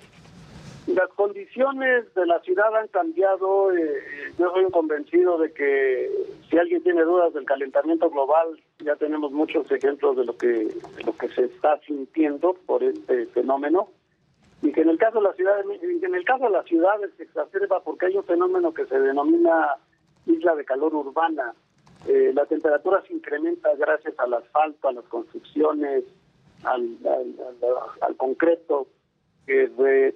[0.87, 3.77] las condiciones de la ciudad han cambiado.
[3.77, 4.01] eh,
[4.39, 6.09] yo soy convencido de que
[6.49, 11.03] si alguien tiene dudas del calentamiento global, ya tenemos muchos ejemplos de lo que de
[11.05, 13.89] lo que se está sintiendo por este fenómeno
[14.63, 15.75] y que en el caso de la ciudad de
[16.07, 19.77] en el caso de las ciudades se exacerba porque hay un fenómeno que se denomina
[20.27, 21.55] isla de calor urbana.
[22.07, 26.05] Eh, la temperatura se incrementa gracias al asfalto, a las construcciones,
[26.65, 28.87] al, al, al- al concreto
[29.47, 30.15] que re-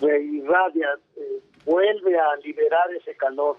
[0.00, 3.56] reirradia, eh, vuelve a liberar ese calor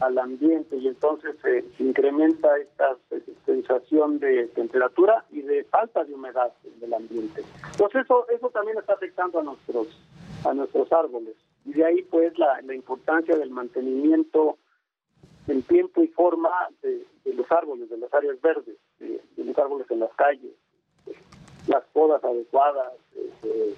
[0.00, 2.96] al ambiente y entonces se incrementa esta
[3.46, 7.42] sensación de temperatura y de falta de humedad del ambiente.
[7.72, 9.88] Entonces eso eso también está afectando a nuestros
[10.44, 14.58] a nuestros árboles y de ahí pues la, la importancia del mantenimiento
[15.48, 16.50] en tiempo y forma
[16.82, 20.52] de, de los árboles, de las áreas verdes, de, los árboles en las calles,
[21.68, 22.92] las podas adecuadas,
[23.44, 23.74] eh,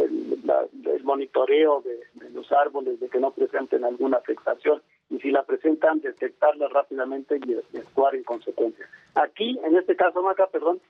[0.00, 6.00] el, monitoreo de los árboles, de que no presenten alguna afectación y si la presentan,
[6.00, 8.88] detectarla rápidamente y, actuar en consecuencia.
[9.14, 10.80] Aquí, en este caso, Maca, perdón,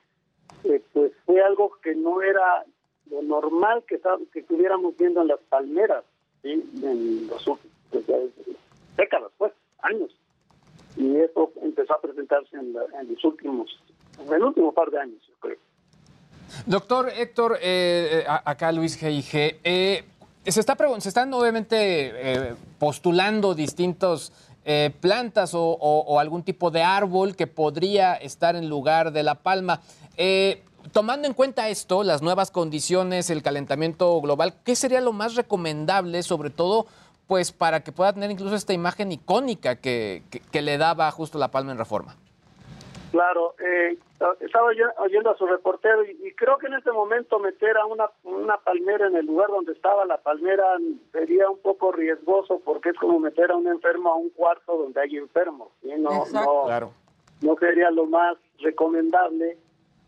[0.63, 2.65] eh, pues fue algo que no era
[3.09, 3.99] lo normal que,
[4.35, 6.03] estuviéramos viendo en las palmeras,
[6.41, 6.51] ¿sí?
[6.83, 8.31] en los últimos desde
[8.97, 10.15] décadas, pues, años.
[10.95, 13.79] Y eso empezó a presentarse en, los últimos,
[14.19, 15.57] en el último par de años, yo creo.
[16.65, 19.59] Doctor Héctor, eh, eh, acá Luis G.I.G.
[19.63, 20.03] Eh,
[20.51, 24.31] se, está se están obviamente eh, postulando distintos
[24.65, 29.81] eh, plantas o, algún tipo de árbol que podría estar en lugar de la palma.
[30.17, 35.35] Eh, tomando en cuenta esto, las nuevas condiciones, el calentamiento global, ¿qué sería lo más
[35.35, 36.87] recomendable, sobre todo,
[37.27, 41.71] pues para que pueda tener incluso esta imagen icónica que le daba justo la palma
[41.71, 42.15] en reforma?
[43.11, 43.97] Claro, eh,
[44.39, 47.85] estaba oy- oyendo a su reportero y, y creo que en este momento meter a
[47.85, 50.65] una, una palmera en el lugar donde estaba la palmera
[51.11, 55.01] sería un poco riesgoso porque es como meter a un enfermo a un cuarto donde
[55.01, 55.69] hay enfermos.
[55.81, 55.89] ¿sí?
[55.97, 56.91] No, no, Claro.
[57.41, 59.57] no sería lo más recomendable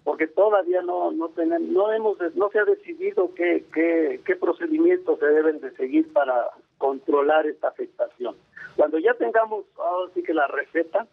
[0.03, 5.19] porque todavía no no tenemos, no hemos no se ha decidido qué, qué, qué procedimientos
[5.19, 8.36] se deben de seguir para controlar esta afectación.
[8.76, 11.06] Cuando ya tengamos ahora sí que la receta,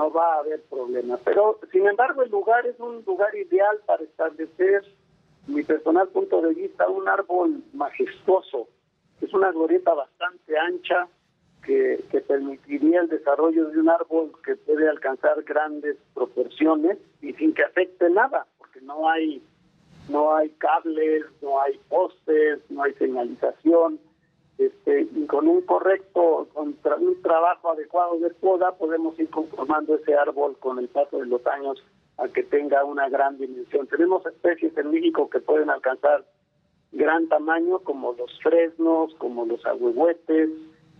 [0.00, 1.18] no va a haber problema.
[1.24, 4.82] Pero, sin embargo, el lugar es un lugar ideal para establecer,
[5.46, 8.66] mi personal punto de vista, un árbol majestuoso.
[9.20, 11.06] Es una glorieta bastante ancha
[11.62, 17.52] que, que permitiría el desarrollo de un árbol que puede alcanzar grandes proporciones y sin
[17.52, 19.42] que afecte nada, porque no hay
[20.08, 24.00] no hay cables, no hay postes, no hay señalización
[24.60, 30.14] este, y con un correcto, con un trabajo adecuado de poda, podemos ir conformando ese
[30.14, 31.82] árbol con el paso de los años
[32.18, 33.86] a que tenga una gran dimensión.
[33.86, 36.26] Tenemos especies en México que pueden alcanzar
[36.92, 40.50] gran tamaño, como los fresnos, como los ahuehuetes,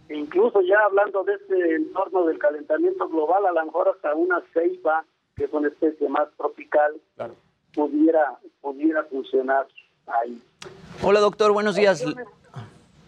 [0.09, 4.43] e incluso ya hablando de este entorno del calentamiento global, a lo mejor hasta una
[4.55, 5.05] ceiba,
[5.37, 6.99] que es una especie más tropical,
[7.75, 9.67] pudiera, pudiera funcionar
[10.07, 10.41] ahí.
[11.03, 12.03] Hola doctor, buenos días.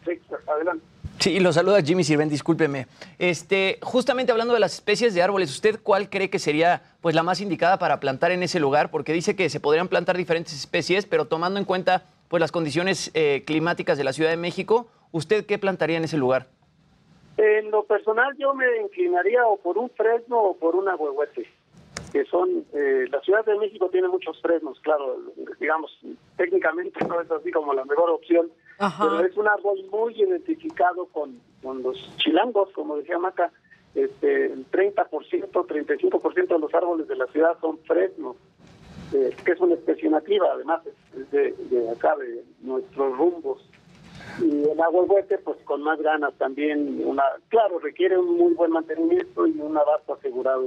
[0.04, 0.84] Sí, adelante.
[1.18, 2.86] Sí, lo saluda Jimmy Sirven, discúlpeme.
[3.18, 7.22] Este, justamente hablando de las especies de árboles, ¿usted cuál cree que sería pues la
[7.22, 8.90] más indicada para plantar en ese lugar?
[8.90, 13.12] Porque dice que se podrían plantar diferentes especies, pero tomando en cuenta pues las condiciones
[13.14, 16.48] eh, climáticas de la Ciudad de México, ¿usted qué plantaría en ese lugar?
[17.36, 21.46] En lo personal yo me inclinaría o por un fresno o por una huehuete
[22.12, 25.16] que son, eh, la Ciudad de México tiene muchos fresnos, claro,
[25.58, 25.90] digamos,
[26.36, 31.40] técnicamente no es así como la mejor opción, pero es un árbol muy identificado con,
[31.62, 33.50] con los chilangos, como decía Maca,
[33.94, 34.96] este, el 30%,
[35.50, 38.36] 35% de los árboles de la ciudad son fresnos,
[39.12, 40.80] eh, que es una especie nativa, además,
[41.16, 43.62] es de, de acá, de nuestros rumbos
[44.40, 48.70] y el agua huete pues con más ganas también una claro requiere un muy buen
[48.70, 50.64] mantenimiento y un abasto asegurado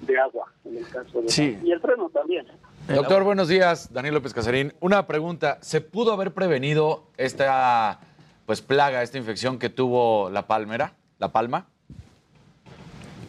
[0.00, 1.58] de, agua en el caso de sí.
[1.62, 2.52] y el freno también ¿eh?
[2.94, 3.92] Doctor, buenos días.
[3.92, 4.72] Daniel López Casarín.
[4.80, 5.58] Una pregunta.
[5.60, 8.00] ¿Se pudo haber prevenido esta
[8.46, 11.68] pues plaga, esta infección que tuvo la palmera, la palma?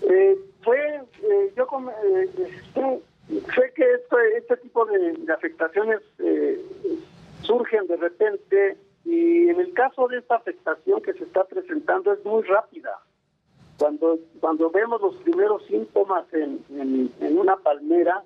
[0.02, 1.68] Eh, fue, eh, yo
[3.30, 6.00] sé que este, este tipo de, de afectaciones
[7.42, 12.24] surgen de repente y en el caso de esta afectación que se está presentando es
[12.24, 13.00] muy rápida.
[13.80, 18.24] Cuando, cuando vemos los primeros síntomas en, en, una palmera,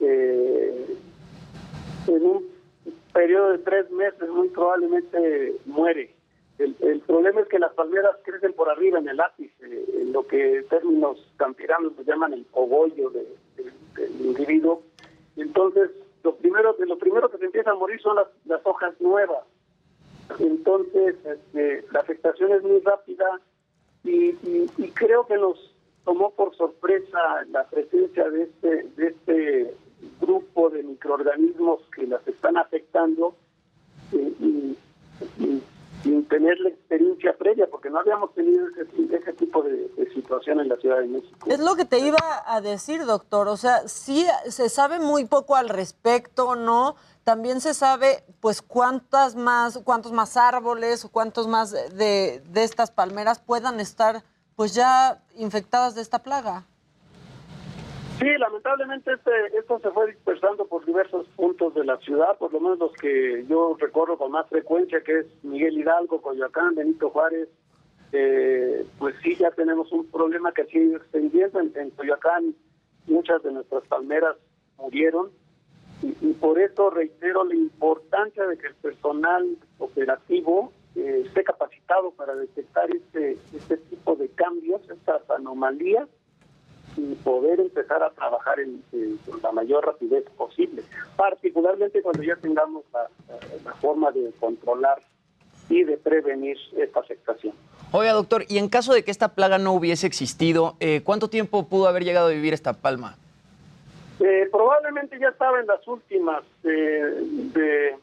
[0.00, 0.96] eh,
[2.06, 2.46] en un
[3.12, 6.14] periodo de tres meses muy probablemente muere.
[6.58, 10.26] El, el, problema es que las palmeras crecen por arriba en el ápice, en lo
[10.26, 13.26] que términos campiranos se llaman el cogollo de,
[13.96, 14.82] del individuo.
[15.36, 15.90] Entonces,
[16.24, 19.44] lo primero, lo primero que se empieza a morir son las, las hojas nuevas
[20.38, 23.40] entonces, este, la afectación es muy rápida
[24.04, 24.32] y,
[24.94, 27.18] creo que nos tomó por sorpresa
[27.50, 29.74] la presencia de este, de este
[30.20, 33.34] grupo de microorganismos que las están afectando
[34.12, 34.76] eh, y,
[36.02, 40.68] sin tener la experiencia previa, porque no habíamos tenido ese, tipo de, de, situación en
[40.68, 41.48] la Ciudad de México.
[41.50, 43.48] Es lo que te iba a decir, doctor.
[43.48, 46.94] O sea, sí se sabe muy poco al respecto, ¿no?
[47.24, 52.92] También se sabe, pues, cuántas más, cuántos más árboles o cuántos más de, de estas
[52.92, 54.22] palmeras puedan estar,
[54.54, 56.64] pues, ya infectadas de esta plaga.
[58.18, 62.60] Sí, lamentablemente este, esto se fue dispersando por diversos puntos de la ciudad, por lo
[62.60, 67.48] menos los que yo recorro con más frecuencia, que es Miguel Hidalgo, Coyoacán, Benito Juárez.
[68.10, 71.60] Eh, pues sí, ya tenemos un problema que sigue extendiendo.
[71.60, 72.54] En, en Coyoacán
[73.06, 74.36] muchas de nuestras palmeras
[74.78, 75.30] murieron
[76.02, 82.36] y, por eso reitero la importancia de que el personal operativo eh, esté capacitado para
[82.36, 86.08] detectar este, este tipo de cambios, estas anomalías,
[86.98, 88.82] y poder empezar a trabajar en,
[89.24, 90.82] con la mayor rapidez posible,
[91.16, 93.08] particularmente cuando ya tengamos la,
[93.74, 95.00] forma de controlar
[95.68, 97.54] y de prevenir esta afectación.
[97.92, 101.68] Oiga, doctor, y en caso de que esta plaga no hubiese existido, eh, ¿cuánto tiempo
[101.68, 103.16] pudo haber llegado a vivir esta palma?
[104.18, 107.94] Eh, probablemente ya estaba en las últimas de,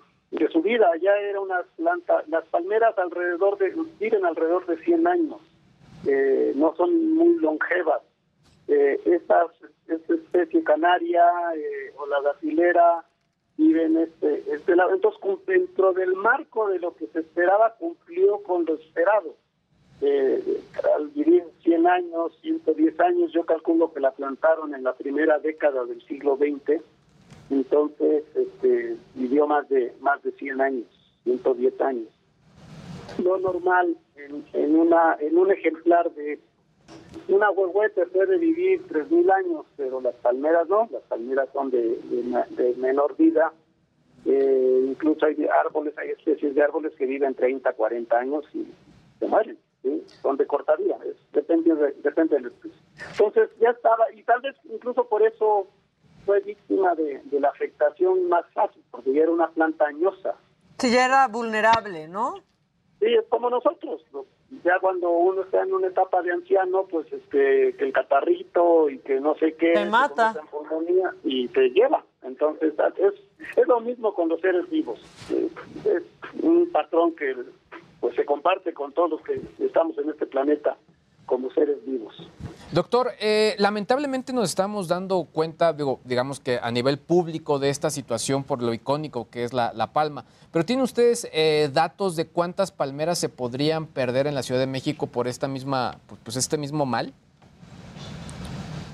[0.52, 5.42] su vida, ya era una planta, las palmeras alrededor de, viven alrededor de 100 años,
[6.08, 8.02] eh, no son muy longevas.
[8.68, 9.46] Eh, esta,
[9.88, 11.24] especie canaria
[11.56, 13.06] eh, o la dacilera
[13.58, 14.94] viven este, este lado.
[14.94, 19.36] Entonces, dentro del marco de lo que se esperaba, cumplió con lo esperado
[20.02, 20.62] eh,
[20.96, 25.86] al vivir 100 años, 110 años, yo calculo que la plantaron en la primera década
[25.86, 26.82] del siglo XX,
[27.50, 30.88] entonces este, vivió más de más de 100 años,
[31.24, 32.10] 110 años.
[33.24, 36.40] Lo normal en, en, una, en un ejemplar de,
[37.28, 41.98] una huehuete puede vivir 3.000 años, pero las palmeras no, las palmeras son de,
[42.50, 43.52] de menor vida.
[44.26, 45.36] Eh, incluso hay
[45.66, 48.66] árboles, hay especies de árboles que viven 30, 40 años y
[49.20, 50.04] se mueren, ¿sí?
[50.22, 52.52] son de corta vida, es, depende, de, depende de.
[53.12, 55.68] Entonces ya estaba, y tal vez incluso por eso
[56.26, 60.34] fue víctima de, de la afectación más fácil, porque ya era una planta añosa.
[60.80, 62.34] Sí, ya era vulnerable, ¿no?
[63.00, 64.02] Sí, es como nosotros.
[64.12, 64.26] ¿no?
[64.64, 69.00] Ya cuando uno está en una etapa de anciano, pues este, que el catarrito y
[69.00, 69.74] que no sé qué.
[69.74, 70.36] Te mata.
[71.24, 72.04] Y te lleva.
[72.24, 73.14] Entonces, es,
[73.58, 75.00] es lo mismo con los seres vivos.
[75.30, 76.04] Es, es
[76.44, 77.36] un patrón que
[78.00, 80.78] pues se comparte con todos los que estamos en este planeta
[81.26, 82.16] como seres vivos.
[82.72, 87.90] Doctor, eh, lamentablemente nos estamos dando cuenta, digo, digamos que a nivel público de esta
[87.90, 92.28] situación por lo icónico que es la, la palma, pero ¿tienen ustedes eh, datos de
[92.28, 96.58] cuántas palmeras se podrían perder en la Ciudad de México por esta misma, pues este
[96.58, 97.14] mismo mal?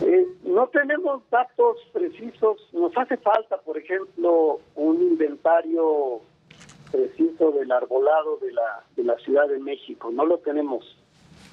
[0.02, 2.58] Eh, no tenemos datos precisos.
[2.74, 6.22] Nos hace falta, por ejemplo, un inventario
[6.92, 10.10] preciso del arbolado de la, de la Ciudad de México.
[10.12, 10.84] No lo tenemos.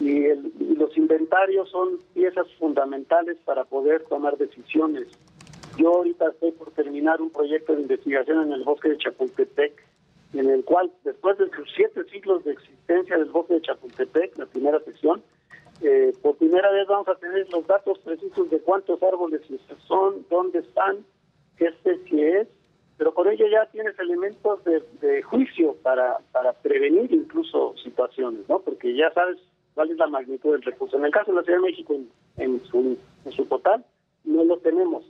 [0.00, 5.08] Y, el- y los inventarios son piezas fundamentales para poder tomar decisiones.
[5.76, 9.72] Yo ahorita estoy por terminar un proyecto de investigación en el bosque de Chapultepec,
[10.34, 14.46] en el cual, después de sus siete siglos de existencia del bosque de Chapultepec, la
[14.46, 15.22] primera sección,
[15.82, 19.40] eh, por primera vez vamos a tener los datos precisos de cuántos árboles
[19.86, 20.98] son, dónde están,
[21.56, 22.48] qué especie es,
[22.96, 28.58] pero con ello ya tienes elementos de, de juicio para, para prevenir incluso situaciones, ¿no?
[28.58, 29.38] Porque ya sabes
[29.78, 30.96] cuál es la magnitud del recurso.
[30.96, 33.84] En el caso de la Ciudad de México, en, en su, en su total,
[34.24, 35.04] no lo tenemos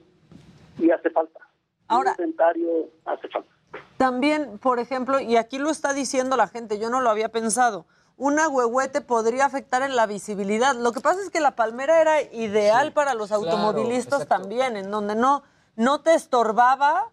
[0.78, 1.40] y hace falta.
[1.86, 2.69] Ahora, Un inventario
[3.07, 3.49] hace falta.
[3.97, 7.86] También, por ejemplo, y aquí lo está diciendo la gente, yo no lo había pensado,
[8.19, 10.74] un agüehuete podría afectar en la visibilidad.
[10.77, 15.15] Lo que pasa es que la palmera era ideal para los automovilistas también, en donde
[15.15, 15.45] no,
[15.77, 17.11] no te estorbaba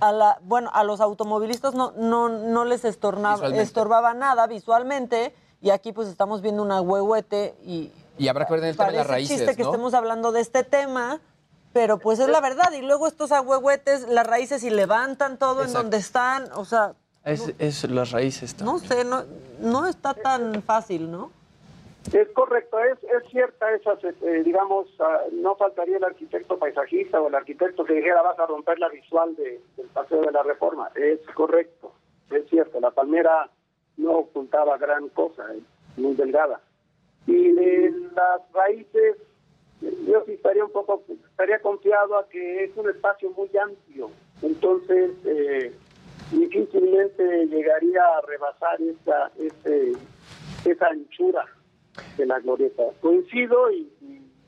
[0.00, 3.62] a la, bueno, a los automovilistas no, no, no les estornaba, Visualmente.
[3.62, 8.62] estorbaba nada visualmente, y aquí pues estamos viendo un agüehuete y Y habrá que ver
[8.64, 9.70] en el tema de las raíces, chiste que ¿no?
[9.70, 11.20] estemos hablando de este tema,
[11.72, 12.72] pero pues es la verdad.
[12.72, 17.52] Y luego estos agüehuetes, las raíces y levantan todo en donde están, o sea, Es,
[17.58, 18.60] es las raíces.
[18.62, 19.22] no sé, no,
[19.60, 21.30] no está tan fácil, ¿no?
[22.14, 23.92] Es correcto, es, es cierta esa,
[24.22, 28.46] eh, digamos, ah, no faltaría el arquitecto paisajista o el arquitecto que dijera vas a
[28.46, 30.90] romper la visual de- del Paseo de la Reforma.
[30.94, 31.92] Es correcto,
[32.30, 33.50] es cierto, la palmera
[34.00, 35.62] no ocultaba gran cosa, es
[35.98, 36.60] muy delgada.
[37.26, 39.16] Y de las raíces,
[39.82, 44.10] eh, yo sí estaría un poco, estaría confiado a que es un espacio muy amplio,
[44.42, 45.72] entonces eh,
[46.32, 49.92] difícilmente llegaría a rebasar esa, ese,
[50.64, 51.44] esa anchura
[52.16, 52.84] de la glorieta.
[53.00, 53.90] Coincido y,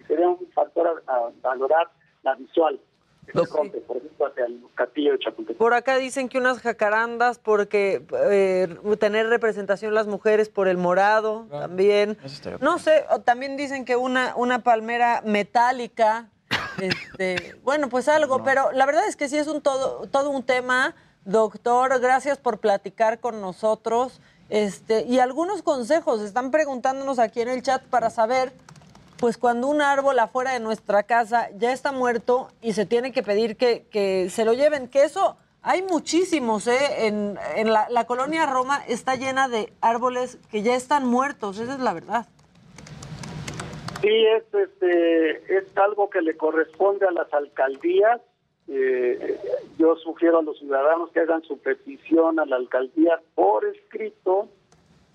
[0.06, 1.88] sería un factor a valorar
[2.22, 2.80] la visual.
[3.28, 5.58] Rompe, por ejemplo, hacia el castillo de Chapultepec.
[5.58, 8.68] Por acá dicen que unas jacarandas porque eh,
[8.98, 12.18] tener representación las mujeres por el morado también.
[12.60, 16.30] No sé, o también dicen que una, una palmera metálica,
[16.80, 20.42] este, bueno, pues algo, pero la verdad es que sí es un todo, todo un
[20.42, 20.94] tema.
[21.24, 24.20] Doctor, gracias por platicar con nosotros.
[24.48, 28.52] Este, y algunos consejos, están preguntándonos aquí en el chat para saber,
[29.22, 33.22] pues cuando un árbol afuera de nuestra casa ya está muerto y se tiene que
[33.22, 37.06] pedir que, que se lo lleven, que eso hay muchísimos, ¿eh?
[37.06, 41.74] En, en la, la colonia Roma está llena de árboles que ya están muertos, esa
[41.74, 42.26] es la verdad.
[44.00, 48.20] Sí, es, este, es algo que le corresponde a las alcaldías.
[48.66, 49.38] Eh,
[49.78, 54.48] yo sugiero a los ciudadanos que hagan su petición a la alcaldía por escrito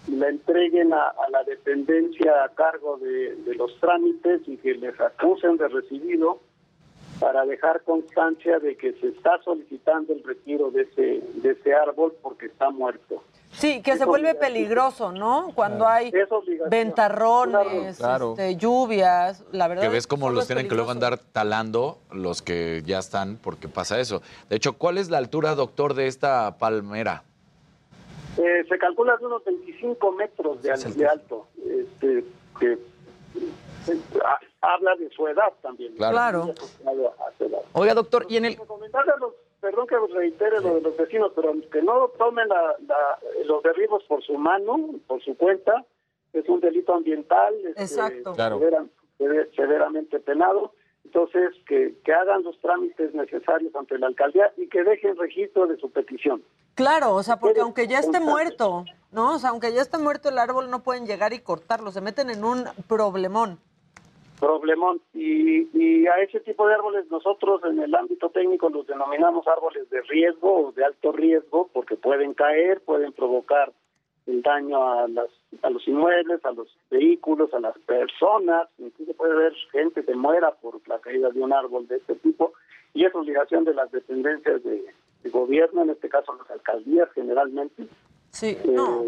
[0.08, 5.00] la entreguen a, a la dependencia a cargo de, de los trámites y que les
[5.00, 6.40] acusen de recibido
[7.20, 12.14] para dejar constancia de que se está solicitando el retiro de ese, de ese árbol
[12.22, 13.24] porque está muerto.
[13.52, 15.52] Sí, que se vuelve peligroso, ¿no?
[15.56, 16.12] Cuando hay
[16.70, 18.32] ventarrones, Claro.
[18.38, 19.82] este, lluvias, la verdad.
[19.84, 23.68] Que es ves cómo los tienen que luego andar talando los que ya están, porque
[23.68, 24.22] pasa eso.
[24.50, 27.24] De hecho, ¿cuál es la altura, doctor, de esta palmera?
[28.38, 31.48] Eh, se calcula de unos 25 metros de, al- de alto.
[31.66, 32.24] Este,
[32.60, 34.40] que, eh, ha-
[34.74, 35.96] habla de su edad también.
[35.96, 36.54] Claro.
[36.84, 37.14] Claro.
[37.74, 38.56] Oiga, doctor, y en el...
[39.20, 43.64] Los, perdón que reitere lo de los vecinos, pero que no tomen la- la- los
[43.64, 45.86] derribos por su mano, por su cuenta.
[46.34, 47.54] Es un delito ambiental.
[47.66, 48.34] este, Exacto.
[48.34, 48.60] Claro.
[48.60, 48.86] severa-
[49.18, 50.74] sever- severamente penado.
[51.06, 55.78] Entonces, que, que hagan los trámites necesarios ante la alcaldía y que dejen registro de
[55.78, 56.44] su petición.
[56.78, 59.34] Claro, o sea, porque aunque ya esté muerto, ¿no?
[59.34, 62.30] O sea, aunque ya esté muerto el árbol, no pueden llegar y cortarlo, se meten
[62.30, 63.58] en un problemón.
[64.40, 65.02] problemón.
[65.16, 69.90] Y, y a ese tipo de árboles nosotros en el ámbito técnico los denominamos árboles
[69.90, 73.74] de riesgo o de alto riesgo porque pueden caer, pueden provocar
[74.28, 75.30] el daño a, las,
[75.64, 78.70] a los inmuebles, a los vehículos, a las personas.
[78.78, 82.54] Incluso puede haber gente que muera por la caída de un árbol de este tipo
[82.94, 84.94] y es obligación de las dependencias de, de
[85.31, 87.88] gobierno, en este caso las alcaldías generalmente,
[88.31, 89.03] Sí, eh, no.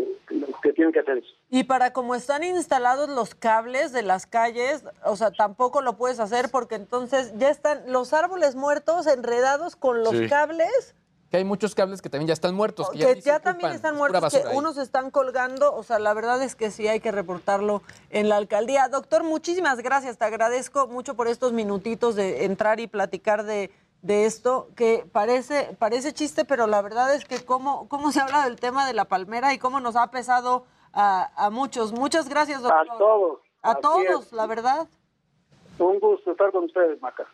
[0.64, 1.28] que tienen que hacer eso.
[1.50, 6.20] Y para como están instalados los cables de las calles, o sea, tampoco lo puedes
[6.20, 10.28] hacer porque entonces ya están los árboles muertos enredados con los Sí.
[10.28, 10.96] cables
[11.32, 12.90] Que hay muchos cables que también ya están muertos.
[12.90, 14.58] Que ya, que también están es muertos, que ahí.
[14.58, 18.38] unos están colgando, o sea, la verdad es que sí hay que reportarlo en la
[18.38, 18.88] alcaldía.
[18.88, 23.70] Doctor, muchísimas gracias, te agradezco mucho por estos minutitos de entrar y platicar de,
[24.02, 28.46] de esto, que parece, parece chiste, pero la verdad es que cómo, cómo se habla
[28.46, 31.92] del tema de la palmera y cómo nos ha pesado a, a muchos.
[31.92, 32.90] Muchas gracias, doctor.
[32.90, 33.40] A todos.
[33.62, 34.34] A todos, es.
[34.34, 34.88] la verdad.
[35.78, 37.26] Un gusto estar con ustedes, Maca.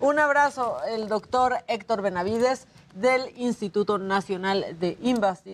[0.00, 4.98] Un abrazo, el doctor Héctor Benavides del Instituto Nacional de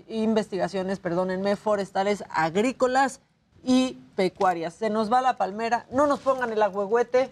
[0.09, 3.21] Investigaciones, perdónenme, Forestales, Agrícolas
[3.63, 4.75] y Pecuarias.
[4.75, 7.31] Se nos va la palmera, no nos pongan el agüehuete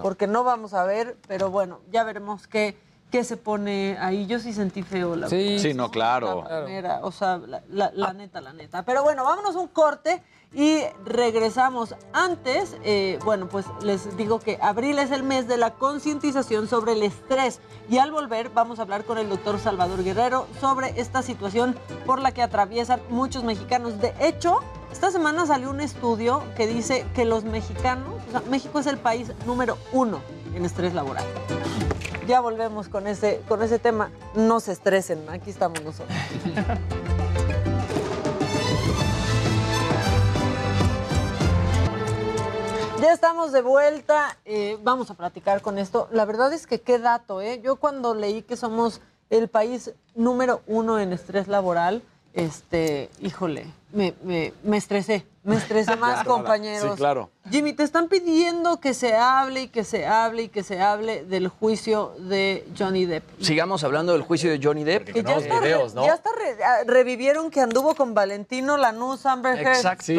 [0.00, 2.76] porque no vamos a ver, pero bueno, ya veremos qué,
[3.10, 4.26] qué se pone ahí.
[4.26, 6.44] Yo sí sentí feo la Sí, sí, no, claro.
[7.02, 8.84] o sea, la, la- la neta, la neta.
[8.84, 10.22] Pero bueno, vámonos a un corte
[10.54, 11.94] y regresamos.
[12.12, 16.92] Antes, eh, bueno, pues les digo que abril es el mes de la concientización sobre
[16.92, 21.22] el estrés y al volver vamos a hablar con el doctor Salvador Guerrero sobre esta
[21.22, 23.98] situación por la que atraviesan muchos mexicanos.
[24.00, 24.60] De hecho,
[24.92, 28.98] esta semana salió un estudio que dice que los mexicanos, o sea, México es el
[28.98, 30.20] país número uno
[30.54, 31.24] en estrés laboral.
[32.28, 34.10] Ya volvemos con ese, con ese tema.
[34.34, 36.16] No se estresen, aquí estamos nosotros.
[43.00, 46.06] Ya estamos de vuelta, eh, vamos a platicar con esto.
[46.12, 47.60] La verdad es que qué dato, ¿eh?
[47.60, 52.04] Yo cuando leí que somos el país número uno en estrés laboral,
[52.34, 56.92] este, híjole, me, me, me estresé, me estresé más, compañeros.
[56.92, 57.30] Sí, claro.
[57.50, 61.24] Jimmy, te están pidiendo que se hable y que se hable y que se hable
[61.24, 63.24] del juicio de Johnny Depp.
[63.40, 65.12] Sigamos hablando del juicio de Johnny Depp.
[65.12, 69.58] Que ya está, re- ya está re- ah, revivieron que anduvo con Valentino Lanús, Amber
[69.58, 69.76] Heard.
[69.76, 70.12] Exacto.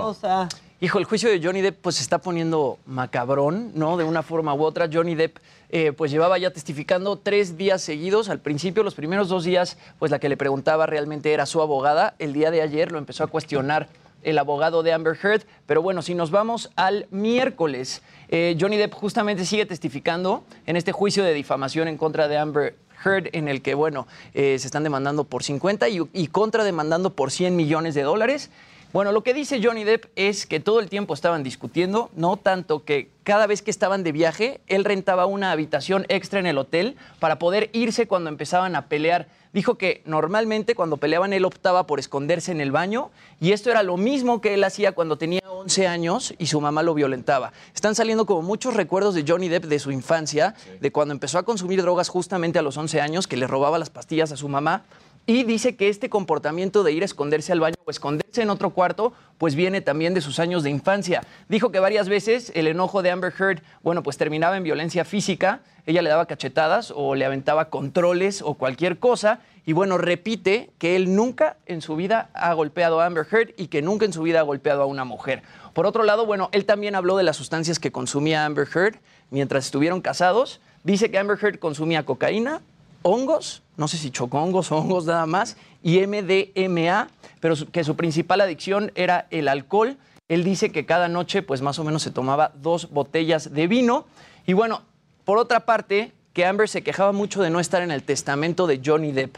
[0.00, 0.48] O sea,
[0.78, 3.96] Hijo, el juicio de Johnny Depp pues se está poniendo macabrón, ¿no?
[3.96, 4.90] De una forma u otra.
[4.92, 5.38] Johnny Depp
[5.70, 8.28] eh, pues llevaba ya testificando tres días seguidos.
[8.28, 12.14] Al principio, los primeros dos días, pues la que le preguntaba realmente era su abogada.
[12.18, 13.88] El día de ayer lo empezó a cuestionar
[14.22, 15.42] el abogado de Amber Heard.
[15.66, 20.92] Pero bueno, si nos vamos al miércoles, eh, Johnny Depp justamente sigue testificando en este
[20.92, 24.82] juicio de difamación en contra de Amber Heard, en el que, bueno, eh, se están
[24.82, 28.50] demandando por 50 y, y contrademandando por 100 millones de dólares.
[28.96, 32.86] Bueno, lo que dice Johnny Depp es que todo el tiempo estaban discutiendo, no tanto
[32.86, 36.96] que cada vez que estaban de viaje, él rentaba una habitación extra en el hotel
[37.20, 39.28] para poder irse cuando empezaban a pelear.
[39.52, 43.82] Dijo que normalmente cuando peleaban él optaba por esconderse en el baño y esto era
[43.82, 47.52] lo mismo que él hacía cuando tenía 11 años y su mamá lo violentaba.
[47.74, 51.42] Están saliendo como muchos recuerdos de Johnny Depp de su infancia, de cuando empezó a
[51.42, 54.84] consumir drogas justamente a los 11 años, que le robaba las pastillas a su mamá.
[55.28, 58.70] Y dice que este comportamiento de ir a esconderse al baño o esconderse en otro
[58.70, 61.24] cuarto, pues viene también de sus años de infancia.
[61.48, 65.62] Dijo que varias veces el enojo de Amber Heard, bueno, pues terminaba en violencia física.
[65.84, 69.40] Ella le daba cachetadas o le aventaba controles o cualquier cosa.
[69.64, 73.66] Y bueno, repite que él nunca en su vida ha golpeado a Amber Heard y
[73.66, 75.42] que nunca en su vida ha golpeado a una mujer.
[75.72, 79.00] Por otro lado, bueno, él también habló de las sustancias que consumía Amber Heard
[79.30, 80.60] mientras estuvieron casados.
[80.84, 82.60] Dice que Amber Heard consumía cocaína,
[83.02, 87.08] hongos, no sé si chocongos o hongos nada más, y MDMA,
[87.40, 89.96] pero su- que su principal adicción era el alcohol.
[90.28, 94.06] Él dice que cada noche, pues más o menos se tomaba dos botellas de vino.
[94.46, 94.82] Y bueno,
[95.24, 98.80] por otra parte, que Amber se quejaba mucho de no estar en el testamento de
[98.84, 99.36] Johnny Depp.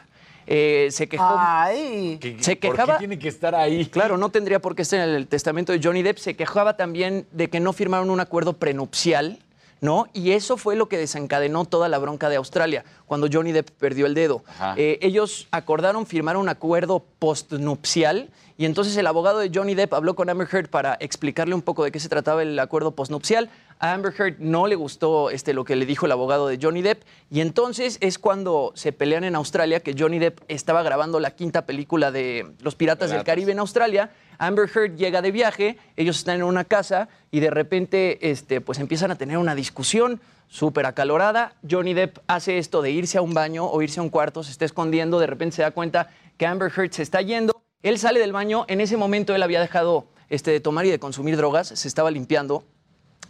[0.50, 1.26] Eh, se quejó.
[1.38, 2.18] Ay.
[2.22, 2.98] Se ¿Por qué quejaba.
[2.98, 3.84] tiene que estar ahí?
[3.86, 6.16] Claro, no tendría por qué estar en el testamento de Johnny Depp.
[6.16, 9.38] Se quejaba también de que no firmaron un acuerdo prenupcial,
[9.80, 10.06] ¿no?
[10.12, 14.06] Y eso fue lo que desencadenó toda la bronca de Australia, cuando Johnny Depp perdió
[14.06, 14.42] el dedo.
[14.76, 20.16] Eh, ellos acordaron firmar un acuerdo postnupcial y entonces el abogado de Johnny Depp habló
[20.16, 23.50] con Amber Heard para explicarle un poco de qué se trataba el acuerdo postnupcial.
[23.78, 26.82] A Amber Heard no le gustó este, lo que le dijo el abogado de Johnny
[26.82, 31.30] Depp y entonces es cuando se pelean en Australia que Johnny Depp estaba grabando la
[31.30, 33.22] quinta película de Los Piratas del.
[33.22, 34.10] Caribe en Australia.
[34.38, 38.78] Amber Heard llega de viaje, ellos están en una casa y de repente este, pues
[38.78, 41.54] empiezan a tener una discusión súper acalorada.
[41.68, 44.52] Johnny Depp hace esto de irse a un baño o irse a un cuarto, se
[44.52, 47.60] está escondiendo, de repente se da cuenta que Amber Heard se está yendo.
[47.82, 50.98] Él sale del baño, en ese momento él había dejado este, de tomar y de
[50.98, 52.64] consumir drogas, se estaba limpiando.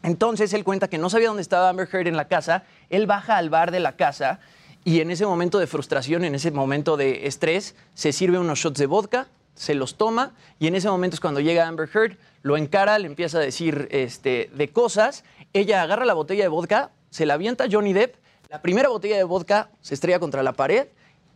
[0.02, 2.64] Entonces él cuenta que no sabía dónde estaba Amber Heard en la casa.
[2.88, 4.40] Él baja al bar de la casa
[4.84, 8.78] y en ese momento de frustración, en ese momento de estrés, se sirve unos shots
[8.78, 9.26] de vodka,
[9.58, 13.06] se los toma y en ese momento es cuando llega Amber Heard, lo encara, le
[13.06, 15.24] empieza a decir este, de cosas.
[15.52, 18.14] Ella agarra la botella de vodka, se la avienta a Johnny Depp.
[18.48, 20.86] La primera botella de vodka se estrella contra la pared.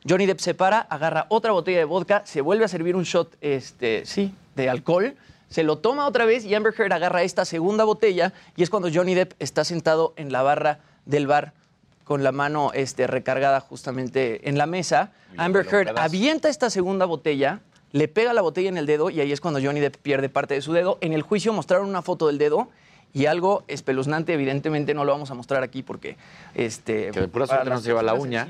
[0.09, 3.37] Johnny Depp se para, agarra otra botella de vodka, se vuelve a servir un shot,
[3.41, 5.17] este, sí, de alcohol,
[5.49, 8.89] se lo toma otra vez y Amber Heard agarra esta segunda botella y es cuando
[8.93, 11.53] Johnny Depp está sentado en la barra del bar
[12.05, 15.13] con la mano este, recargada justamente en la mesa.
[15.37, 17.61] Amber Heard avienta esta segunda botella,
[17.93, 20.55] le pega la botella en el dedo y ahí es cuando Johnny Depp pierde parte
[20.55, 20.99] de su dedo.
[21.01, 22.69] En el juicio mostraron una foto del dedo
[23.15, 26.17] y algo espeluznante, evidentemente no lo vamos a mostrar aquí porque...
[26.55, 28.49] Este, Que de pura suerte no se lleva la uña,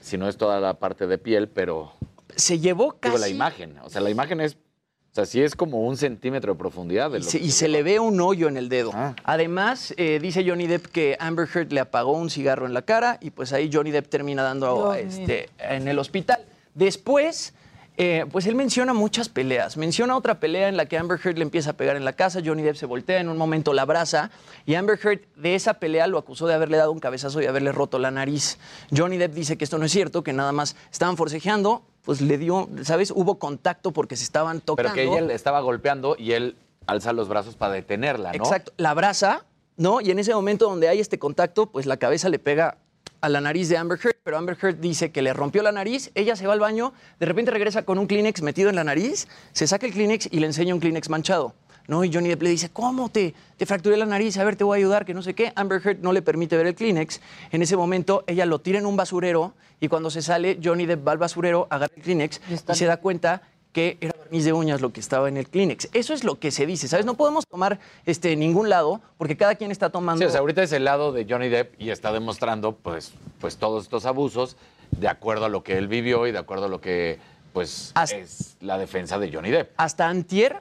[0.00, 1.92] si no es toda la parte de piel, pero
[2.34, 3.14] Se llevó casi...
[3.14, 3.78] digo, la imagen.
[3.84, 7.10] O sea, la imagen es, o sea, sí es como un centímetro de profundidad.
[7.10, 8.92] De Y lo se, que y se le ve un hoyo en el dedo.
[9.24, 13.18] Además, eh, dice Johnny Depp que Amber Heard le apagó un cigarro en la cara
[13.20, 16.40] y pues ahí Johnny Depp termina dando Dios este, en el hospital.
[16.74, 17.52] Después,
[18.00, 19.76] eh, pues él menciona muchas peleas.
[19.76, 22.40] Menciona otra pelea en la que Amber Heard le empieza a pegar en la casa,
[22.44, 24.30] Johnny Depp se voltea, en un momento la abraza
[24.66, 27.72] y Amber Heard de esa pelea lo acusó de haberle dado un cabezazo y haberle
[27.72, 28.58] roto la nariz.
[28.96, 32.38] Johnny Depp dice que esto no es cierto, que nada más estaban forcejeando, pues le
[32.38, 33.10] dio, ¿sabes?
[33.10, 34.92] Hubo contacto porque se estaban tocando.
[34.92, 36.54] Pero que ella le estaba golpeando y él
[36.86, 38.36] alza los brazos para detenerla, ¿no?
[38.36, 39.44] Exacto, la abraza,
[39.76, 40.00] ¿no?
[40.00, 42.78] Y en ese momento donde hay este contacto, pues la cabeza le pega
[43.20, 46.10] a la nariz de Amber Heard, pero Amber Heard dice que le rompió la nariz,
[46.14, 49.28] ella se va al baño, de repente regresa con un Kleenex metido en la nariz,
[49.52, 51.54] se saca el Kleenex y le enseña un Kleenex manchado.
[51.86, 52.04] ¿No?
[52.04, 54.36] Y Johnny Depp le dice, ¿cómo te, te fracturé la nariz?
[54.36, 55.54] A ver, te voy a ayudar, que no sé qué.
[55.56, 57.22] Amber Heard no le permite ver el Kleenex.
[57.50, 61.08] En ese momento, ella lo tira en un basurero y cuando se sale, Johnny Depp
[61.08, 63.40] va al basurero, agarra el Kleenex y, se da cuenta
[63.78, 65.90] que era barniz de uñas lo que estaba en el Kleenex.
[65.92, 67.06] Eso es lo que se dice, ¿sabes?
[67.06, 70.18] No podemos tomar este, ningún lado porque cada quien está tomando...
[70.18, 73.56] Sí, o sea, ahorita es el lado de Johnny Depp y está demostrando, pues, pues
[73.56, 74.56] todos estos abusos
[74.90, 77.20] de acuerdo a lo que él vivió y de acuerdo a lo que,
[77.52, 79.70] pues, es la defensa de Johnny Depp.
[79.76, 80.60] Hasta antier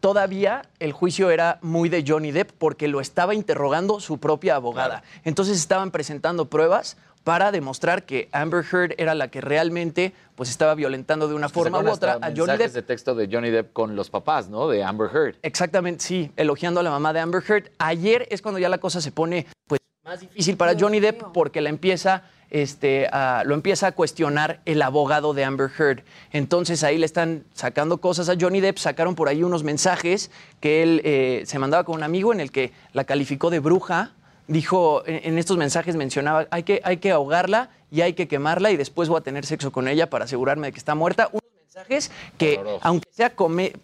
[0.00, 5.04] todavía el juicio era muy de Johnny Depp porque lo estaba interrogando su propia abogada.
[5.22, 6.96] Entonces estaban presentando pruebas
[7.28, 11.78] para demostrar que Amber Heard era la que realmente pues estaba violentando de una forma
[11.78, 12.74] u otra a Johnny mensajes Depp.
[12.74, 14.66] de texto de Johnny Depp con los papás, ¿no?
[14.66, 15.34] De Amber Heard.
[15.42, 17.70] Exactamente, sí, elogiando a la mamá de Amber Heard.
[17.76, 21.60] Ayer es cuando ya la cosa se pone pues más difícil para Johnny Depp porque
[21.60, 26.04] la empieza este, a- lo empieza a cuestionar el abogado de Amber Heard.
[26.32, 30.30] Entonces ahí le están sacando cosas a Johnny Depp, sacaron por ahí unos mensajes
[30.60, 34.12] que él eh, se mandaba con un amigo en el que la calificó de bruja.
[34.48, 38.76] Dijo, en, estos mensajes mencionaba, hay que, hay que ahogarla y hay que quemarla y
[38.76, 41.28] después voy a tener sexo con ella para asegurarme de que está muerta.
[41.30, 43.74] Unos mensajes que, aunque sea come,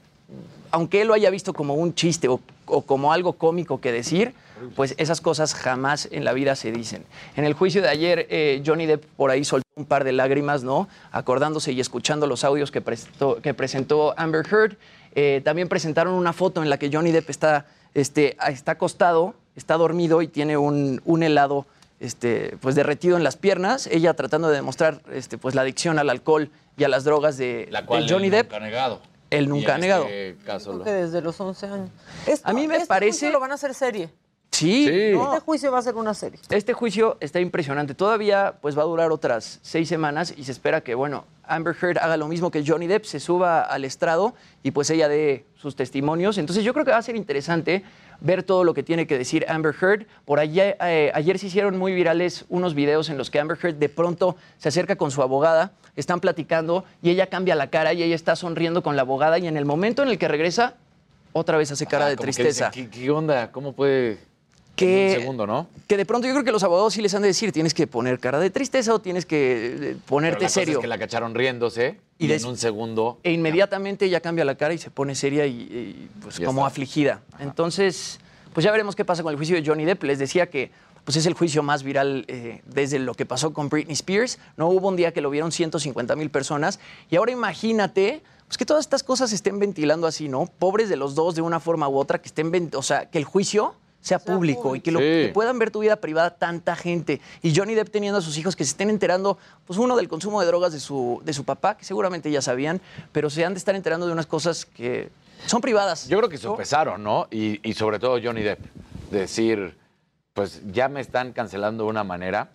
[0.70, 4.32] aunque él lo haya visto como un chiste o, o como algo cómico que decir,
[4.74, 7.04] pues esas cosas jamás en la vida se dicen.
[7.36, 10.62] En el juicio de ayer, eh, Johnny Depp por ahí soltó un par de lágrimas,
[10.64, 10.88] ¿no?
[11.12, 14.76] Acordándose y escuchando los audios que, prestó- que presentó Amber Heard.
[15.14, 19.76] Eh, también presentaron una foto en la que Johnny Depp está, este, está acostado, está
[19.76, 21.66] dormido y tiene un, un helado
[22.00, 23.86] este, pues derretido en las piernas.
[23.86, 27.68] Ella tratando de demostrar este, pues, la adicción al alcohol y a las drogas de,
[27.70, 28.46] La cual de Johnny él Depp.
[28.46, 29.00] nunca ha negado.
[29.30, 30.04] Él nunca ha negado.
[30.08, 31.90] este caso Creo lo- que desde los 11 años.
[32.26, 34.10] Esto- A mí me este parece- juicio lo van a hacer serie.
[34.50, 36.38] Sí, Este juicio va a ser una serie.
[36.48, 37.92] Este juicio está impresionante.
[37.96, 41.98] Todavía pues va a durar otras seis semanas y se espera que, bueno, Amber Heard
[41.98, 45.74] haga lo mismo que Johnny Depp, se suba al estrado y pues ella dé sus
[45.74, 46.38] testimonios.
[46.38, 47.82] Entonces yo creo que va a ser interesante
[48.24, 50.06] ver todo lo que tiene que decir Amber Heard.
[50.24, 53.76] Por allá, eh, ayer se hicieron muy virales unos videos en los que Amber Heard
[53.76, 58.02] de pronto se acerca con su abogada, están platicando y ella cambia la cara y
[58.02, 60.74] ella está sonriendo con la abogada y en el momento en el que regresa,
[61.32, 62.70] otra vez hace cara Ah, de tristeza.
[62.70, 63.52] dicen, ¿qué, qué onda?
[63.52, 64.18] ¿Cómo puede...?
[64.76, 65.68] Que- segundo, ¿no?
[65.86, 67.86] que de pronto yo creo que los abogados sí les han de decir, tienes que
[67.86, 70.78] poner cara de tristeza o tienes que eh, Pero ponerte cosa serio.
[70.78, 73.18] es que la cacharon riéndose y, en un segundo...
[73.22, 76.62] E inmediatamente ella cambia la cara y se pone seria y, y, pues Ya como
[76.62, 76.68] está.
[76.68, 77.22] afligida.
[77.38, 78.18] Entonces,
[78.52, 80.02] pues ya veremos qué pasa con el juicio de Johnny Depp.
[80.04, 80.70] Les decía que
[81.04, 84.38] pues es el juicio más viral eh, desde lo que pasó con Britney Spears.
[84.56, 86.80] No hubo un día que lo vieron 150 mil personas.
[87.10, 90.46] Y ahora imagínate pues que todas estas cosas se estén ventilando así, ¿no?
[90.58, 93.24] Pobres de los dos de una forma u otra, que estén, o sea, que el
[93.24, 93.74] juicio
[94.06, 95.04] sea, público, y que, lo, Sí.
[95.04, 97.20] que puedan ver tu vida privada tanta gente.
[97.42, 100.40] Y Johnny Depp teniendo a sus hijos que se estén enterando, pues uno del consumo
[100.40, 102.80] de drogas de su, de su papá, que seguramente ya sabían,
[103.12, 105.08] pero se han de estar enterando de unas cosas que
[105.46, 106.06] son privadas.
[106.08, 107.28] Yo creo que sopesaron, ¿no?
[107.30, 108.60] Y, y sobre todo Johnny Depp.
[109.10, 109.76] Decir,
[110.32, 112.50] pues ya me están cancelando de una manera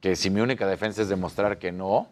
[0.00, 2.08] que si mi única defensa es demostrar que no,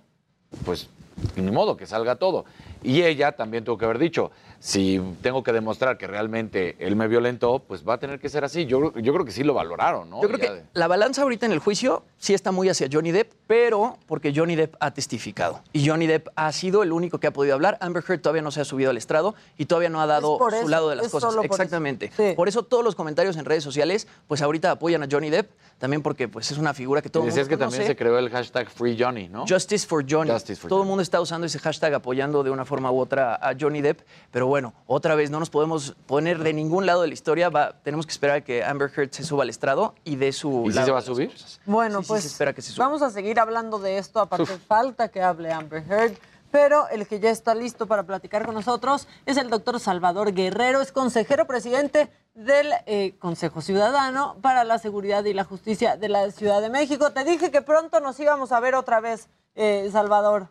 [0.64, 0.88] pues
[1.36, 2.44] ni modo que salga todo.
[2.82, 4.30] Y ella también tuvo que haber dicho,
[4.62, 8.44] si tengo que demostrar que realmente él me violentó, pues va a tener que ser
[8.44, 8.64] así.
[8.64, 10.22] Yo, yo creo que sí lo valoraron, ¿no?
[10.22, 13.32] Yo creo que la balanza ahorita en el juicio sí está muy hacia Johnny Depp,
[13.48, 15.62] pero porque Johnny Depp ha testificado.
[15.72, 17.76] Y Johnny Depp ha sido el único que ha podido hablar.
[17.80, 20.48] Amber Heard todavía no se ha subido al estrado y todavía no ha dado su
[20.48, 21.32] eso, lado de las cosas.
[21.32, 21.42] eso.
[21.42, 22.12] Exactamente.
[22.36, 22.62] Por eso.
[22.62, 26.50] todos los comentarios en redes sociales, pues ahorita apoyan a Johnny Depp, también porque pues
[26.50, 28.96] es una figura que todo el decías mundo que también se creó el hashtag Free
[28.98, 29.44] Johnny, ¿no?
[29.48, 30.30] Justice for Johnny.
[30.30, 33.34] Justice for Todo el mundo está usando ese hashtag apoyando de una forma u otra
[33.34, 34.00] a Johnny Depp.
[34.30, 37.50] Pero bueno, otra vez no nos podemos poner de ningún lado de la historia.
[37.50, 40.64] Va- tenemos que esperar a que Amber Heard se suba al estrado y dé su.
[40.66, 41.32] ¿Y lado se va a de subir?
[41.66, 42.86] Bueno, Sí, sí, pues se espera que se suba.
[42.86, 46.14] vamos a seguir hablando de esto, aparte falta que hable Amber Heard,
[46.50, 50.80] pero el que ya está listo para platicar con nosotros es el doctor Salvador Guerrero,
[50.82, 56.30] es consejero presidente del eh, Consejo Ciudadano para la Seguridad y la Justicia de la
[56.30, 57.10] Ciudad de México.
[57.10, 60.48] Te dije que pronto nos íbamos a ver otra vez, eh, Salvador.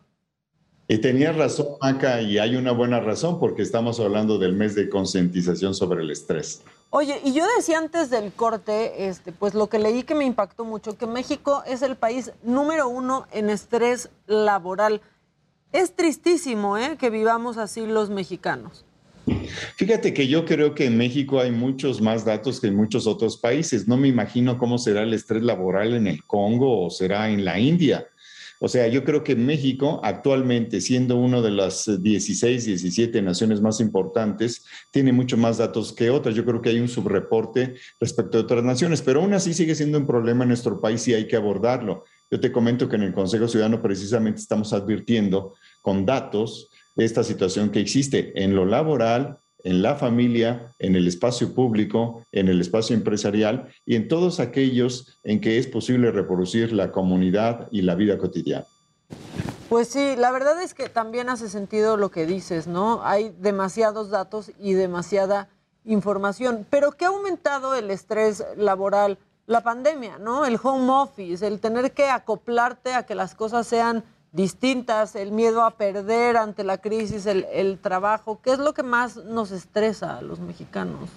[0.88, 4.88] Y tenías razón, Maca, y hay una buena razón porque estamos hablando del mes de
[4.88, 6.62] concientización sobre el estrés.
[6.90, 10.64] Oye, y yo decía antes del corte, este, pues lo que leí que me impactó
[10.64, 15.00] mucho, que México es el país número uno en estrés laboral.
[15.72, 16.98] Es tristísimo, ¿eh?
[16.98, 18.84] Que vivamos así los mexicanos.
[19.76, 23.36] Fíjate que yo creo que en México hay muchos más datos que en muchos otros
[23.36, 23.88] países.
[23.88, 27.58] No me imagino cómo será el estrés laboral en el Congo o será en la
[27.58, 28.06] India.
[28.64, 33.80] O sea, yo creo que México actualmente, siendo una de las 16, 17 naciones más
[33.80, 36.36] importantes, tiene mucho más datos que otras.
[36.36, 39.98] Yo creo que hay un subreporte respecto a otras naciones, pero aún así sigue siendo
[39.98, 42.04] un problema en nuestro país y hay que abordarlo.
[42.30, 47.68] Yo te comento que en el Consejo Ciudadano precisamente estamos advirtiendo con datos esta situación
[47.70, 52.94] que existe en lo laboral, en la familia, en el espacio público, en el espacio
[52.96, 58.18] empresarial y en todos aquellos en que es posible reproducir la comunidad y la vida
[58.18, 58.66] cotidiana.
[59.68, 63.00] Pues sí, la verdad es que también hace sentido lo que dices, ¿no?
[63.04, 65.48] Hay demasiados datos y demasiada
[65.84, 66.66] información.
[66.68, 69.18] Pero ¿qué ha aumentado el estrés laboral?
[69.46, 70.44] La pandemia, ¿no?
[70.44, 75.62] El home office, el tener que acoplarte a que las cosas sean distintas, el miedo
[75.62, 78.40] a perder ante la crisis, el, trabajo.
[78.42, 81.10] ¿Qué es lo que más nos estresa a los mexicanos,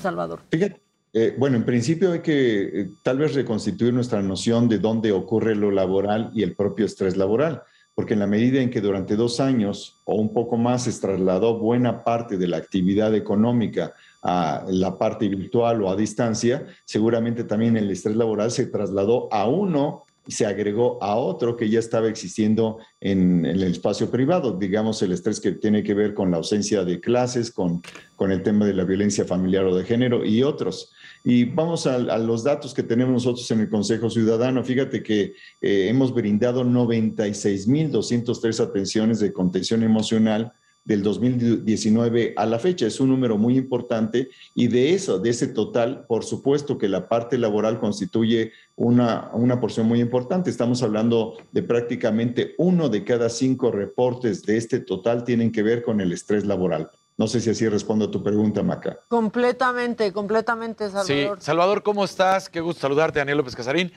[0.00, 0.40] Salvador?
[0.50, 0.80] Fíjate,
[1.12, 5.54] eh, bueno, en principio hay que eh, tal vez reconstituir nuestra noción de dónde ocurre
[5.54, 7.62] lo laboral y el propio estrés laboral,
[7.94, 11.58] porque en la medida en que durante dos años o un poco más se trasladó
[11.58, 17.76] buena parte de la actividad económica a la parte virtual o a distancia, seguramente también
[17.76, 22.78] el estrés laboral se trasladó a uno se agregó a otro que ya estaba existiendo
[23.00, 27.00] en, el espacio privado, digamos el estrés que tiene que ver con la ausencia de
[27.00, 27.82] clases, con,
[28.16, 30.92] con el tema de la violencia familiar o de género y otros.
[31.24, 34.64] Y vamos a, a los datos que tenemos nosotros en el Consejo Ciudadano.
[34.64, 40.52] Fíjate que eh, hemos brindado 96.203 atenciones de contención emocional
[40.84, 42.86] del 2019 a la fecha.
[42.86, 47.08] Es un número muy importante y de eso, de ese total, por supuesto que la
[47.08, 50.50] parte laboral constituye una, una porción muy importante.
[50.50, 55.82] Estamos hablando de prácticamente uno de cada cinco reportes de este total tienen que ver
[55.82, 56.90] con el estrés laboral.
[57.16, 58.98] No sé si así respondo a tu pregunta, Maca.
[59.06, 61.38] Completamente, completamente, Salvador.
[61.38, 62.48] Sí, Salvador, ¿cómo estás?
[62.48, 63.92] Qué gusto saludarte, Daniel López Casarín.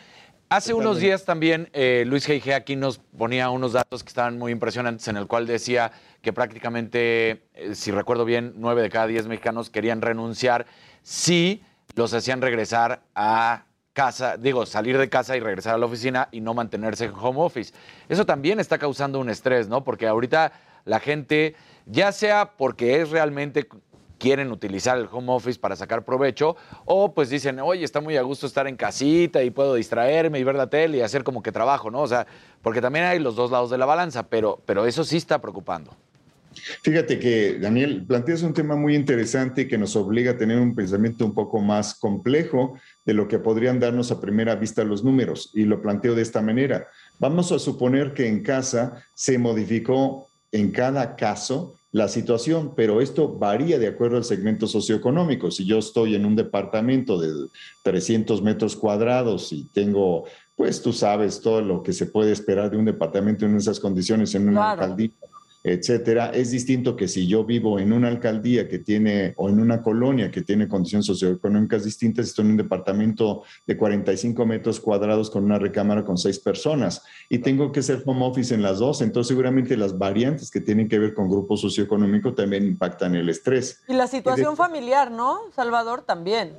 [0.50, 2.56] Hace ¿Qué tal, unos días también eh, Luis G.I.G.
[2.56, 5.92] aquí nos ponía unos datos que estaban muy impresionantes, en el cual decía
[6.22, 10.66] que prácticamente, eh, si recuerdo bien, nueve de cada diez mexicanos querían renunciar
[11.04, 11.62] si
[11.96, 16.40] los hacían regresar a casa, digo, salir de casa y regresar a la oficina y
[16.40, 17.74] no mantenerse en home office.
[18.08, 19.84] Eso también está causando un estrés, ¿no?
[19.84, 20.54] Porque ahorita
[20.86, 21.56] la gente,
[21.86, 23.68] ya sea porque es realmente
[24.18, 28.22] quieren utilizar el home office para sacar provecho, o pues dicen, oye, está muy a
[28.22, 31.52] gusto estar en casita y puedo distraerme y ver la tele y hacer como que
[31.52, 32.02] trabajo, ¿no?
[32.02, 32.28] O sea,
[32.62, 35.96] porque también hay los dos lados de la balanza, pero, pero eso sí está preocupando.
[36.82, 41.26] Fíjate que, Daniel, planteas un tema muy interesante que nos obliga a tener un pensamiento
[41.26, 45.52] un poco más complejo de lo que podrían darnos a primera vista los números.
[45.54, 46.88] Y lo planteo de esta manera.
[47.20, 53.38] Vamos a suponer que en casa se modificó en cada caso la situación, pero esto
[53.38, 55.52] varía de acuerdo al segmento socioeconómico.
[55.52, 57.30] Si yo estoy en un departamento de
[57.84, 62.78] 300 metros cuadrados y tengo, pues tú sabes todo lo que se puede esperar de
[62.78, 64.82] un departamento en esas condiciones en una Claro.
[64.82, 65.12] alcaldía,
[65.68, 69.82] etcétera, es distinto que si yo vivo en una alcaldía que tiene o en una
[69.82, 75.44] colonia que tiene condiciones socioeconómicas distintas, estoy en un departamento de 45 metros cuadrados con
[75.44, 79.30] una recámara con seis personas y tengo que hacer home office en las dos, entonces
[79.30, 83.82] seguramente las variantes que tienen que ver con grupo socioeconómico también impactan el estrés.
[83.88, 86.04] Y la situación familiar, ¿no, Salvador?
[86.04, 86.54] También.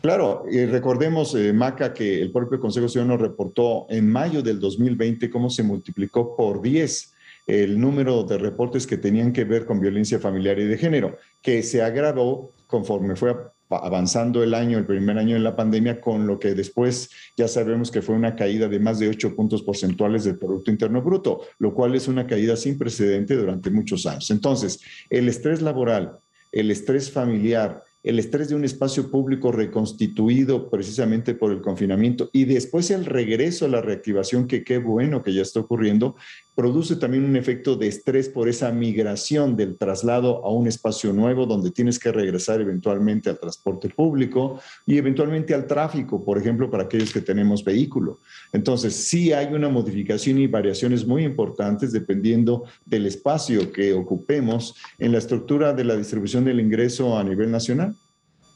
[0.00, 5.28] Claro, y recordemos, eh, Maca, que el propio Consejo Ciudadano reportó en mayo del 2020
[5.28, 7.14] cómo se multiplicó por 10
[7.48, 11.62] el número de reportes que tenían que ver con violencia familiar y de género, que
[11.62, 13.34] se agravó conforme fue
[13.70, 17.90] avanzando el año, el primer año de la pandemia, con lo que después ya sabemos
[17.90, 21.74] que fue una caída de más de 8 puntos porcentuales del Producto Interno Bruto, lo
[21.74, 24.30] cual es una caída sin precedente durante muchos años.
[24.30, 26.18] Entonces, el estrés laboral,
[26.52, 32.44] el estrés familiar, el estrés de un espacio público reconstituido precisamente por el confinamiento y
[32.44, 36.16] después el regreso a la reactivación, que qué bueno que ya está ocurriendo,
[36.58, 41.46] produce también un efecto de estrés por esa migración del traslado a un espacio nuevo
[41.46, 46.82] donde tienes que regresar eventualmente al transporte público y eventualmente al tráfico, por ejemplo, para
[46.82, 48.18] aquellos que tenemos vehículo.
[48.52, 55.12] Entonces, sí hay una modificación y variaciones muy importantes dependiendo del espacio que ocupemos en
[55.12, 57.94] la estructura de la distribución del ingreso a nivel nacional.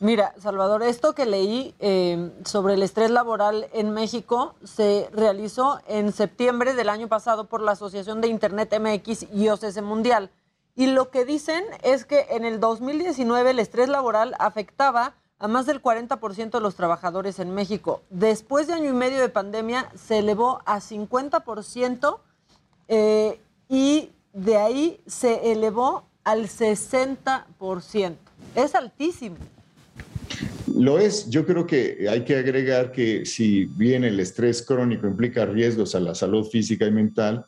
[0.02, 6.10] Mira, Salvador, esto que leí eh, sobre el estrés laboral en México se realizó en
[6.10, 10.30] septiembre del año pasado por la Asociación de Internet MX y OCS Mundial.
[10.74, 15.66] Y lo que dicen es que en el 2019 el estrés laboral afectaba a más
[15.66, 18.02] del 40% de los trabajadores en México.
[18.10, 22.18] Después de año y medio de pandemia se elevó a 50%
[22.88, 28.16] eh, y de ahí se elevó al 60%.
[28.56, 29.36] Es altísimo.
[30.74, 35.46] Lo es, yo creo que hay que agregar que si bien el estrés crónico implica
[35.46, 37.46] riesgos a la salud física y mental,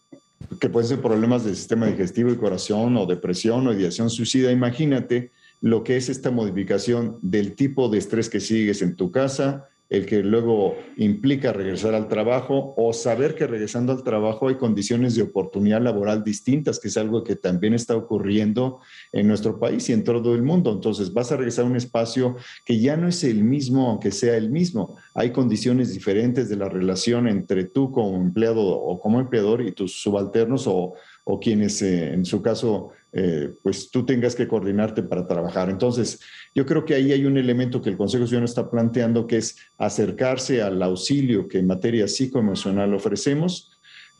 [0.60, 5.32] que pueden ser problemas del sistema digestivo y corazón o depresión o ideación suicida, imagínate
[5.60, 10.06] lo que es esta modificación del tipo de estrés que sigues en tu casa, el
[10.06, 15.22] que luego implica regresar al trabajo o saber que regresando al trabajo hay condiciones de
[15.22, 18.80] oportunidad laboral distintas, que es algo que también está ocurriendo
[19.12, 20.72] en nuestro país y en todo el mundo.
[20.72, 24.36] Entonces vas a regresar a un espacio que ya no es el mismo, aunque sea
[24.36, 24.96] el mismo.
[25.14, 30.00] Hay condiciones diferentes de la relación entre tú como empleado o como empleador y tus
[30.02, 30.94] subalternos o,
[31.24, 35.70] o quienes eh, en su caso eh, pues tú tengas que coordinarte para trabajar.
[35.70, 36.18] Entonces,
[36.52, 39.56] yo creo que ahí hay un elemento que el Consejo Ciudadano está planteando, que es
[39.78, 43.70] acercarse al auxilio que en materia psicoemocional ofrecemos,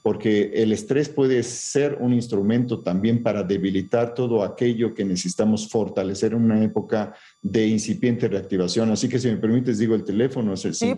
[0.04, 6.32] porque el estrés puede ser un instrumento también para debilitar todo aquello que necesitamos fortalecer
[6.32, 8.92] en una época de incipiente reactivación.
[8.92, 10.94] Así que si me permites, digo el teléfono, es el sí,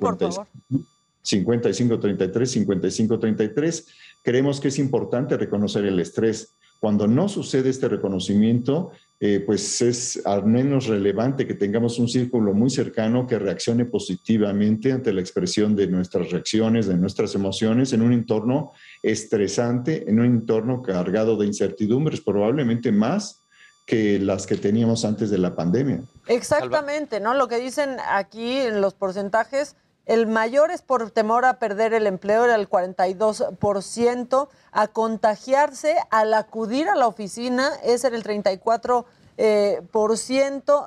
[1.22, 3.86] 5533 5533.
[4.22, 10.20] Creemos que es importante reconocer el estrés cuando no sucede este reconocimiento, eh, pues es
[10.26, 15.74] al menos relevante que tengamos un círculo muy cercano que reaccione positivamente ante la expresión
[15.74, 18.72] de nuestras reacciones, de nuestras emociones en un entorno
[19.02, 23.46] estresante, en un entorno cargado de incertidumbres, probablemente más
[23.86, 26.02] que las que teníamos antes de la pandemia.
[26.26, 27.32] Exactamente, ¿no?
[27.34, 29.76] Lo que dicen aquí en los porcentajes
[30.06, 34.48] el mayor es por temor a perder el empleo, era el 42%.
[34.70, 39.04] A contagiarse al acudir a la oficina, ese era el 34%.
[39.38, 39.82] Eh,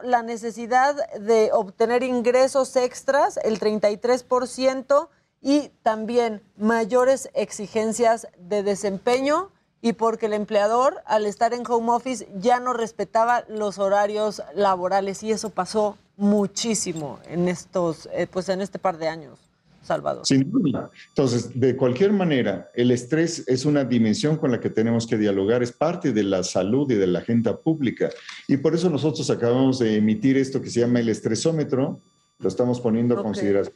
[0.04, 5.10] la necesidad de obtener ingresos extras, el 33%,
[5.42, 9.52] y también mayores exigencias de desempeño
[9.82, 15.24] y porque el empleador al estar en home office ya no respetaba los horarios laborales
[15.24, 19.40] y eso pasó muchísimo en estos, eh, pues en este par de años.
[19.82, 20.24] Salvador.
[20.24, 20.92] Sin duda.
[21.08, 25.64] Entonces, de cualquier manera, el estrés es una dimensión con la que tenemos que dialogar,
[25.64, 28.10] es parte de la salud y de la agenda pública.
[28.48, 32.00] Y por eso nosotros acabamos de emitir esto que se llama el estresómetro,
[32.38, 33.76] lo estamos poniendo a consideración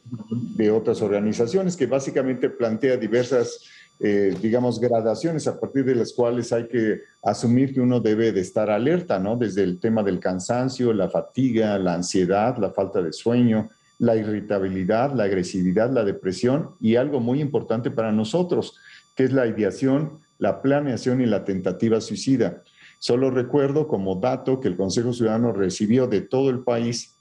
[0.56, 3.60] de otras organizaciones, que básicamente plantea diversas
[4.00, 8.40] eh, digamos, gradaciones a partir de las cuales hay que asumir que uno debe de
[8.40, 9.36] estar alerta, ¿no?
[9.36, 15.14] Desde el tema del cansancio, la fatiga, la ansiedad, la falta de sueño, la irritabilidad,
[15.14, 18.76] la agresividad, la depresión y algo muy importante para nosotros,
[19.14, 22.62] que es la ideación, la planeación y la tentativa suicida.
[22.98, 27.14] Solo recuerdo como dato que el Consejo Ciudadano recibió de todo el país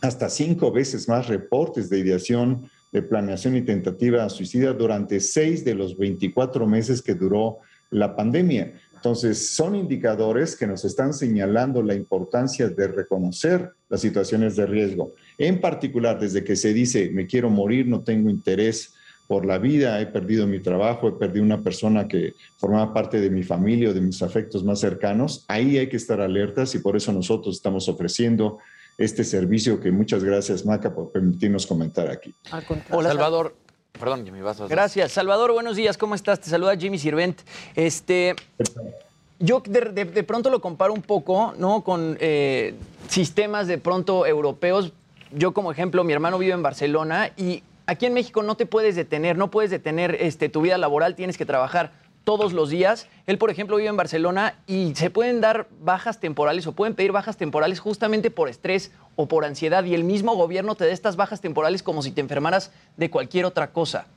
[0.00, 5.74] hasta cinco veces más reportes de ideación de planeación y tentativa suicida durante seis de
[5.74, 7.58] los 24 meses que duró
[7.90, 8.74] la pandemia.
[8.94, 15.14] Entonces, son indicadores que nos están señalando la importancia de reconocer las situaciones de riesgo.
[15.38, 18.94] En particular, desde que se dice, me quiero morir, no tengo interés
[19.28, 23.30] por la vida, he perdido mi trabajo, he perdido una persona que formaba parte de
[23.30, 26.96] mi familia o de mis afectos más cercanos, ahí hay que estar alertas y por
[26.96, 28.58] eso nosotros estamos ofreciendo
[28.98, 32.34] este servicio que muchas gracias, Maca, por permitirnos comentar aquí.
[32.90, 33.54] Hola, Salvador.
[33.92, 34.66] Perdón, Jimmy, vas a...
[34.66, 35.12] Gracias.
[35.12, 36.40] Salvador, buenos días, ¿cómo estás?
[36.40, 37.40] Te saluda Jimmy Sirvent.
[37.74, 38.34] Este,
[39.38, 41.82] yo de, pronto lo comparo un poco, ¿no?
[41.82, 42.74] Con eh,
[43.08, 44.92] sistemas de pronto europeos.
[45.32, 48.96] Yo, como ejemplo, mi hermano vive en Barcelona y aquí en México no te puedes
[48.96, 51.92] detener, no puedes detener este, tu vida laboral, tienes que trabajar
[52.28, 53.06] todos los días.
[53.24, 57.10] Él, por ejemplo, vive en Barcelona y se pueden dar bajas temporales o pueden pedir
[57.10, 61.16] bajas temporales justamente por estrés o por ansiedad y el mismo gobierno te da estas
[61.16, 64.08] bajas temporales como si te enfermaras de cualquier otra cosa.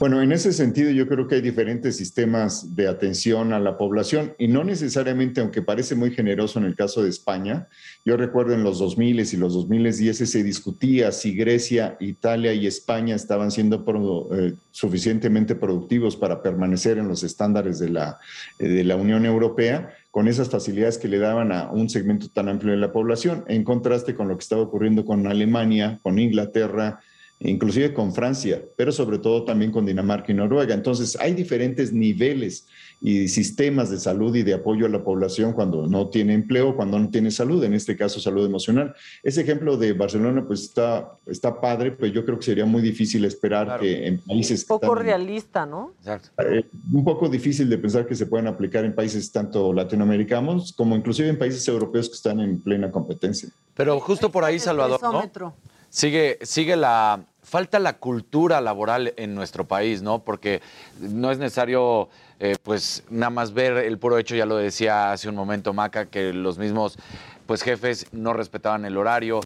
[0.00, 4.34] Bueno, en ese sentido yo creo que hay diferentes sistemas de atención a la población
[4.38, 7.68] y no necesariamente, aunque parece muy generoso en el caso de España,
[8.04, 13.14] yo recuerdo en los 2000 y los 2010 se discutía si Grecia, Italia y España
[13.14, 13.84] estaban siendo
[14.32, 18.18] eh, suficientemente productivos para permanecer en los estándares de la,
[18.58, 22.48] eh, de la Unión Europea con esas facilidades que le daban a un segmento tan
[22.48, 27.00] amplio de la población, en contraste con lo que estaba ocurriendo con Alemania, con Inglaterra,
[27.40, 30.74] inclusive con Francia, pero sobre todo también con Dinamarca y Noruega.
[30.74, 32.66] Entonces, hay diferentes niveles
[33.00, 36.98] y sistemas de salud y de apoyo a la población cuando no tiene empleo, cuando
[36.98, 38.94] no tiene salud, en este caso salud emocional.
[39.22, 43.24] Ese ejemplo de Barcelona pues está, está padre, pues yo creo que sería muy difícil
[43.26, 44.62] esperar que en países...
[44.62, 45.92] Un poco realista, ¿no?
[45.98, 46.30] Exacto.
[46.42, 50.96] Eh, un poco difícil de pensar que se puedan aplicar en países tanto latinoamericanos como
[50.96, 53.50] inclusive en países europeos que están en plena competencia.
[53.74, 55.54] Pero justo por ahí, Salvador, ¿no?
[55.94, 60.24] Sigue, sigue la, falta la cultura laboral en nuestro país, ¿no?
[60.24, 60.60] Porque
[60.98, 62.08] no es necesario,
[62.40, 66.06] eh, pues, nada más ver el puro hecho, ya lo decía hace un momento Maca,
[66.06, 66.98] que los mismos
[67.46, 69.40] pues jefes no respetaban el horario,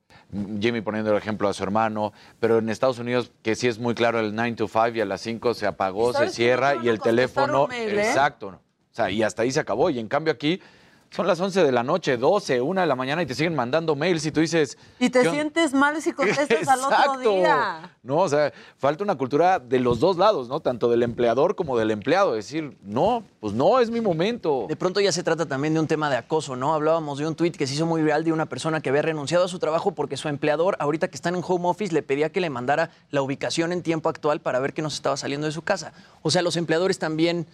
[0.59, 3.93] Jimmy poniendo el ejemplo a su hermano, pero en Estados Unidos que sí es muy
[3.93, 6.99] claro el 9 to 5 y a las 5 se apagó, se cierra y el
[6.99, 8.07] teléfono, ¿eh?
[8.09, 10.63] exacto, o sea, y hasta ahí se acabó y en cambio aquí
[11.11, 13.97] son las 11 de la noche, 12, 1 de la mañana y te siguen mandando
[13.97, 14.77] mails y tú dices...
[14.99, 17.91] Y te sientes mal si contestas al otro día.
[18.03, 20.61] No, o sea, falta una cultura de los dos lados, ¿no?
[20.61, 22.35] Tanto del empleador como del empleado.
[22.35, 24.67] Decir, no, pues no, es mi momento.
[24.69, 26.75] De pronto ya se trata también de un tema de acoso, ¿no?
[26.75, 29.47] Hablábamos de un tuit que se hizo muy real de una persona que había renunciado
[29.47, 32.41] a su trabajo porque su empleador, ahorita que están en home office, le pedía que
[32.41, 35.53] le mandara la ubicación en tiempo actual para ver que no se estaba saliendo de
[35.53, 35.93] su casa.
[36.23, 37.47] O sea, los empleadores también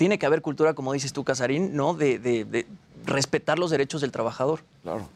[0.00, 1.92] tiene que haber cultura, como dices tú, Casarín, ¿no?
[1.92, 2.66] De,
[3.04, 4.60] respetar los derechos del trabajador.
[4.82, 5.08] Claro.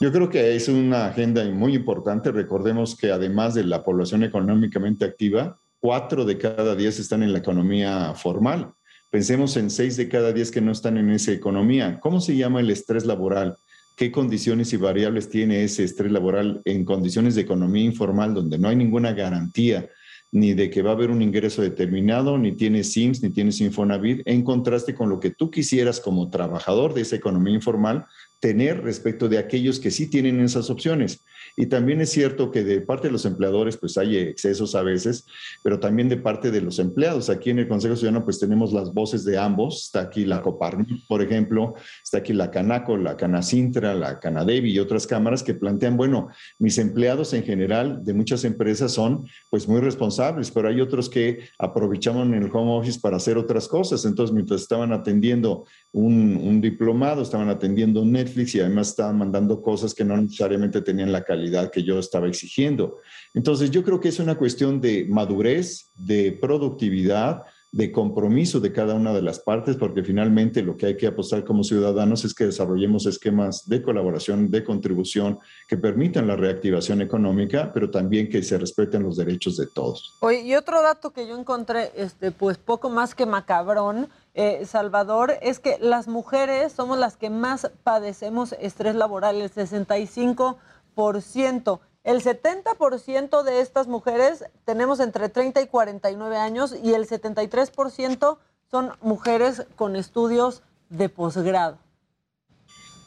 [0.00, 2.30] Yo creo que es una agenda muy importante.
[2.30, 7.38] Recordemos que además de la población económicamente activa, cuatro de cada diez están en la
[7.38, 8.72] economía formal.
[9.10, 11.98] Pensemos en seis de cada diez que no están en esa economía.
[12.00, 13.56] ¿Cómo se llama el estrés laboral?
[13.96, 18.68] ¿Qué condiciones y variables tiene ese estrés laboral en condiciones de economía informal donde no
[18.68, 19.88] hay ninguna garantía
[20.30, 24.22] ni de que va a haber un ingreso determinado, ni tienes SIMS, ni tienes Infonavit,
[24.26, 28.06] en contraste con lo que tú quisieras como trabajador de esa economía informal
[28.40, 31.24] tener respecto de aquellos que sí tienen esas opciones.
[31.56, 35.26] Y también es cierto que de parte de los empleadores pues hay excesos a veces,
[35.62, 37.30] pero también de parte de los empleados.
[37.30, 39.84] Aquí en el Consejo Ciudadano pues tenemos las voces de ambos.
[39.86, 44.78] Está aquí la Coparnit, por ejemplo, está aquí la Canaco, la Canacintra, la Canadevi y
[44.78, 49.80] otras cámaras que plantean, bueno, mis empleados en general de muchas empresas son pues muy
[49.80, 54.04] responsables, pero hay otros que aprovechaban el home office para hacer otras cosas.
[54.04, 59.94] Entonces, mientras estaban atendiendo un, un diplomado, estaban atendiendo Netflix y además estaban mandando cosas
[59.94, 62.98] que no necesariamente tenían la calidad que yo estaba exigiendo.
[63.34, 68.94] Entonces, yo creo que es una cuestión de madurez, de productividad, de compromiso de cada
[68.94, 72.46] una de las partes, porque finalmente lo que hay que apostar como ciudadanos es que
[72.46, 75.38] desarrollemos esquemas de colaboración, de contribución
[75.68, 80.16] que permitan la reactivación económica, pero también que se respeten los derechos de todos.
[80.20, 85.34] Oye, y otro dato que yo encontré, este, pues poco más que macabrón, eh, Salvador,
[85.42, 90.58] es que las mujeres somos las que más padecemos estrés laboral, el 65
[92.04, 98.38] el 70% de estas mujeres tenemos entre 30 y 49 años y el 73%
[98.68, 101.78] son mujeres con estudios de posgrado.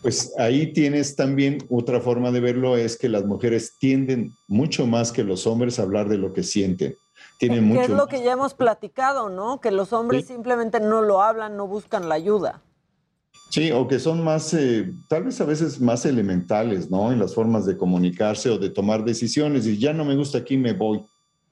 [0.02, 5.12] Pues ahí tienes también otra forma de verlo, es que las mujeres tienden mucho más
[5.12, 6.96] que los hombres a hablar de lo que sienten.
[7.40, 9.60] Tienen mucho es lo que ya hemos platicado, ¿no?
[9.60, 12.62] Que los hombres simplemente no lo hablan, no buscan la ayuda.
[13.52, 17.12] Sí, o que son más, eh, tal vez a veces más elementales, ¿no?
[17.12, 19.68] En las formas de comunicarse o de tomar decisiones.
[19.68, 21.02] Y ya no me gusta aquí, me voy.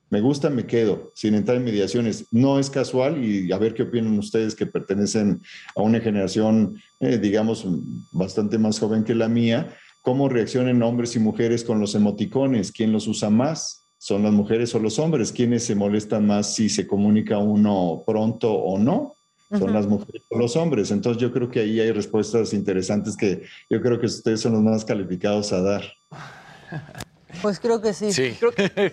[0.10, 2.26] Me gusta, me quedo, sin entrar en mediaciones.
[2.32, 5.42] No es casual y a ver qué opinan ustedes que pertenecen
[5.76, 7.68] a una generación, eh, digamos,
[8.14, 9.76] bastante más joven que la mía.
[10.02, 12.72] ¿Cómo reaccionan hombres y mujeres con los emoticones?
[12.72, 13.92] ¿Quién los usa más?
[13.98, 15.34] ¿Son las mujeres o los hombres?
[15.34, 19.19] ¿Quiénes se molestan más si se comunica uno pronto o no?
[19.58, 20.92] Son las mujeres o los hombres.
[20.92, 24.62] Entonces yo creo que ahí hay respuestas interesantes que yo creo que ustedes son los
[24.62, 25.84] más calificados a dar.
[27.42, 28.12] Pues creo que sí.
[28.12, 28.36] sí.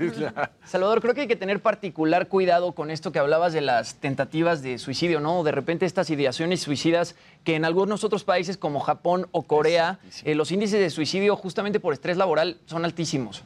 [0.64, 4.62] Salvador, creo que hay que tener particular cuidado con esto que hablabas de las tentativas
[4.62, 5.42] de suicidio, ¿no?
[5.42, 10.34] De repente estas ideaciones suicidas que en algunos otros países como Japón o Corea, eh,
[10.34, 13.42] los índices de suicidio justamente por estrés laboral son altísimos.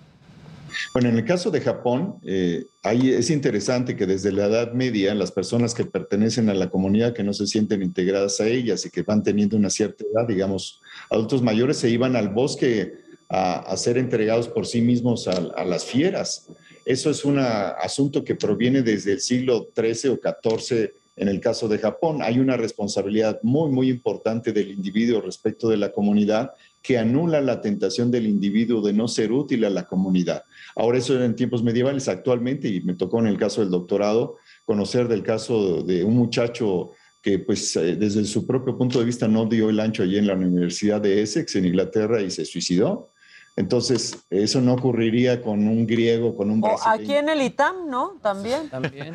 [0.92, 5.32] Bueno, en el caso de Japón, eh, es interesante que desde la Edad Media las
[5.32, 9.02] personas que pertenecen a la comunidad, que no se sienten integradas a ellas y que
[9.02, 10.80] van teniendo una cierta edad, digamos,
[11.10, 12.94] adultos mayores, se iban al bosque
[13.28, 16.48] a, ser entregados por sí mismos a, a las fieras.
[16.84, 21.68] Eso es un asunto que proviene desde el siglo XIII o XIV en el caso
[21.68, 22.22] de Japón.
[22.22, 27.60] Hay una responsabilidad muy, muy importante del individuo respecto de la comunidad que anula la
[27.60, 30.44] tentación del individuo de no ser útil a la comunidad.
[30.74, 34.36] Ahora eso era en tiempos medievales, actualmente, y me tocó en el caso del doctorado,
[34.64, 36.92] conocer del caso de un muchacho
[37.22, 40.26] que pues eh, desde su propio punto de vista no dio el ancho allí en
[40.26, 43.10] la Universidad de Essex, en Inglaterra, y se suicidó.
[43.56, 47.02] Entonces, eso no ocurriría con un griego, con un brasileño.
[47.02, 48.16] aquí en el ITAM, ¿no?
[48.22, 48.70] También.
[48.70, 49.14] También.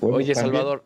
[0.00, 0.84] Oye, Salvador,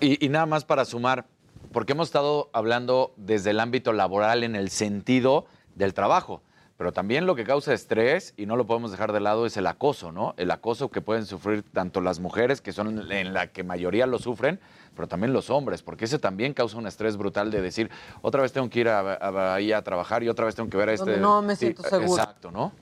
[0.00, 1.26] y, y nada más para sumar,
[1.72, 6.42] porque hemos estado hablando desde el ámbito laboral en el sentido del trabajo,
[6.76, 9.66] pero también lo que causa estrés, y no lo podemos dejar de lado, es el
[9.66, 10.34] acoso, ¿no?
[10.36, 14.18] El acoso que pueden sufrir tanto las mujeres, que son en la que mayoría lo
[14.18, 14.58] sufren,
[14.96, 17.90] pero también los hombres, porque ese también causa un estrés brutal de decir,
[18.20, 20.88] otra vez tengo que ir a, ahí a trabajar y otra vez tengo que ver
[20.88, 21.18] a este...
[21.18, 22.20] No me siento seguro.
[22.20, 22.72] Exacto, ¿no?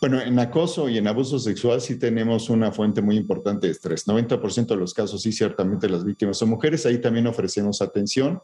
[0.00, 4.06] Bueno, en acoso y en abuso sexual sí tenemos una fuente muy importante de estrés.
[4.06, 6.86] 90% de los casos sí, ciertamente las víctimas son mujeres.
[6.86, 8.40] Ahí también ofrecemos atención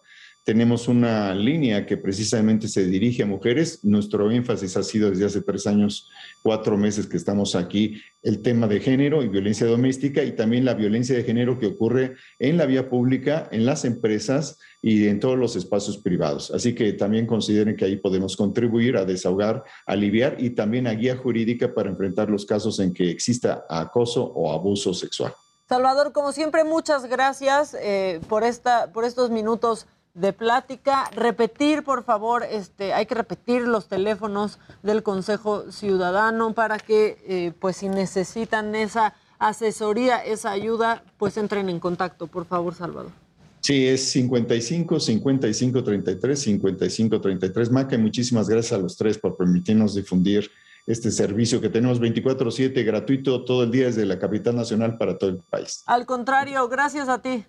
[0.46, 3.84] tenemos una línea que precisamente se dirige a mujeres.
[3.84, 6.08] Nuestro énfasis ha sido desde hace tres años,
[6.40, 10.74] cuatro meses que estamos aquí, el tema de género y violencia doméstica y también la
[10.74, 15.36] violencia de género que ocurre en la vía pública, en las empresas y en todos
[15.36, 16.52] los espacios privados.
[16.52, 21.16] Así que también consideren que ahí podemos contribuir a desahogar, aliviar y también a guía
[21.16, 25.34] jurídica para enfrentar los casos en que exista acoso o abuso sexual.
[25.68, 31.10] Salvador, como siempre, muchas gracias eh, por, esta, por estos minutos de plática.
[31.16, 37.52] Repetir, por favor, este, hay que repetir los teléfonos del Consejo Ciudadano para que, eh,
[37.58, 43.25] pues, si necesitan esa asesoría, esa ayuda, pues entren en contacto, por favor, Salvador.
[43.66, 47.72] Sí, es 55 55 33 55 33.
[47.72, 50.48] Maca, muchísimas gracias a los tres por permitirnos difundir
[50.86, 55.30] este servicio que tenemos 24/7 gratuito todo el día desde la capital nacional para todo
[55.30, 55.82] el país.
[55.86, 57.44] Al contrario, gracias a ti.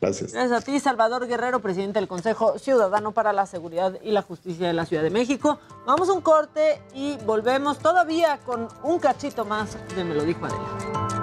[0.00, 0.32] Gracias.
[0.32, 4.68] Gracias a ti, Salvador Guerrero, presidente del Consejo Ciudadano para la Seguridad y la Justicia
[4.68, 5.58] de la Ciudad de México.
[5.86, 10.46] Vamos a un corte y volvemos todavía con un cachito más de Me lo dijo
[10.46, 11.17] Adela.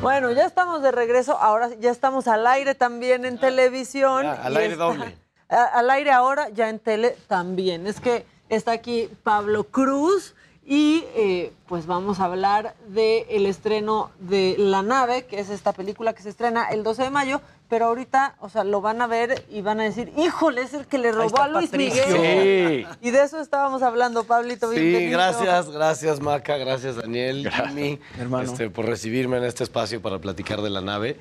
[0.00, 1.36] Bueno, ya estamos de regreso.
[1.38, 4.26] Ahora ya estamos al aire también en televisión.
[4.26, 5.16] al aire doble
[5.50, 7.86] al aire ahora, ya en tele también.
[7.86, 10.34] Es que está aquí Pablo Cruz
[10.70, 16.12] y eh, pues vamos a hablar del estreno de La Nave, que es esta película
[16.12, 19.44] que se estrena el 12 de mayo, pero ahorita, o sea, lo van a ver
[19.50, 22.86] y van a decir, híjole, es el que le robó a Luis Miguel.
[23.00, 24.70] Y de eso estábamos hablando, Pablito.
[24.72, 27.98] Sí, gracias, gracias Maca, gracias Daniel, Jimmy,
[28.40, 31.18] este, por recibirme en este espacio para platicar de la nave.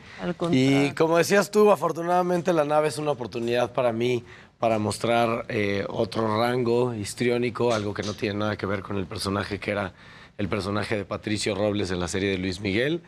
[0.51, 4.23] y como decías tú, afortunadamente la nave es una oportunidad para mí
[4.59, 9.05] para mostrar eh, otro rango histriónico, algo que no tiene nada que ver con el
[9.05, 9.93] personaje que era
[10.37, 13.01] el personaje de Patricio Robles en la serie de Luis Miguel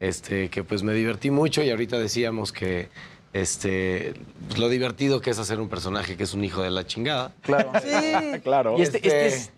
[0.00, 2.88] este, que pues me divertí mucho y ahorita decíamos que
[3.32, 4.14] este,
[4.56, 7.32] lo divertido que es hacer un personaje que es un hijo de la chingada.
[7.42, 7.72] Claro.
[7.82, 8.40] Sí.
[8.44, 8.78] claro.
[8.78, 9.52] Y este, este es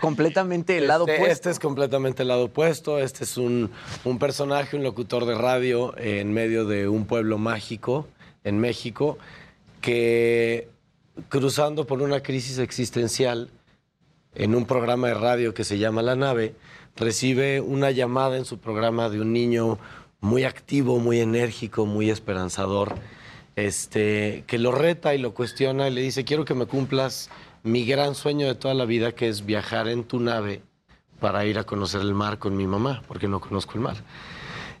[0.00, 1.32] completamente el lado este, opuesto.
[1.32, 2.98] Este es completamente el lado opuesto.
[2.98, 3.70] Este es un,
[4.04, 8.06] un personaje, un locutor de radio en medio de un pueblo mágico
[8.44, 9.18] en México
[9.80, 10.68] que
[11.28, 13.50] cruzando por una crisis existencial
[14.34, 16.54] en un programa de radio que se llama La Nave,
[16.96, 19.78] recibe una llamada en su programa de un niño
[20.20, 22.94] muy activo, muy enérgico, muy esperanzador,
[23.56, 27.30] este, que lo reta y lo cuestiona y le dice, quiero que me cumplas
[27.62, 30.62] mi gran sueño de toda la vida, que es viajar en tu nave
[31.20, 33.96] para ir a conocer el mar con mi mamá, porque no conozco el mar.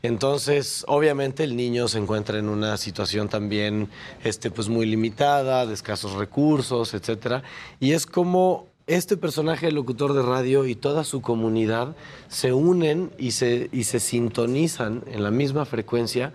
[0.02, 3.88] Entonces, obviamente el niño se encuentra en una situación también
[4.24, 7.42] este, pues muy limitada, de escasos recursos, etc.
[7.80, 11.94] Y es como este personaje el locutor de radio y toda su comunidad
[12.28, 16.32] se unen y se, y se sintonizan en la misma frecuencia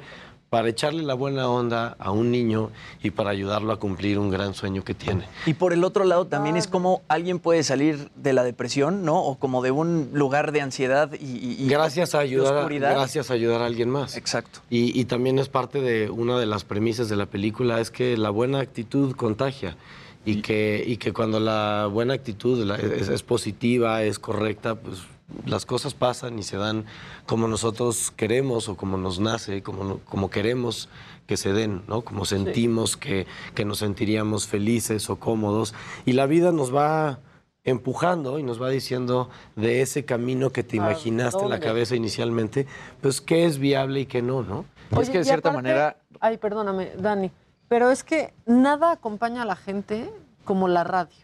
[0.55, 2.71] para echarle la buena onda a un niño
[3.03, 5.25] y para ayudarlo a cumplir un gran sueño que tiene.
[5.45, 9.21] Y por el otro lado también es como alguien puede salir de la depresión, ¿no?
[9.21, 13.63] O como de un lugar de ansiedad y, gracias a ayudar, a, gracias a ayudar
[13.63, 14.15] a alguien más.
[14.15, 14.61] Exacto.
[14.69, 18.15] Y, y también es parte de una de las premisas de la película es que
[18.15, 19.75] la buena actitud contagia
[20.23, 24.99] y que, y que cuando la buena actitud es, positiva, es correcta, pues
[25.45, 26.85] las cosas pasan y se dan
[27.25, 30.89] como nosotros queremos o como nos nace, como, como queremos
[31.25, 32.01] que se den, ¿no?
[32.01, 33.25] Como sentimos que,
[33.55, 35.73] que nos sentiríamos felices o cómodos.
[36.05, 37.19] Y la vida nos va
[37.63, 41.95] empujando y nos va diciendo de ese camino que te ¿A imaginaste en la cabeza
[41.95, 42.67] inicialmente,
[43.01, 44.65] pues qué es viable y qué no, ¿no?
[45.09, 47.31] Oye, y aparte- Ay, perdóname, Dani.
[47.67, 50.11] Pero es que nada acompaña a la gente
[50.43, 51.15] como la radio.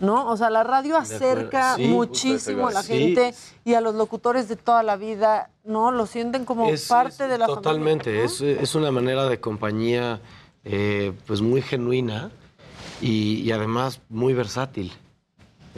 [0.00, 0.28] ¿No?
[0.30, 2.92] O sea, la radio acerca Sí, muchísimo a la Sí.
[3.14, 3.34] gente
[3.64, 5.90] y a los locutores de toda la vida, ¿no?
[5.90, 10.20] Lo sienten como Es- parte es de la Totalmente, es, es una manera de compañía
[10.64, 12.30] eh, pues muy genuina
[13.00, 14.92] y, y además muy versátil.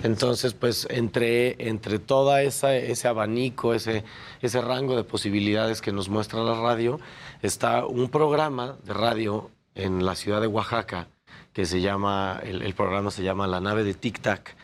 [0.02, 4.02] Entonces, pues entre, entre toda esa, ese abanico, ese,
[4.40, 6.98] ese rango de posibilidades que nos muestra la radio,
[7.42, 11.08] está un programa de radio en la ciudad de Oaxaca
[11.52, 14.54] que se llama, el, el programa se llama La nave de Tic Tac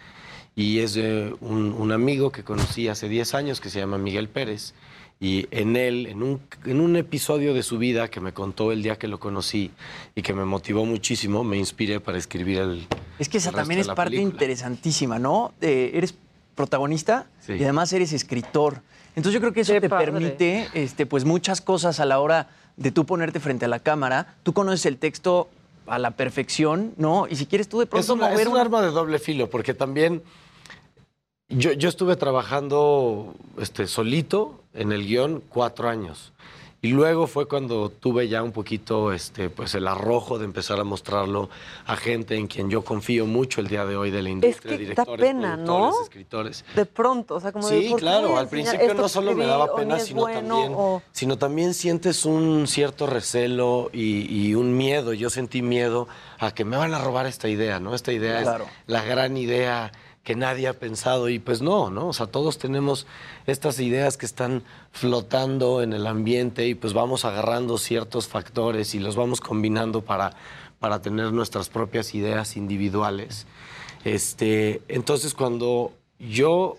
[0.54, 4.28] y es de un, un amigo que conocí hace 10 años que se llama Miguel
[4.28, 4.74] Pérez.
[5.18, 8.82] Y en él, en un, en un episodio de su vida que me contó el
[8.82, 9.70] día que lo conocí
[10.14, 12.86] y que me motivó muchísimo, me inspiré para escribir el.
[13.18, 14.32] Es que esa también es la parte película.
[14.34, 15.54] interesantísima, ¿no?
[15.62, 16.14] Eh, eres
[16.54, 17.54] protagonista Sí.
[17.54, 18.82] y además eres escritor.
[19.14, 20.06] Entonces yo creo que eso te padre.
[20.12, 24.34] permite este, pues muchas cosas a la hora de tú ponerte frente a la cámara.
[24.42, 25.48] Tú conoces el texto
[25.86, 27.26] a la perfección, ¿no?
[27.28, 29.74] Y si quieres tú de Es, pronto es mover un arma de doble filo, porque
[29.74, 30.22] también
[31.48, 36.32] yo, yo estuve trabajando este, solito en el guion cuatro años.
[36.82, 40.84] Y luego fue cuando tuve ya un poquito este, pues el arrojo de empezar a
[40.84, 41.48] mostrarlo
[41.86, 44.84] a gente en quien yo confío mucho el día de hoy de la industria, que
[44.84, 46.02] da directores, pena, ¿no?
[46.02, 46.64] escritores.
[46.76, 49.74] De pronto, o sea, como Sí, ¿por qué claro, al principio no solo me daba
[49.74, 54.76] pena, es sino, bueno, también, o- sino también sientes un cierto recelo y, y un
[54.76, 55.12] miedo.
[55.14, 56.06] Yo sentí miedo
[56.38, 57.94] a que me van a robar esta idea, ¿no?
[57.94, 58.64] Esta idea Claro.
[58.64, 59.90] es la gran idea
[60.26, 62.08] que nadie ha pensado y pues no, ¿no?
[62.08, 63.06] O sea, todos tenemos
[63.46, 68.98] estas ideas que están flotando en el ambiente y pues vamos agarrando ciertos factores y
[68.98, 70.32] los vamos combinando para,
[70.80, 73.46] para tener nuestras propias ideas individuales.
[74.04, 76.76] Este, entonces cuando yo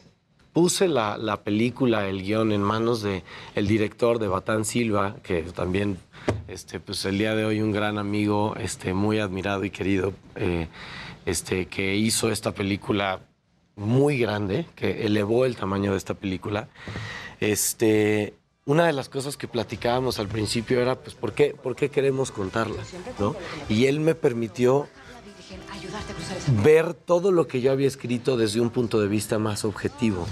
[0.52, 3.24] puse la, la película, el guion en manos de
[3.56, 6.00] el director de Batán Silva, que también
[6.50, 10.68] este, pues el día de hoy un gran amigo, este, muy admirado y querido, eh,
[11.26, 13.22] este, que hizo esta película
[13.78, 16.68] muy grande, que elevó el tamaño de esta película.
[17.40, 18.34] Este,
[18.66, 22.32] una de las cosas que platicábamos al principio era, pues, ¿por qué, por qué queremos
[22.32, 22.84] contarla?
[23.20, 23.36] ¿no?
[23.70, 24.90] Y él me permitió
[26.64, 30.28] ver todo lo que yo había escrito desde un punto de vista más objetivo,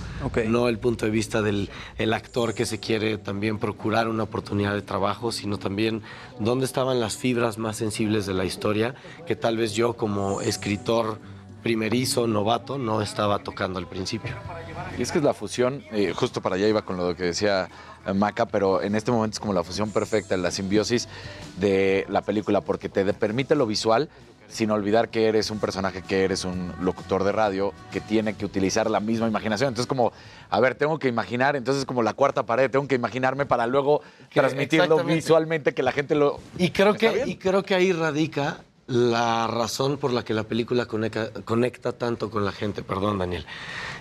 [0.48, 4.74] no el punto de vista del el actor que se quiere también procurar una oportunidad
[4.74, 6.02] de trabajo, sino también
[6.40, 8.96] dónde estaban las fibras más sensibles de la historia
[9.26, 11.20] que tal vez yo como escritor
[11.66, 14.36] primerizo, novato, no estaba tocando al principio.
[15.00, 17.70] Y es que es la fusión, eh, justo para allá iba con lo que decía
[18.06, 21.10] eh, Maca, pero en este momento es como la fusión perfecta, la simbiosis
[21.58, 24.10] de la película, porque te permite lo visual
[24.48, 28.46] sin olvidar que eres un personaje, que eres un locutor de radio, que tiene que
[28.46, 29.70] utilizar la misma imaginación.
[29.70, 30.14] Entonces como,
[30.52, 34.02] a ver, tengo que imaginar, entonces como la cuarta pared, tengo que imaginarme para luego
[34.30, 36.40] Que- transmitirlo visualmente, que la gente lo...
[36.60, 40.86] Y creo que, y creo que ahí radica la razón por la que la película
[40.86, 43.46] conecta, conecta tanto con la gente, perdón Daniel.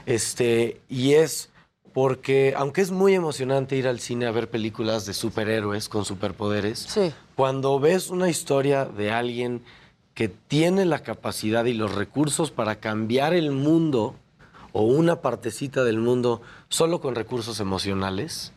[0.06, 1.50] Este, y es
[1.92, 6.88] porque, aunque es muy emocionante ir al cine a ver películas de superhéroes con superpoderes,
[7.36, 9.62] cuando ves una historia de alguien
[10.12, 14.16] que tiene la capacidad y los recursos para cambiar el mundo
[14.72, 18.52] o una partecita del mundo solo con recursos emocionales,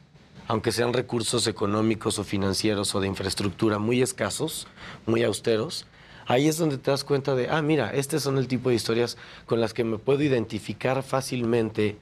[0.47, 4.67] aunque sean recursos económicos o financieros o de infraestructura muy escasos,
[5.05, 5.85] muy austeros,
[6.27, 9.17] ahí es donde te das cuenta de, ah, mira, este son el tipo de historias
[9.45, 11.97] con las que me puedo identificar fácilmente,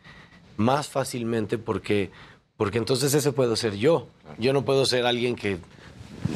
[0.58, 2.12] más fácilmente, porque,
[2.58, 4.08] porque entonces ese puedo ser yo.
[4.38, 5.58] Yo no puedo ser alguien que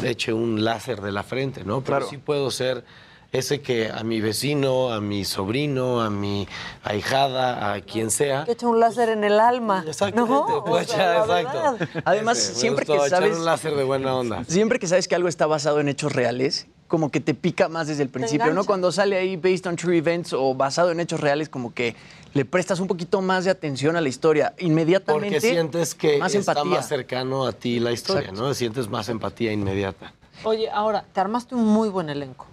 [0.03, 1.81] eche un láser de la frente, ¿no?
[1.81, 2.09] Pero Claro.
[2.09, 2.83] sí puedo ser
[3.31, 6.47] ese que a mi vecino, a mi sobrino, a mi
[6.83, 9.83] ahijada, a quien sea, Que echa un láser en el alma.
[9.87, 10.63] Exactamente, ¿no?
[10.63, 11.85] O sea, la exacto.
[12.05, 13.37] Además, Ese, siempre que sabes...
[13.37, 14.43] un láser de buena onda.
[14.45, 17.87] Siempre que sabes que algo está basado en hechos reales, como que te pica más
[17.87, 18.65] desde el principio, ¿no?
[18.65, 21.95] Cuando sale ahí based on true events o basado en hechos reales, como que
[22.33, 24.53] le prestas un poquito más de atención a la historia.
[24.57, 25.35] Inmediatamente.
[25.37, 26.71] Porque sientes que más está empatía.
[26.77, 28.53] más cercano a ti la historia, ¿no?
[28.53, 30.13] Sientes más empatía inmediata.
[30.43, 32.47] Oye, ahora, te armaste un muy buen elenco.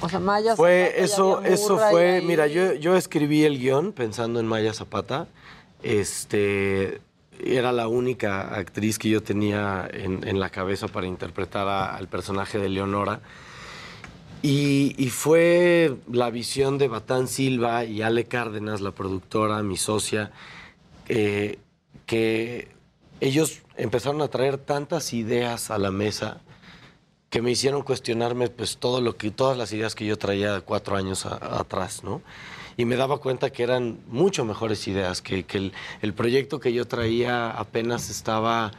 [0.00, 3.92] O sea, Maya Zapata, Fue y eso, eso fue, mira, yo, yo escribí el guion
[3.92, 5.26] pensando en Maya Zapata.
[5.82, 7.00] Este
[7.44, 12.08] era la única actriz que yo tenía en, en la cabeza para interpretar a- al
[12.08, 13.20] personaje de Leonora.
[14.48, 20.30] Y, fue la visión de Batán Silva y Ale Cárdenas, la productora, mi socia,
[21.08, 21.58] eh,
[22.06, 22.68] que
[23.20, 26.42] ellos empezaron a traer tantas ideas a la mesa
[27.28, 30.94] que me hicieron cuestionarme pues todo lo que todas las ideas que yo traía cuatro
[30.94, 32.22] años atrás, ¿no?
[32.76, 36.72] Y me daba cuenta que eran mucho mejores ideas, que, que el, el proyecto que
[36.72, 38.70] yo traía apenas estaba,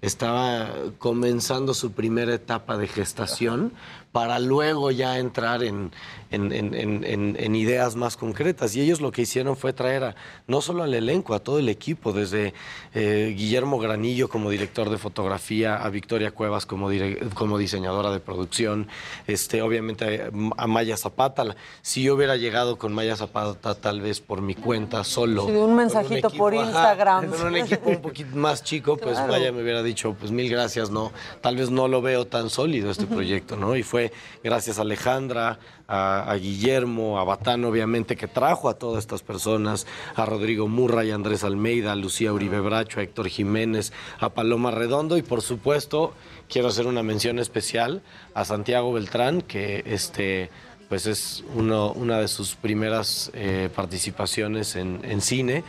[0.00, 3.74] estaba comenzando su primera etapa de gestación
[4.12, 5.92] para luego ya entrar en,
[6.32, 7.04] en- en-
[7.38, 8.74] en- ideas más concretas.
[8.74, 10.14] Y ellos lo que hicieron fue traer a,
[10.48, 12.52] no solo al elenco, a todo el equipo, desde
[12.94, 18.18] eh, Guillermo Granillo como director de fotografía, a Victoria Cuevas como, dire- como diseñadora de
[18.18, 18.88] producción,
[19.28, 20.30] este, obviamente a,
[20.62, 21.54] a Maya Zapata.
[21.82, 25.46] Si yo hubiera llegado con Maya Zapata tal vez por mi cuenta solo.
[25.46, 27.26] Sí, de un mensajito equipo, por ajá, Instagram.
[27.30, 29.32] con un equipo un poquito más chico, pues Claro.
[29.32, 32.90] Maya me hubiera dicho, pues mil gracias, no, tal vez no lo veo tan sólido
[32.90, 33.76] este proyecto, ¿no?
[33.76, 33.99] Y fue
[34.42, 35.58] gracias a Alejandra,
[35.88, 41.16] a, Guillermo, a Batán, obviamente, que trajo a todas estas personas, a Rodrigo Murray, a
[41.16, 46.14] Andrés Almeida, a Lucía Uribe Bracho, a Héctor Jiménez, a Paloma Redondo y por supuesto
[46.48, 48.02] quiero hacer una mención especial
[48.34, 50.50] a Santiago Beltrán, que este
[50.88, 55.62] pues es una de sus primeras eh, participaciones en, cine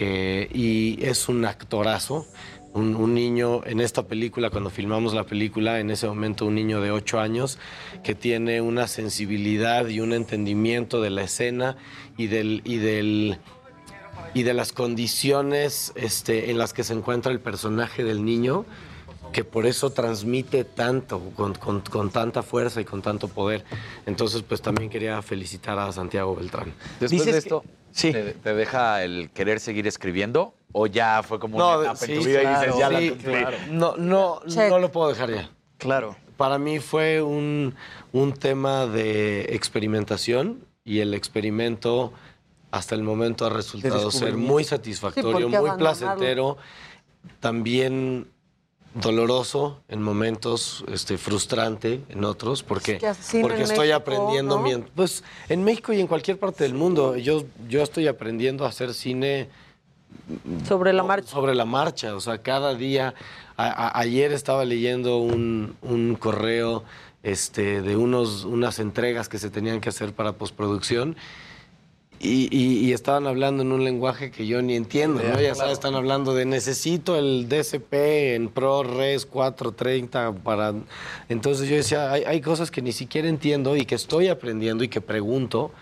[0.00, 2.26] y es un actorazo.
[2.74, 6.80] Un, un niño en esta película, cuando filmamos la película, en ese momento un niño
[6.80, 7.58] de 8 años
[8.02, 11.76] que tiene una sensibilidad y un entendimiento de la escena
[12.16, 13.36] y del, y del,
[14.32, 18.64] y de las condiciones este, en las que se encuentra el personaje del niño,
[19.34, 23.64] que por eso transmite tanto, con, con- con tanta fuerza y con tanto poder.
[24.06, 26.72] Entonces, pues también quería felicitar a Santiago Beltrán.
[27.00, 27.64] Después de esto,
[28.12, 30.54] ¿te, te deja el querer seguir escribiendo?
[30.72, 32.98] ¿O ya fue como No, una etapa sí, en tu vida y dices, ya la
[32.98, 33.32] sí, cumplí?
[33.32, 33.56] claro.
[33.70, 35.50] No, no, no lo puedo dejar ya.
[35.78, 36.16] Claro.
[36.36, 37.74] Para mí fue un,
[38.12, 42.12] un tema de experimentación y el experimento
[42.70, 46.56] hasta el momento ha resultado ser muy satisfactorio, ¿por qué muy placentero,
[47.40, 48.28] también
[48.94, 54.62] doloroso en momentos, este, frustrante en otros, porque, que porque estoy México, aprendiendo, ¿no?
[54.62, 58.68] mien- pues en México y en cualquier parte del mundo, yo, yo estoy aprendiendo a
[58.68, 59.48] hacer cine
[60.66, 61.30] Sobre la marcha.
[61.30, 63.14] sobre la marcha, o sea, cada día.
[63.56, 66.84] a- a- ayer estaba leyendo un, un correo
[67.22, 71.16] este, de unos, unas entregas que se tenían que hacer para postproducción.
[72.18, 75.40] Y, y- y estaban hablando en un lenguaje que yo ni entiendo, ¿no?
[75.40, 80.72] Ya sabes, están hablando de necesito el DCP en ProRes 430 para...
[81.28, 84.88] Entonces yo decía, hay, hay cosas que ni siquiera entiendo y que estoy aprendiendo y
[84.88, 85.72] que pregunto,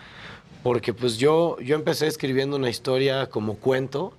[0.63, 4.13] porque pues yo, yo empecé escribiendo una historia como cuento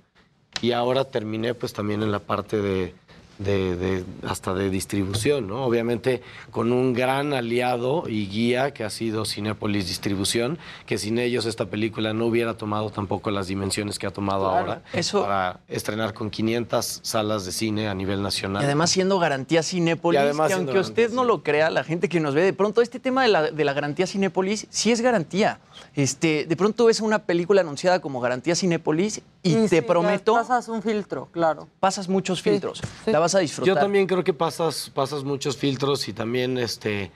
[0.63, 2.95] y ahora terminé pues también en la parte de,
[3.39, 5.65] de- de- hasta de distribución, ¿no?
[5.65, 11.45] Obviamente con un gran aliado y guía que ha sido Cinépolis Distribución, que sin ellos
[11.45, 14.57] esta película no hubiera tomado tampoco las dimensiones que ha tomado Claro.
[14.59, 14.81] ahora.
[14.93, 18.61] Eso- Para estrenar con 500 salas de cine a nivel nacional.
[18.61, 22.09] Y además siendo garantía Cinépolis, Y además que aunque usted no lo crea, la gente
[22.09, 25.01] que nos ve, de pronto este tema de la, de la garantía Cinépolis sí es
[25.01, 25.59] garantía.
[25.95, 30.67] Este, de pronto ves una película anunciada como garantía Cinépolis y, te sí, prometo, Pasas
[30.69, 31.67] un filtro, claro.
[31.79, 32.81] pasas muchos filtros.
[33.05, 33.73] La vas a disfrutar.
[33.75, 37.11] Yo también creo que pasas, pasas muchos filtros y también este,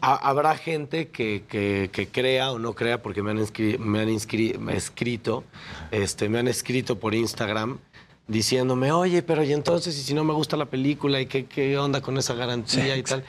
[0.00, 3.38] ha- habrá gente que, que- que crea o no crea, porque me han,
[3.78, 4.08] me han
[4.60, 5.44] me escrito,
[5.90, 7.78] este, me han escrito por Instagram
[8.26, 11.78] diciéndome, oye, pero y entonces, y si no me gusta la película, ¿y qué, qué
[11.78, 13.24] onda con esa garantía y tal?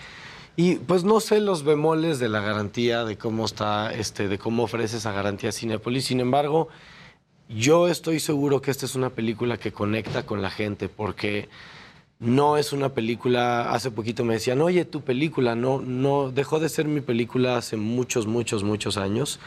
[0.57, 4.63] Y pues no sé los bemoles de la garantía, de cómo está, este, de cómo
[4.63, 6.03] ofrece esa garantía Cinepolis.
[6.05, 6.67] Sin embargo,
[7.47, 11.47] yo estoy seguro que esta es una película que conecta con la gente, porque
[12.19, 13.71] no es una película.
[13.71, 17.77] Hace poquito me decían, oye, tu película no, no dejó de ser mi película hace
[17.77, 19.39] muchos, muchos, muchos años.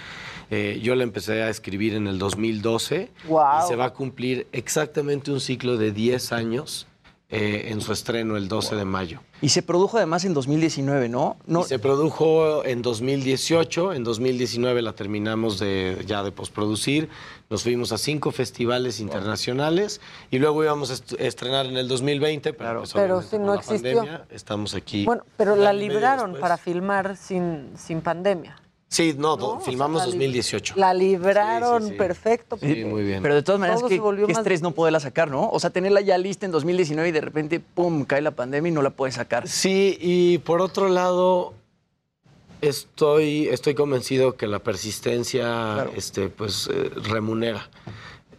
[0.51, 3.65] Eh, yo la empecé a escribir en el 2012 Guau.
[3.65, 6.87] y se va a cumplir exactamente un ciclo de 10 años
[7.31, 9.21] eh, en su estreno el 12 de mayo.
[9.43, 11.37] Y se produjo además en 2019, ¿no?
[11.49, 17.09] Y se produjo en 2018, en 2019 la terminamos de, ya de postproducir,
[17.51, 22.53] nos fuimos a cinco festivales internacionales y luego íbamos a est- estrenar en el 2020,
[22.53, 23.97] pero, pues, Pero si no existió.
[23.99, 25.05] pandemia estamos aquí.
[25.05, 28.57] Bueno, pero la libraron para filmar sin, sin pandemia.
[28.93, 30.75] Sí, no, do- O sea, filmamos la lib- 2018.
[30.77, 32.59] La libraron perfecto.
[32.61, 33.23] Sí, muy bien.
[33.23, 35.49] Pero de todas maneras, qué, qué más estrés no poderla sacar, ¿no?
[35.49, 38.73] O sea, tenerla ya lista en 2019 y de repente, ¡pum!, cae la pandemia y
[38.75, 39.49] no la puedes sacar.
[39.49, 41.55] Sí, y por otro lado,
[42.61, 47.71] estoy, estoy convencido que la persistencia este, pues, eh, remunera.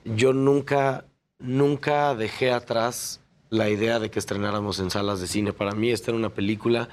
[0.05, 1.05] Yo nunca,
[1.39, 5.51] nunca dejé atrás la idea de que estrenáramos en salas de cine.
[5.53, 6.89] Para mí esta era una película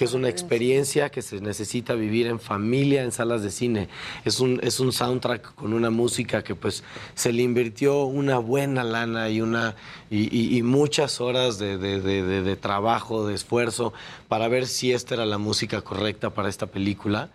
[0.00, 3.90] que es una experiencia que se necesita vivir en familia, en salas de cine.
[4.24, 6.82] Es un, es un soundtrack con una música que pues
[7.14, 9.76] se le invirtió una buena lana y, una,
[10.10, 13.92] y, y- y muchas horas de, de- de- de- trabajo, de esfuerzo,
[14.26, 17.28] para ver si esta era la música correcta para esta película.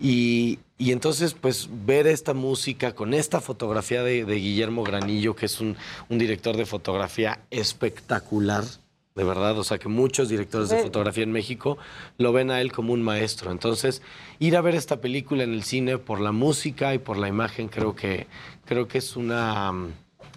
[0.00, 5.44] Y, y entonces, pues, ver esta música con esta fotografía de, de Guillermo Granillo, que
[5.44, 5.76] es un,
[6.08, 8.64] un director de fotografía espectacular,
[9.16, 9.58] de verdad.
[9.58, 11.78] O sea, que muchos directores de fotografía en México
[12.18, 13.50] lo ven a él como un maestro.
[13.50, 14.02] Entonces,
[14.38, 17.68] ir a ver esta película en el cine por la música y por la imagen,
[17.68, 18.28] creo que,
[18.64, 19.72] creo que es una.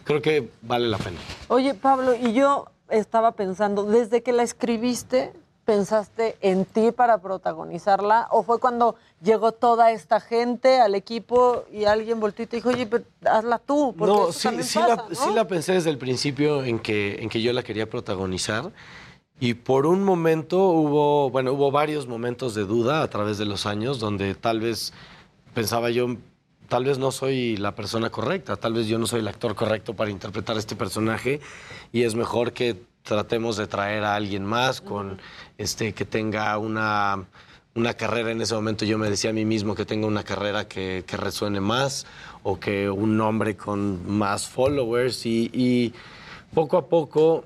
[0.06, 1.18] Creo que vale la pena.
[1.50, 5.34] Oye, Pablo, y yo estaba pensando, desde que la escribiste,
[5.70, 8.28] ¿pensaste en ti para protagonizarla?
[8.32, 12.70] ¿O fue cuando llegó toda esta gente al equipo y alguien volteó y te dijo,
[12.70, 13.94] oye, pero hazla tú?
[13.96, 15.14] Porque No, sí, sí pasa, la, ¿no?
[15.14, 18.72] sí la pensé desde el principio en que, en que yo la quería protagonizar.
[19.40, 23.68] Y por un momento hubo, bueno, hubo varios momentos de duda a través de los
[23.68, 24.92] años donde tal vez
[25.54, 26.08] pensaba yo,
[26.68, 29.94] tal vez no soy la persona correcta, tal vez yo no soy el actor correcto
[29.94, 31.42] para interpretar este personaje
[31.92, 35.20] y es mejor que tratemos de traer a alguien más con
[35.58, 37.26] este que tenga una
[37.76, 40.68] una carrera en ese momento yo me decía a mí mismo que tenga una carrera
[40.68, 42.06] que, que resuene más
[42.44, 45.94] o que un nombre con más followers y, y
[46.54, 47.46] poco a poco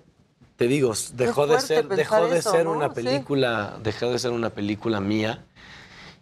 [0.56, 2.72] te digo dejó de ser dejó de eso, ser ¿no?
[2.72, 2.95] una Sí.
[2.95, 5.43] película dejó de ser una película mía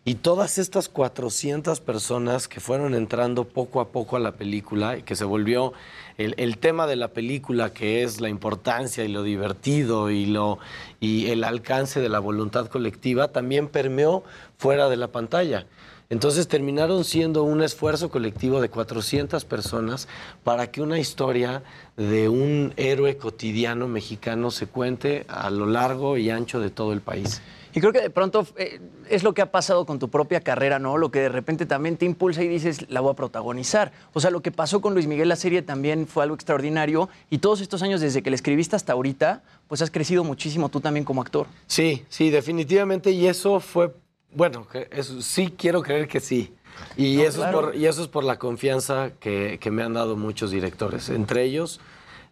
[0.04, 5.04] y todas estas 400 personas que fueron entrando poco a poco a la película y
[5.04, 5.74] que se volvió
[6.18, 10.58] el, tema de la película, que es la importancia y lo divertido y, lo,
[11.00, 14.24] y el alcance de la voluntad colectiva, también permeó
[14.58, 15.68] fuera de la pantalla.
[16.10, 20.08] Entonces terminaron siendo un esfuerzo colectivo de 400 personas
[20.44, 21.64] para que una historia
[21.96, 27.02] de un héroe cotidiano mexicano se cuente a lo largo y ancho de todo el
[27.02, 27.42] país.
[27.74, 30.80] Y creo que de pronto eh, es lo que ha pasado con tu propia carrera,
[30.80, 30.98] ¿no?
[30.98, 33.92] Lo que de repente también te impulsa y dices, la voy a protagonizar.
[34.14, 37.10] O sea, lo que pasó con Luis Miguel, la serie también fue algo extraordinario.
[37.30, 40.82] Y todos estos años, desde que la escribiste hasta ahorita, pues has crecido muchísimo tú
[40.82, 41.48] también como actor.
[41.68, 43.12] Sí, sí, definitivamente.
[43.12, 43.94] Y eso fue,
[44.34, 46.54] bueno, eso, sí quiero creer que sí.
[46.98, 47.60] Y, No, eso claro.
[47.60, 51.10] es por, y eso es por la confianza que, que me han dado muchos directores.
[51.10, 51.80] Entre ellos,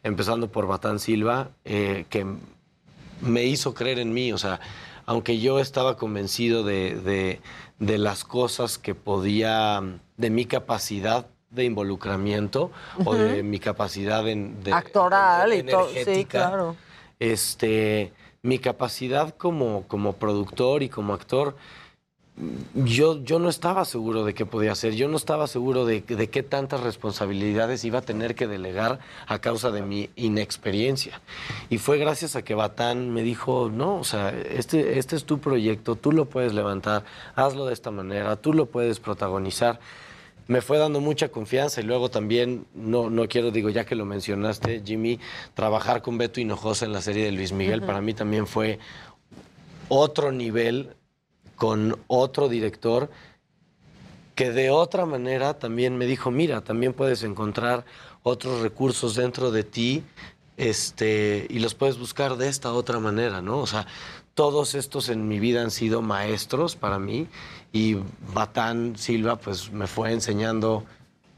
[0.04, 2.26] empezando por Batán Silva, eh, que
[3.22, 4.32] me hizo creer en mí.
[4.34, 4.60] O sea,
[5.10, 7.42] aunque yo estaba convencido de, de-
[7.80, 9.82] de las cosas que podía,
[10.18, 12.70] de mi capacidad de involucramiento
[13.06, 15.90] o de mi capacidad en, de, Actoral y todo.
[16.06, 16.76] Sí, claro.
[17.18, 18.14] este,
[18.44, 21.56] mi capacidad como, como productor y como actor,
[22.74, 26.30] yo, yo no estaba seguro de qué podía hacer, yo no estaba seguro de, de
[26.30, 31.22] qué tantas responsabilidades iba a tener que delegar a causa de mi inexperiencia.
[31.70, 35.40] Y fue gracias a que Batán me dijo, no, o sea, este, este es tu
[35.40, 37.04] proyecto, tú lo puedes levantar,
[37.36, 39.80] hazlo de esta manera, tú lo puedes protagonizar
[40.48, 44.04] me fue dando mucha confianza y luego también, no, no quiero, digo, ya que lo
[44.06, 45.20] mencionaste, Jimmy,
[45.54, 48.80] trabajar con Beto Hinojosa en la serie de Luis Miguel para mí también fue
[49.90, 50.96] otro nivel
[51.60, 53.12] con otro director
[54.34, 57.86] que de otra manera también me dijo, mira, también puedes encontrar
[58.24, 60.04] otros recursos dentro de ti
[60.56, 63.60] este, y los puedes buscar de esta otra manera, ¿no?
[63.60, 63.86] O sea,
[64.34, 67.28] todos estos en mi vida han sido maestros para mí
[67.74, 67.98] y
[68.34, 70.86] Batán Silva pues me fue enseñando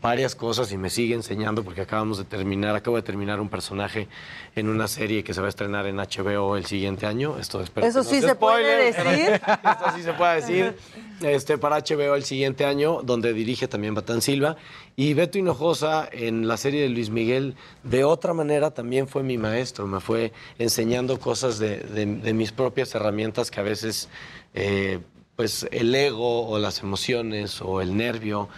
[0.01, 4.07] varias cosas y me sigue enseñando porque acabamos de terminar, acabo de terminar un personaje
[4.55, 7.37] en una serie que se va a estrenar en HBO el siguiente año.
[7.39, 9.33] Esto espero Eso que no sí se puede decir.
[9.63, 10.75] Esto sí se puede decir.
[11.21, 14.57] Este, para HBO el siguiente año, donde dirige también Batán Silva.
[14.95, 19.37] Y Beto Hinojosa en la serie de Luis Miguel, de otra manera, también fue mi
[19.37, 19.85] maestro.
[19.85, 24.09] Me fue enseñando cosas de, de- de mis propias herramientas que a veces,
[24.55, 24.99] eh,
[25.35, 28.49] pues, el ego o las emociones o el nervio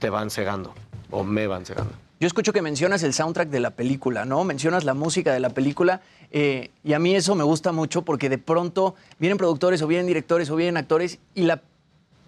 [0.00, 0.74] te van cegando
[1.10, 1.92] o me van cegando.
[2.18, 4.42] Yo escucho que mencionas el soundtrack de la película, ¿no?
[4.44, 8.30] Mencionas la música de la película eh, y a mí eso me gusta mucho porque
[8.30, 11.60] de pronto vienen productores o vienen directores o vienen actores y la,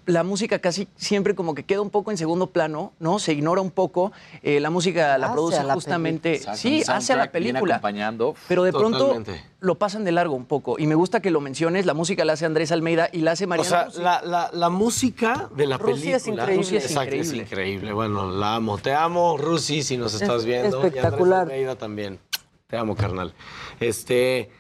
[0.09, 3.19] la música casi siempre como que queda un poco en segundo plano, ¿no?
[3.19, 4.11] Se ignora un poco.
[4.43, 7.75] eh, la música la produce la justamente, sí, Saca un hace a la película.
[7.77, 8.35] acompañando.
[8.49, 9.45] Pero de pronto Totalmente.
[9.61, 11.85] lo pasan de largo un poco y me gusta que lo menciones.
[11.87, 13.91] La música la hace Andrés Almeida y la hace O Mariano.
[13.91, 16.43] sea, la, la- la música de la Rusia es película.
[16.45, 16.63] increíble.
[16.65, 17.43] Rusia es Exacto, es increíble.
[17.43, 17.93] increíble.
[17.93, 18.79] Bueno, la amo.
[18.79, 20.79] Te amo, Rusi, si nos estás Es viendo.
[20.83, 21.41] espectacular.
[21.41, 22.19] Y Andrés Almeida también.
[22.67, 23.35] Te amo, carnal.
[23.81, 24.51] Este.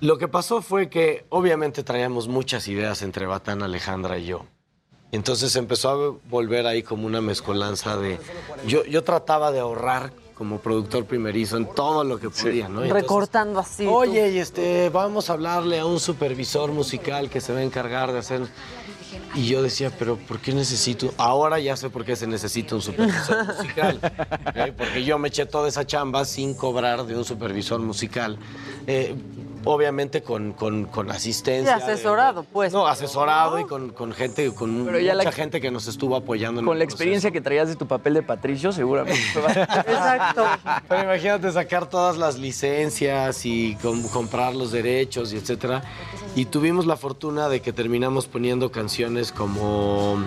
[0.00, 4.46] Lo que pasó fue que obviamente traíamos muchas ideas entre Batán, Alejandra y yo.
[5.12, 8.18] Entonces empezó a volver ahí como una mezcolanza de...
[8.66, 12.80] Yo, yo trataba de ahorrar como productor primerizo en todo lo que podía, ¿no?
[12.80, 13.86] Y entonces, Recortando así.
[13.86, 18.10] Oye, y este, vamos a hablarle a un supervisor musical que se va a encargar
[18.10, 18.40] de hacer.
[19.34, 21.12] Y yo decía, pero ¿por qué necesito?
[21.18, 24.00] Ahora ya sé por qué se necesita un supervisor musical.
[24.02, 24.74] ¿ok?
[24.78, 28.38] Porque yo me eché toda esa chamba sin cobrar de un supervisor musical.
[28.86, 29.14] Eh,
[29.64, 31.76] obviamente con, con, con Y asistencia.
[31.76, 32.72] de- asesorado, pues.
[32.72, 36.16] no, asesorado y con, con gente, con Pero ya mucha la- gente que nos estuvo
[36.16, 39.20] apoyando en Con el la experiencia que traías de tu papel de Patricio, seguramente.
[39.86, 40.44] Exacto.
[40.88, 45.82] Pero imagínate sacar todas las licencias y com- comprar los derechos y etcétera.
[46.36, 50.22] Y tuvimos la fortuna de que terminamos poniendo canciones como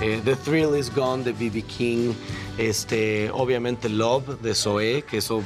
[0.00, 1.62] eh, The Thrill Is Gone de B.B.
[1.62, 2.12] King,
[2.56, 5.42] este, obviamente Love de Zoé, que eso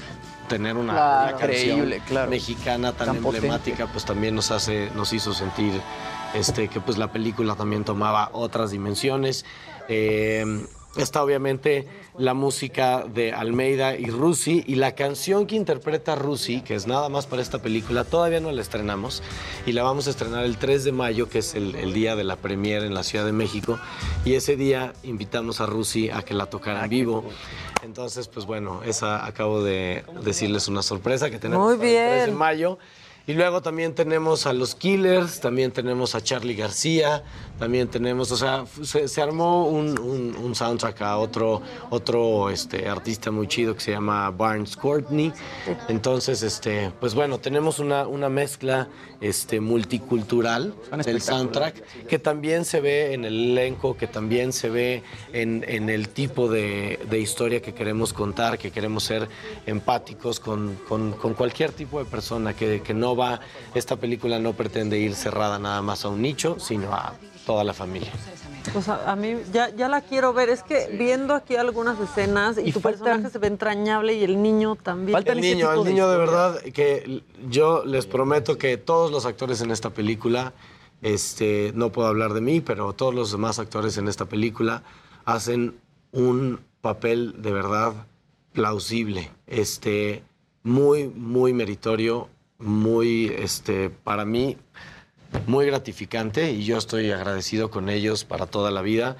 [0.48, 1.28] tener una, Claro.
[1.36, 2.30] una canción claro.
[2.30, 3.46] mexicana tan, Tan potente.
[3.46, 5.80] emblemática, pues también nos hace, nos hizo sentir
[6.34, 9.44] este, que pues la película también tomaba otras dimensiones.
[9.88, 10.66] Eh,
[10.96, 16.74] está obviamente la música de Almeida y Rusi y la canción que interpreta Rusi, que
[16.74, 19.22] es nada más para esta película, todavía no la estrenamos
[19.66, 22.24] y la vamos a estrenar el 3 de mayo, que es el, el día de
[22.24, 23.78] la premiere en la Ciudad de México
[24.24, 27.24] y ese día invitamos a Rusi a que la tocara en vivo.
[27.82, 32.20] Entonces, pues bueno, esa acabo de decirles una sorpresa que tenemos Muy para el 3
[32.20, 32.38] de bien.
[32.38, 32.78] mayo.
[33.26, 37.22] Y luego también tenemos a los Killers, también tenemos a Charlie García,
[37.58, 42.86] también tenemos, o sea, se, se armó un, un- un soundtrack a otro, otro este,
[42.86, 45.32] artista muy chido que se llama Barnes Courtney.
[45.88, 48.88] Entonces, este, pues bueno, tenemos una, una mezcla
[49.22, 50.74] este, multicultural
[51.06, 55.88] del soundtrack que también se ve en el elenco, que también se ve en, en
[55.88, 59.28] el tipo de, de historia que queremos contar, que queremos ser
[59.64, 63.40] empáticos con, con- con cualquier tipo de persona, que, que no va,
[63.74, 67.14] esta película no pretende ir cerrada nada más a un nicho, sino a
[67.46, 68.10] toda la familia.
[68.72, 70.48] Pues a, a mí ya, ya la quiero ver.
[70.48, 74.24] Es que viendo aquí algunas escenas y, Y tu faltan- personaje se ve entrañable y
[74.24, 75.18] el niño también.
[75.26, 79.70] el niño, el niño de verdad, que yo les prometo que todos los actores en
[79.70, 80.54] esta película,
[81.02, 84.82] este, no puedo hablar de mí, pero todos los demás actores en esta película
[85.26, 85.78] hacen
[86.12, 87.92] un papel de verdad
[88.54, 90.22] plausible, este,
[90.62, 94.56] muy, muy meritorio, muy, este, para mí,
[95.46, 99.16] muy gratificante y yo estoy agradecido con ellos para toda la vida.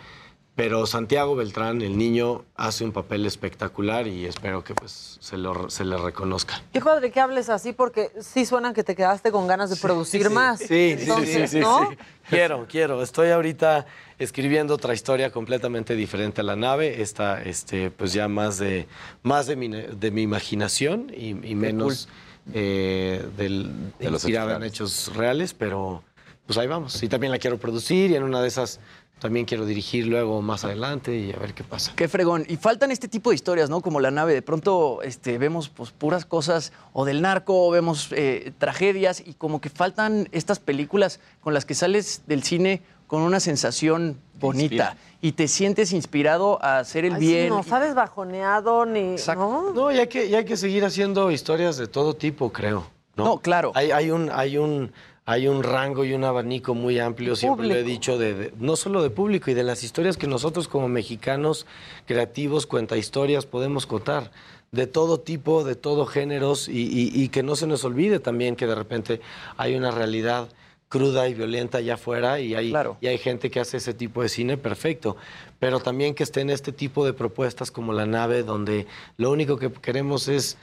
[0.56, 5.68] Pero Santiago Beltrán, el niño, hace un papel espectacular y espero que pues, se, lo-
[5.68, 6.62] se le reconozca.
[6.72, 10.30] Qué padre que hables así porque sí suenan que te quedaste con ganas de producir
[10.30, 10.60] más.
[10.60, 11.90] Sí, sí, Entonces, sí, sí, ¿no?
[11.90, 11.96] sí.
[12.30, 13.02] Quiero, quiero.
[13.02, 13.84] Estoy ahorita
[14.20, 17.02] escribiendo otra historia completamente diferente a la nave.
[17.02, 18.86] Esta, este, pues ya más de,
[19.24, 22.08] más de mi, de mi imaginación y, y menos
[22.52, 26.02] eh, del, De inspirada en hechos reales, pero
[26.46, 27.02] pues ahí vamos.
[27.02, 28.80] Y también la quiero producir y en una de esas
[29.18, 31.92] también quiero dirigir luego más adelante y a ver qué pasa.
[31.96, 32.44] Qué fregón.
[32.48, 33.80] Y faltan este tipo de historias, ¿no?
[33.80, 34.34] Como la nave.
[34.34, 39.34] De pronto este, vemos pues, puras cosas o del narco, o vemos eh, tragedias y
[39.34, 44.96] como que faltan estas películas con las que sales del cine con una sensación bonita
[45.24, 47.48] y te sientes inspirado a hacer el Ay, sí, bien.
[47.48, 49.16] no sabes bajoneado ni.
[49.34, 49.72] ¿no?
[49.72, 52.86] No, y hay que, y hay que seguir haciendo historias de todo tipo, creo.
[53.16, 53.72] No, claro.
[53.74, 54.92] Hay, hay un, hay un,
[55.24, 58.76] hay un rango y un abanico muy amplio, siempre lo he dicho, de, de- no
[58.76, 61.64] solo de público y de las historias que nosotros como mexicanos
[62.04, 64.30] creativos, cuenta historias, podemos contar.
[64.72, 68.56] De todo tipo, de todo géneros, y, y- y que no se nos olvide también
[68.56, 69.22] que de repente
[69.56, 70.48] hay una realidad
[70.88, 74.28] cruda y violenta allá afuera y hay, y hay gente que hace ese tipo de
[74.28, 75.16] cine perfecto,
[75.58, 79.72] pero también que estén este tipo de propuestas como La Nave, donde lo único que
[79.72, 80.56] queremos es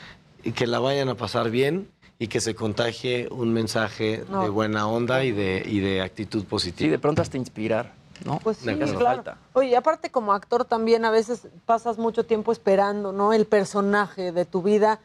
[0.55, 4.43] que la vayan a pasar bien y que se contagie un mensaje No.
[4.43, 6.85] de buena onda y de, y de actitud positiva.
[6.85, 7.93] Sí, de pronto hasta inspirar,
[8.23, 8.39] ¿no?
[8.43, 9.23] Pues sí, claro.
[9.53, 13.33] Oye, y aparte como actor también a veces pasas mucho tiempo esperando, ¿no?
[13.33, 14.99] El personaje de tu vida.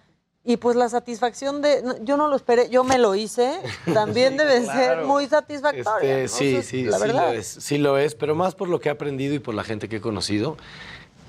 [0.49, 3.58] Y pues la satisfacción de, yo no lo esperé, yo me lo hice,
[3.92, 5.07] también debe ser claro.
[5.08, 6.23] muy satisfactoria.
[6.23, 6.28] Este, ¿no?
[6.28, 7.26] sí, O sea, sí, la sí verdad.
[7.26, 9.65] lo es, sí lo es, pero más por lo que he aprendido y por la
[9.65, 10.57] gente que he conocido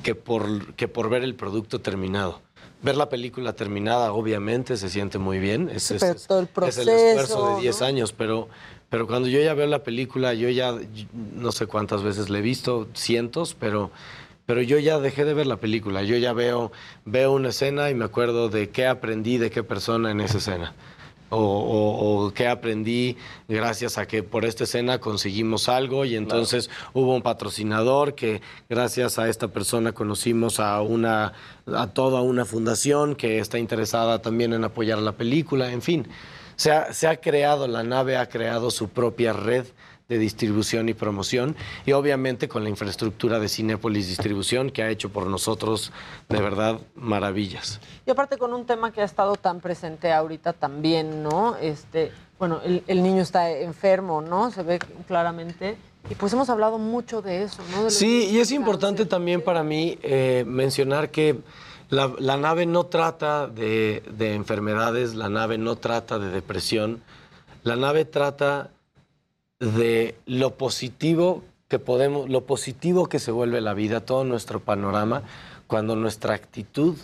[0.03, 2.41] que por, que por ver el producto terminado.
[2.83, 5.67] Ver la película terminada, obviamente, se siente muy bien.
[5.73, 7.87] Es, es- pero es- todo el es el esfuerzo proceso, de 10 ¿no?
[7.87, 8.49] años, pero,
[8.91, 10.75] pero cuando yo ya veo la película, yo ya
[11.33, 13.89] no sé cuántas veces la he visto, cientos, pero,
[14.47, 16.01] pero yo ya dejé de ver la película.
[16.01, 16.71] Yo ya veo,
[17.05, 20.73] veo una escena y me acuerdo de qué aprendí de qué persona en esa escena.
[21.29, 23.17] O, o- o qué aprendí
[23.49, 29.19] gracias a que por esta escena conseguimos algo y entonces hubo un patrocinador que gracias
[29.19, 31.33] a esta persona conocimos a una
[31.65, 36.07] a toda una fundación que está interesada también en apoyar la película, en fin.
[36.55, 39.65] Se ha, se ha creado, la nave ha creado su propia red
[40.09, 41.55] de distribución y promoción
[41.85, 45.91] y obviamente con la infraestructura de Cinépolis Distribución que ha hecho por nosotros
[46.29, 47.81] de verdad maravillas.
[48.05, 51.57] Y aparte con un tema que ha estado tan presente ahorita también, ¿no?
[51.57, 54.49] Este, bueno, el, el niño está enfermo, ¿no?
[54.49, 55.75] Se ve claramente.
[56.09, 57.83] Y pues hemos hablado mucho de eso, ¿no?
[57.83, 61.39] De Sí, y es importante también para mí eh, mencionar que
[61.89, 67.01] la, la nave no trata de, de enfermedades, la nave no trata de depresión,
[67.63, 68.71] la nave trata
[69.59, 75.23] de lo positivo que podemos, lo positivo que se vuelve la vida, todo nuestro panorama,
[75.67, 76.95] cuando nuestra actitud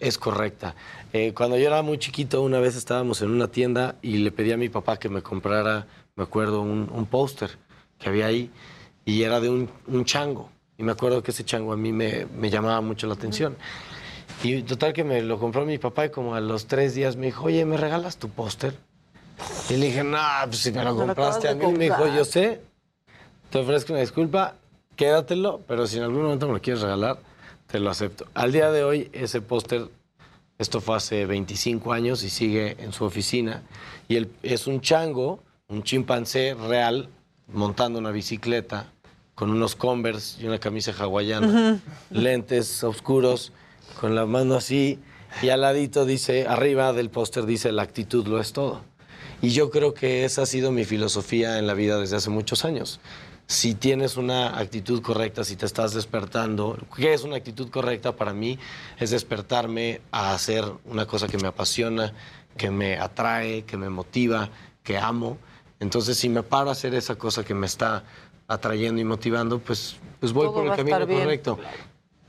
[0.00, 0.74] es correcta.
[1.12, 4.52] Eh, cuando yo era muy chiquito, una vez estábamos en una tienda y le pedí
[4.52, 7.50] a mi papá que me comprara, me acuerdo, un, un póster
[7.98, 8.50] que había ahí
[9.04, 10.50] y era de un, un chango.
[10.76, 13.56] Y me acuerdo que ese chango a mí me, me llamaba mucho la atención.
[14.42, 17.26] Y total que me lo compró mi papá y como a los tres días me
[17.26, 18.76] dijo, oye, ¿me regalas tu póster?
[19.68, 21.66] Y le dije, no, pues si me lo compraste a mí.
[21.72, 22.60] Me dijo, yo sé,
[23.50, 24.54] te ofrezco una disculpa,
[24.96, 27.18] quédatelo, pero si en algún momento me lo quieres regalar,
[27.66, 28.26] te lo acepto.
[28.34, 29.88] Al día de hoy, ese póster,
[30.58, 33.62] esto fue hace 25 años y sigue en su oficina.
[34.08, 37.08] Y él es un chango, un chimpancé real,
[37.48, 38.92] montando una bicicleta,
[39.34, 41.80] con unos Converse y una camisa hawaiana,
[42.10, 43.52] lentes oscuros,
[44.00, 45.00] con la mano así,
[45.42, 48.82] y al ladito dice, arriba del póster dice, la actitud lo es todo.
[49.42, 52.64] Y yo creo que esa ha sido mi filosofía en la vida desde hace muchos
[52.64, 53.00] años.
[53.46, 58.32] Si tienes una actitud correcta, si te estás despertando, ¿qué es una actitud correcta para
[58.32, 58.58] mí?
[58.98, 62.14] Es despertarme a hacer una cosa que me apasiona,
[62.56, 64.48] que me atrae, que me motiva,
[64.82, 65.36] que amo.
[65.78, 68.04] Entonces, si me paro a hacer esa cosa que me está
[68.48, 71.58] atrayendo y motivando, pues, pues voy Todo por el camino correcto.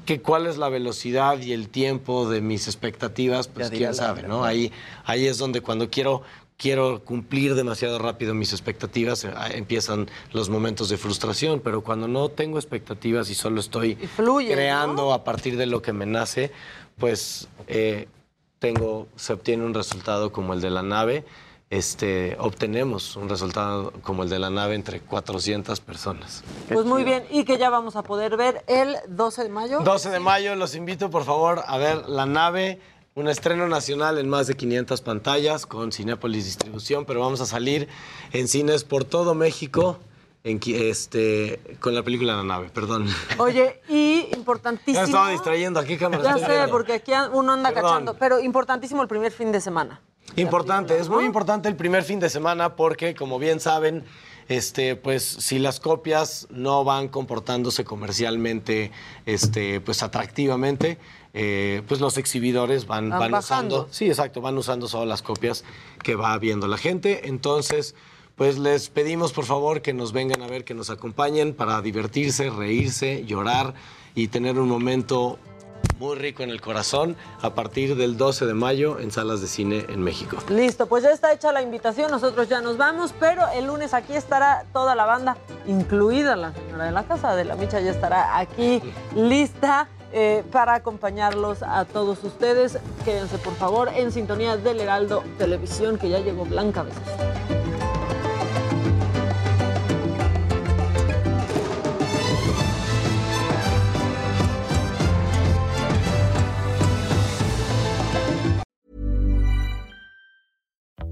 [0.06, 4.24] Que cuál es la velocidad y el tiempo de mis expectativas, pues Ya quién sabe,
[4.24, 4.44] ¿no?
[4.44, 4.72] Ahí,
[5.04, 6.22] ahí es donde cuando quiero,
[6.58, 12.30] quiero cumplir demasiado rápido mis expectativas, eh, empiezan los momentos de frustración, pero cuando no
[12.30, 16.52] tengo expectativas y solo estoy fluye, creando a partir de lo que me nace,
[16.98, 18.08] pues eh,
[18.60, 21.26] tengo, se obtiene un resultado como el de la nave.
[21.72, 26.44] Este, obtenemos un resultado como el de la nave entre 400 personas.
[26.70, 29.80] Pues muy bien, y que ya vamos a poder ver el 12 de mayo.
[29.82, 32.80] 12 de mayo, los invito por favor a ver La Nave,
[33.16, 37.88] un estreno nacional en más de 500 pantallas con Cinépolis Distribución, pero vamos a salir
[38.34, 40.00] en cines por todo México
[40.44, 43.08] en, este, con la película La Nave, perdón.
[43.38, 45.00] Oye, y Ya importantísimo.
[45.00, 46.24] me estaba distrayendo, aquí cámara.
[46.24, 46.70] Ya sé, viendo.
[46.70, 47.90] porque aquí uno anda Perdón.
[47.90, 48.14] cachando.
[48.16, 50.02] Pero importantísimo el primer fin de semana.
[50.36, 54.04] Importante, es muy importante el primer fin de semana porque, como bien saben,
[54.50, 58.92] este, pues si las copias no van comportándose comercialmente,
[59.26, 60.98] este, pues atractivamente,
[61.38, 65.66] eh, pues los exhibidores van, Van van usando, sí, exacto, van usando solo las copias
[66.02, 67.28] que va viendo la gente.
[67.28, 67.94] Entonces,
[68.38, 72.50] pues les pedimos por favor que nos vengan a ver, que nos acompañen para divertirse,
[72.50, 73.74] reírse, llorar
[74.16, 75.38] y tener un momento
[76.00, 79.86] muy rico en el corazón a partir del 12 de mayo en salas de cine
[79.90, 80.38] en México.
[80.50, 84.14] Listo, pues ya está hecha la invitación, nosotros ya nos vamos, pero el lunes aquí
[84.14, 88.38] estará toda la banda, incluida la señora de la casa, de la Micha, ya estará
[88.38, 88.82] aquí
[89.16, 92.80] lista eh, para acompañarlos a todos ustedes.
[93.04, 96.86] Quédense por favor en sintonía del Heraldo Televisión, que ya llegó Blanca.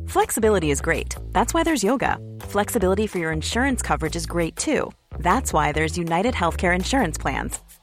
[0.08, 1.16] Flexibility is great.
[1.34, 2.18] That's why there's yoga.
[2.44, 4.92] Flexibility for your insurance coverage is great too.
[5.20, 7.60] That's why there's United Healthcare Insurance Plans.